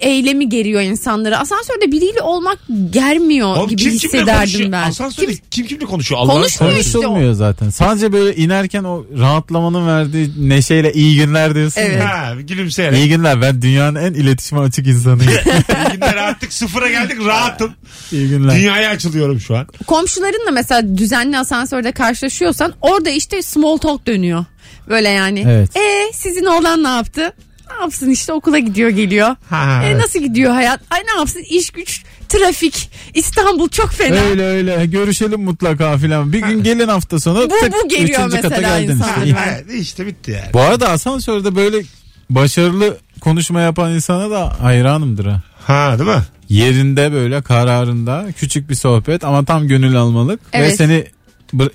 eylemi 0.00 0.48
geriyor 0.48 0.80
insanları. 0.82 1.38
Asansörde 1.38 1.92
biriyle 1.92 2.20
olmak 2.22 2.58
germiyor 2.90 3.56
Oğlum, 3.56 3.68
gibi 3.68 3.82
kim 3.82 3.90
kimle 3.90 4.04
hissederdim 4.08 4.38
konuşuyor? 4.38 4.72
ben. 4.72 4.82
Asansörde 4.88 5.26
Kim- 5.26 5.38
kim, 5.50 5.66
kimle 5.66 5.84
konuşuyor? 5.84 6.20
Allah'ını 6.20 6.40
Konuşmuyor 6.40 6.72
seversen. 6.72 6.86
işte 6.88 6.98
o. 6.98 7.02
Konuşulmuyor 7.02 7.32
zaten. 7.34 7.70
Sadece 7.70 8.12
böyle 8.12 8.36
inerken 8.36 8.84
o 8.84 9.04
rahatlamanın 9.18 9.86
verdiği 9.86 10.30
neşeyle 10.48 10.92
iyi 10.92 11.16
günler 11.16 11.54
diyorsun. 11.54 11.80
Evet. 11.80 11.96
ya. 12.00 12.18
Ha, 12.18 12.34
gülümseyerek. 12.40 12.98
İyi 12.98 13.08
günler 13.08 13.42
ben 13.42 13.62
dünyanın 13.62 13.96
en 13.96 14.12
iletişime 14.14 14.60
açık 14.60 14.86
insanıyım. 14.86 15.32
İyi 15.32 15.92
günler 15.92 16.16
artık 16.16 16.52
sıfıra 16.52 16.88
geldik 16.90 17.16
rahatım. 17.26 17.72
İyi 18.12 18.28
günler. 18.28 18.56
Dünyaya 18.56 18.90
açılıyorum 18.90 19.40
şu 19.40 19.56
an. 19.56 19.66
Komşularınla 19.86 20.50
mesela 20.50 20.98
düzenli 20.98 21.38
asansörde 21.38 21.92
karşılaşıyorsan 21.92 22.74
orada 22.80 23.10
işte 23.10 23.42
small 23.42 23.76
talk 23.76 24.06
dönüyor. 24.06 24.44
Böyle 24.88 25.08
yani. 25.08 25.44
Evet. 25.48 25.76
E 25.76 26.12
sizin 26.12 26.44
oğlan 26.44 26.84
ne 26.84 26.88
yaptı? 26.88 27.32
Ne 27.76 27.80
yapsın 27.82 28.10
işte 28.10 28.32
okula 28.32 28.58
gidiyor 28.58 28.90
geliyor. 28.90 29.36
Ha, 29.50 29.80
E 29.84 29.86
evet. 29.86 30.00
nasıl 30.02 30.18
gidiyor 30.18 30.52
hayat? 30.52 30.80
Ay 30.90 31.00
ne 31.00 31.18
yapsın 31.18 31.42
iş 31.50 31.70
güç 31.70 32.02
trafik 32.28 32.90
İstanbul 33.14 33.68
çok 33.68 33.90
fena. 33.92 34.16
Öyle 34.20 34.42
öyle 34.44 34.86
görüşelim 34.86 35.42
mutlaka 35.44 35.98
filan. 35.98 36.32
Bir 36.32 36.38
gün 36.42 36.62
gelin 36.62 36.88
hafta 36.88 37.20
sonu. 37.20 37.50
Bu- 37.50 37.60
tık, 37.60 37.72
bu 37.84 37.88
geliyor 37.88 38.20
üçüncü 38.20 38.36
kata 38.36 38.48
mesela 38.48 38.78
geldin 38.78 38.92
insan. 38.92 39.24
işte. 39.26 39.38
Evet, 39.68 39.80
işte 39.82 40.06
bitti 40.06 40.30
yani. 40.30 40.52
Bu 40.52 40.60
arada 40.60 40.88
asansörde 40.88 41.56
böyle 41.56 41.82
başarılı 42.30 42.96
konuşma 43.20 43.60
yapan 43.60 43.92
insana 43.94 44.30
da 44.30 44.60
hayranımdır 44.62 45.26
ha. 45.26 45.42
Ha 45.66 45.96
değil 45.98 46.10
mi? 46.10 46.22
Yerinde 46.48 47.12
böyle 47.12 47.42
kararında 47.42 48.26
küçük 48.38 48.70
bir 48.70 48.74
sohbet 48.74 49.24
ama 49.24 49.44
tam 49.44 49.68
gönül 49.68 49.96
almalık 49.96 50.40
ve 50.54 50.58
Evet. 50.58 50.76
seni 50.76 50.92
bı- 50.92 51.06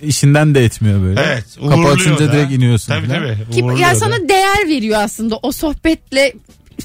işinden 0.01 0.55
de 0.55 0.63
etmiyor 0.65 1.01
böyle. 1.01 1.21
Evet. 1.21 1.45
Kapı 1.69 1.88
açınca 1.88 2.28
da. 2.28 2.32
direkt 2.32 2.51
iniyorsun. 2.51 2.93
Tabii 2.93 3.05
filan. 3.05 3.23
tabii. 3.23 3.51
Ki, 3.51 3.59
yani 3.59 3.95
da. 3.95 3.95
sana 3.95 4.30
değer 4.30 4.67
veriyor 4.67 4.99
aslında 5.01 5.38
o 5.43 5.51
sohbetle 5.51 6.34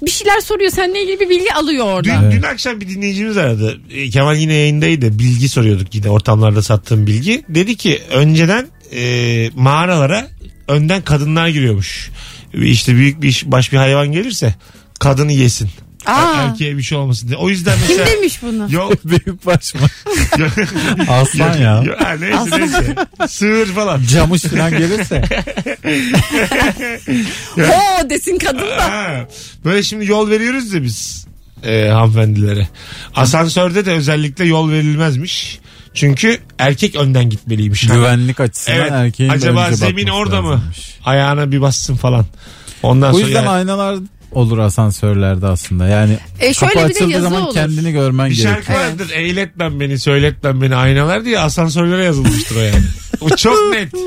bir 0.03 0.11
şeyler 0.11 0.41
soruyor 0.41 0.71
seninle 0.71 1.03
ilgili 1.03 1.21
bir 1.21 1.29
bilgi 1.29 1.55
alıyor 1.55 1.87
orada. 1.87 2.23
Dün, 2.23 2.31
dün 2.31 2.43
akşam 2.43 2.81
bir 2.81 2.89
dinleyicimiz 2.89 3.37
aradı. 3.37 3.81
E, 3.91 4.11
Kemal 4.11 4.37
yine 4.37 4.55
yayındaydı. 4.55 5.19
Bilgi 5.19 5.49
soruyorduk 5.49 5.95
yine 5.95 6.11
ortamlarda 6.11 6.63
sattığım 6.63 7.07
bilgi. 7.07 7.45
Dedi 7.49 7.77
ki 7.77 8.03
önceden 8.11 8.67
e, 8.95 9.51
mağaralara 9.55 10.29
önden 10.69 11.03
kadınlar 11.03 11.49
giriyormuş. 11.49 12.11
İşte 12.55 12.95
büyük 12.95 13.23
bir 13.23 13.29
iş, 13.29 13.47
baş 13.47 13.73
bir 13.73 13.77
hayvan 13.77 14.13
gelirse 14.13 14.55
kadını 15.01 15.33
yesin. 15.33 15.69
Aa. 16.07 16.33
Er- 16.35 16.49
Erkeğe 16.49 16.77
bir 16.77 16.83
şey 16.83 16.99
olmasın 16.99 17.29
diye. 17.29 17.39
O 17.39 17.49
yüzden 17.49 17.79
Kim 17.79 17.97
mesela... 17.97 18.07
demiş 18.07 18.43
bunu? 18.43 18.67
Yok. 18.73 18.93
Büyük 19.05 19.47
baş 19.47 19.75
mı? 19.75 19.81
Aslan 21.09 21.59
ya. 21.59 21.83
Yok, 21.83 22.01
ha, 22.01 22.13
neyse 22.21 22.61
neyse. 22.61 22.95
Sığır 23.29 23.67
falan. 23.67 24.03
Camış 24.13 24.43
falan 24.43 24.71
gelirse. 24.71 25.23
Ho 27.57 28.11
desin 28.11 28.39
kadın 28.39 28.59
da. 28.71 28.85
Ha, 28.91 29.29
böyle 29.65 29.83
şimdi 29.83 30.07
yol 30.11 30.31
veriyoruz 30.31 30.73
ya 30.73 30.83
biz 30.83 31.27
e, 31.65 31.89
hanımefendilere. 31.89 32.69
Asansörde 33.17 33.87
de 33.87 33.91
özellikle 33.93 34.45
yol 34.45 34.71
verilmezmiş. 34.71 35.59
Çünkü 35.95 36.39
erkek 36.59 36.97
önden 36.97 37.31
gitmeliymiş. 37.31 37.87
Güvenlik 37.87 38.41
açısından 38.41 38.79
Evet. 38.79 38.93
erkeğin 38.93 39.31
Acaba 39.31 39.71
zemin 39.73 40.07
orada 40.07 40.43
mı? 40.43 40.51
lazımmış. 40.53 40.99
Ayağına 41.05 41.53
bir 41.53 41.61
bassın 41.61 41.97
falan. 41.97 42.27
Ondan 42.83 43.13
Bu 43.13 43.17
sonra 43.17 43.27
yüzden 43.27 43.41
yani 43.43 43.49
aynalar 43.51 43.99
olur 44.35 44.59
asansörlerde 44.59 45.47
aslında. 45.47 45.87
Yani 45.89 46.17
E 46.41 46.55
şöyle 46.55 46.73
kapı 46.73 46.89
bir 46.89 46.95
de 46.95 46.97
açıldığı 46.97 47.11
yazı 47.13 47.25
zaman 47.25 47.43
olur. 47.43 47.55
kendini 47.55 47.93
görmen 47.93 48.31
bir 48.31 48.37
gerekiyor. 48.37 48.63
şarkı 48.67 48.73
vardır. 48.73 49.11
Eğletmem 49.15 49.81
beni, 49.81 49.99
söyletmem 49.99 50.63
beni 50.63 50.77
aynalar 50.77 51.25
diye 51.25 51.39
asansörlere 51.39 52.05
yazılmıştır 52.05 52.57
o 52.57 52.61
yani. 52.61 52.85
O 53.21 53.29
çok 53.37 53.71
net. 53.73 53.89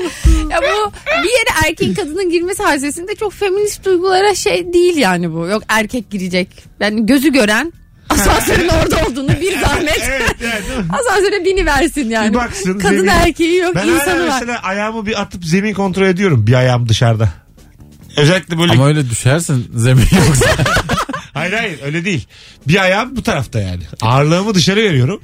Ya 0.50 0.58
bu 0.62 0.92
bir 1.22 1.28
yere 1.28 1.66
erkeğin 1.68 1.94
kadının 1.94 2.30
girmesi 2.30 2.62
hadisesinde 2.62 3.14
çok 3.14 3.32
feminist 3.32 3.84
duygulara 3.84 4.34
şey 4.34 4.72
değil 4.72 4.96
yani 4.96 5.32
bu. 5.32 5.46
Yok 5.46 5.62
erkek 5.68 6.10
girecek. 6.10 6.48
Yani 6.80 7.06
gözü 7.06 7.32
gören 7.32 7.72
asansörün 8.10 8.68
orada 8.82 8.96
olduğunu 9.08 9.28
bir 9.40 9.60
zahmet. 9.60 10.02
evet 10.10 10.34
yani. 10.44 10.68
değil 10.68 10.78
mi? 10.78 10.84
Asansöre 10.92 11.44
bini 11.44 11.66
versin 11.66 12.10
yani. 12.10 12.30
Bir 12.30 12.34
baksın, 12.38 12.78
Kadın 12.78 12.96
zemin- 12.96 13.08
erkeği 13.10 13.56
yok 13.56 13.74
Ben 13.74 13.80
hala 13.88 13.94
insanı 13.96 14.28
var. 14.28 14.38
mesela 14.40 14.58
ayağımı 14.62 15.06
bir 15.06 15.20
atıp 15.20 15.44
zemin 15.44 15.74
kontrol 15.74 16.06
ediyorum. 16.06 16.46
Bir 16.46 16.54
ayağım 16.54 16.88
dışarıda. 16.88 17.28
Özellikle 18.16 18.58
böyle 18.58 18.72
Ama 18.72 18.86
öyle 18.86 19.10
düşersin 19.10 19.70
zemin 19.74 20.08
yoksa. 20.26 20.50
Hayır 21.34 21.52
hayır 21.52 21.78
öyle 21.82 22.04
değil. 22.04 22.26
Bir 22.68 22.82
ayağım 22.82 23.16
bu 23.16 23.22
tarafta 23.22 23.60
yani. 23.60 23.82
Ağırlığımı 24.00 24.54
dışarı 24.54 24.80
veriyorum. 24.80 25.20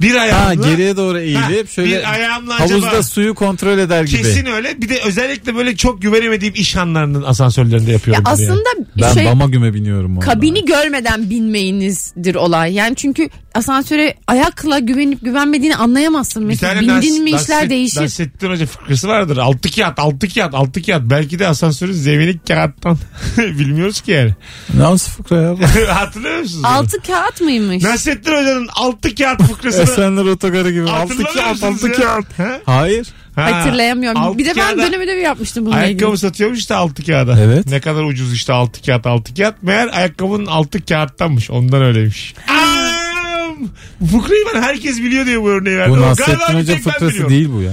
Bir 0.00 0.14
ha 0.14 0.20
ayağımla 0.22 0.68
geriye 0.70 0.96
doğru 0.96 1.18
eğilip 1.18 1.66
Ha, 1.68 1.72
şöyle 1.74 1.98
bir 1.98 2.12
ayağımla 2.12 2.60
havuzda 2.60 2.76
acaba 2.88 3.02
suyu 3.02 3.34
kontrol 3.34 3.78
eder 3.78 4.04
gibi. 4.04 4.22
kesin 4.22 4.46
öyle. 4.46 4.82
Bir 4.82 4.88
de 4.88 5.00
özellikle 5.06 5.54
böyle 5.54 5.76
çok 5.76 6.02
güvenemediğim 6.02 6.54
iş 6.54 6.76
hanlarının 6.76 7.22
asansörlerinde 7.22 7.90
Ya 7.90 7.92
yapıyorum. 7.92 8.24
yani. 8.26 8.34
aslında 8.34 8.68
Ben 9.02 9.12
şey 9.12 9.26
bama 9.26 9.46
güme 9.46 9.74
biniyorum 9.74 10.18
orada. 10.18 10.32
kabini 10.32 10.64
görmeden 10.64 11.30
binmeyinizdir 11.30 12.34
olay. 12.34 12.74
Yani 12.74 12.96
çünkü 12.96 13.28
asansöre 13.54 14.14
ayakla 14.26 14.78
güvenip 14.78 15.24
güvenmediğini 15.24 15.76
anlayamazsın. 15.76 16.42
Bir 16.42 16.46
Mesela 16.46 16.74
tane 16.74 16.82
bindin 17.02 17.22
mi 17.24 17.30
Nas- 17.30 17.42
işler 17.42 17.56
Nasret- 17.64 17.70
değişir. 17.70 18.02
Nasrettin 18.02 18.50
Hoca 18.50 18.66
fıkrası 18.66 19.08
vardır. 19.08 19.36
Altı 19.36 19.70
kağıt, 19.70 19.98
altı 19.98 20.28
kağıt, 20.34 20.54
altı 20.54 20.82
kağıt. 20.82 21.02
Belki 21.04 21.38
de 21.38 21.48
asansörün 21.48 21.92
zemini 21.92 22.38
kağıttan. 22.48 22.98
Bilmiyoruz 23.38 24.00
ki 24.00 24.10
yani. 24.10 24.34
Nasıl 24.76 25.10
fıkra 25.12 25.36
ya? 25.42 25.56
Hatırlıyor 26.00 26.38
musunuz? 26.38 26.64
Altı 26.64 27.02
kağıt 27.06 27.40
mıymış? 27.40 27.82
Nasrettin 27.84 28.30
Hoca'nın 28.32 28.68
altı 28.74 29.14
kağıt 29.14 29.42
fıkrasını 29.42 29.77
Esenler 29.82 30.24
otogarı 30.24 30.70
gibi. 30.70 30.90
Altı 30.90 31.16
kağıt, 31.24 31.62
altı 31.64 31.88
ya? 31.88 31.92
kağıt. 31.94 32.38
Ha? 32.38 32.60
Hayır. 32.66 33.06
Ha. 33.34 33.52
Hatırlayamıyorum. 33.52 34.20
Altı 34.22 34.38
bir 34.38 34.44
de 34.46 34.52
ben 34.56 34.62
kağıda- 34.76 34.82
dönem 34.86 35.00
ödevi 35.00 35.20
yapmıştım 35.20 35.66
bununla 35.66 35.76
ilgili. 35.84 35.86
Ayakkabı 36.04 36.18
satıyormuş 36.18 36.58
işte 36.58 36.74
altı 36.74 37.06
kağıda. 37.06 37.38
Evet. 37.40 37.66
Ne 37.66 37.80
kadar 37.80 38.02
ucuz 38.02 38.32
işte 38.34 38.52
altı 38.52 38.82
kağıt 38.82 39.06
altı 39.06 39.34
kağıt. 39.34 39.62
Meğer 39.62 39.88
ayakkabının 39.92 40.46
altı 40.46 40.84
kağıttanmış. 40.84 41.50
Ondan 41.50 41.82
öyleymiş. 41.82 42.34
Am! 42.48 43.56
Bu 44.00 44.20
fıkrayı 44.20 44.44
ben 44.54 44.62
herkes 44.62 44.98
biliyor 44.98 45.26
diye 45.26 45.42
bu 45.42 45.50
örneği 45.50 45.76
verdim. 45.78 45.92
Bu 45.92 45.96
Ama 45.96 46.06
Nasrettin 46.10 46.34
bir 46.48 46.54
Hoca 46.54 46.74
tek 46.76 46.86
ben 46.86 46.92
fıkrası 46.92 47.08
biliyorum. 47.08 47.30
değil 47.30 47.48
bu 47.52 47.62
ya. 47.62 47.72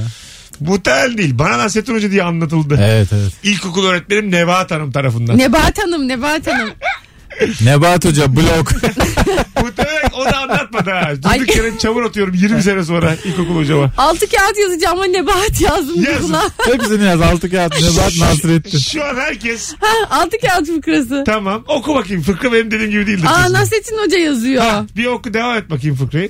Muhtemelen 0.59 1.17
değil. 1.17 1.39
Bana 1.39 1.57
Nasrettin 1.57 1.93
Hoca 1.95 2.11
diye 2.11 2.23
anlatıldı. 2.23 2.79
Evet 2.83 3.07
evet. 3.13 3.31
İlkokul 3.43 3.85
öğretmenim 3.85 4.31
Nebahat 4.31 4.71
Hanım 4.71 4.91
tarafından. 4.91 5.37
Nebahat 5.37 5.83
Hanım, 5.83 6.07
Nebahat 6.07 6.47
Hanım. 6.47 6.69
Nebat 7.63 8.05
Hoca 8.05 8.35
blok. 8.35 8.71
Muhtemelen 9.61 10.09
o 10.13 10.25
da 10.25 10.37
anlatmadı 10.37 10.89
ha. 10.89 11.11
Durduk 11.23 11.55
yere 11.55 11.77
çamur 11.77 12.03
atıyorum 12.03 12.33
20 12.33 12.63
sene 12.63 12.83
sonra 12.83 13.15
ilkokul 13.25 13.55
hocama. 13.55 13.91
Altı 13.97 14.19
kağıt 14.29 14.57
yazacağım 14.57 14.97
ama 14.97 15.05
Nebahat 15.05 15.61
yazdım 15.61 16.03
Yazın. 16.03 16.21
Google'a. 16.31 16.49
Hepsini 16.73 17.03
yaz 17.03 17.21
altı 17.21 17.51
kağıt. 17.51 17.73
Nebat 17.81 18.11
Nasrettin. 18.19 18.77
Şu 18.77 19.03
an 19.05 19.15
herkes 19.15 19.73
Ha, 19.79 20.17
Altı 20.21 20.37
kağıt 20.47 20.67
fıkrası. 20.67 21.23
tamam 21.25 21.63
oku 21.67 21.95
bakayım 21.95 22.21
fıkra 22.23 22.53
benim 22.53 22.71
dediğim 22.71 22.91
gibi 22.91 23.07
değildir. 23.07 23.25
Aa 23.27 23.37
kesin. 23.41 23.53
Nasrettin 23.53 23.97
Hoca 23.97 24.17
yazıyor. 24.17 24.63
Ha, 24.63 24.85
bir 24.97 25.05
oku 25.05 25.33
devam 25.33 25.57
et 25.57 25.69
bakayım 25.69 25.95
fıkrayı. 25.95 26.29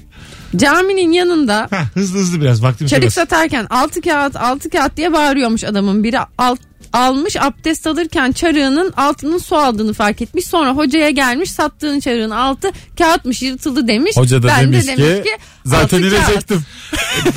Caminin 0.56 1.12
yanında 1.12 1.68
Ha, 1.72 1.84
hızlı 1.94 2.20
hızlı 2.20 2.42
biraz 2.42 2.64
vaktim 2.64 2.88
çarık 2.88 3.04
çok 3.04 3.08
az. 3.08 3.14
satarken 3.14 3.68
altı 3.70 4.02
kağıt 4.02 4.36
altı 4.36 4.70
kağıt 4.70 4.98
diye 4.98 5.14
bağırıyormuş 5.14 5.64
adamın 5.64 6.04
biri 6.04 6.18
alt, 6.38 6.60
almış 6.96 7.36
abdest 7.36 7.88
alırken 7.88 8.32
çarığının 8.32 8.94
altının 8.98 9.38
su 9.38 9.56
aldığını 9.56 9.94
fark 9.94 10.22
etmiş. 10.22 10.46
Sonra 10.46 10.72
hocaya 10.72 11.10
gelmiş 11.10 11.52
sattığın 11.52 12.00
çarığın 12.00 12.30
altı 12.30 12.72
kağıtmış 12.98 13.42
yırtıldı 13.42 13.88
demiş. 13.88 14.18
Hoca 14.18 14.44
da 14.44 14.48
ben 14.48 14.64
demiş, 14.74 14.84
de 14.84 14.88
demiş 14.98 15.18
ki, 15.18 15.24
ki 15.24 15.38
zaten 15.66 16.02
kağıt. 16.02 16.14
ilecektim. 16.14 16.62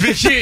Peki 0.02 0.40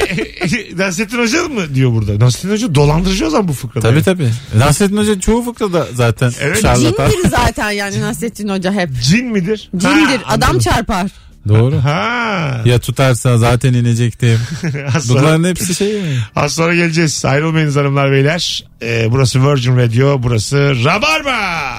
Nasrettin 0.77 1.17
Hoca 1.19 1.43
mı 1.47 1.75
diyor 1.75 1.91
burada? 1.93 2.19
Nasrettin 2.25 2.51
Hoca 2.51 2.75
dolandırıcı 2.75 3.27
o 3.27 3.29
zaman 3.29 3.47
bu 3.47 3.53
fıkrada. 3.53 3.89
Tabii 3.89 4.03
tabii. 4.03 4.29
Nasrettin 4.57 4.97
Hoca 4.97 5.19
çoğu 5.19 5.43
fıkrada 5.45 5.87
zaten 5.93 6.31
Evet. 6.41 6.61
şarlatan. 6.61 7.09
Cindir 7.09 7.29
zaten 7.29 7.71
yani 7.71 8.01
Nasrettin 8.01 8.47
Hoca 8.49 8.71
hep. 8.73 8.89
Cin 9.03 9.25
midir? 9.25 9.69
Cindir 9.77 10.17
Ha, 10.17 10.33
adam 10.33 10.49
anladım. 10.49 10.59
çarpar. 10.59 11.11
Doğru. 11.47 11.83
Ha. 11.83 12.61
Ya 12.65 12.79
tutarsa 12.79 13.37
zaten 13.37 13.73
inecektim. 13.73 14.39
Sonra, 15.01 15.19
Bunların 15.21 15.43
hepsi 15.43 15.75
şey 15.75 15.93
mi? 16.01 16.17
az 16.35 16.53
sonra 16.55 16.75
geleceğiz. 16.75 17.25
Ayrılmayınız 17.25 17.75
hanımlar 17.75 18.11
beyler. 18.11 18.63
Ee, 18.81 19.07
burası 19.11 19.51
Virgin 19.51 19.77
Radio. 19.77 20.23
Burası 20.23 20.75
Rabarba. 20.85 21.77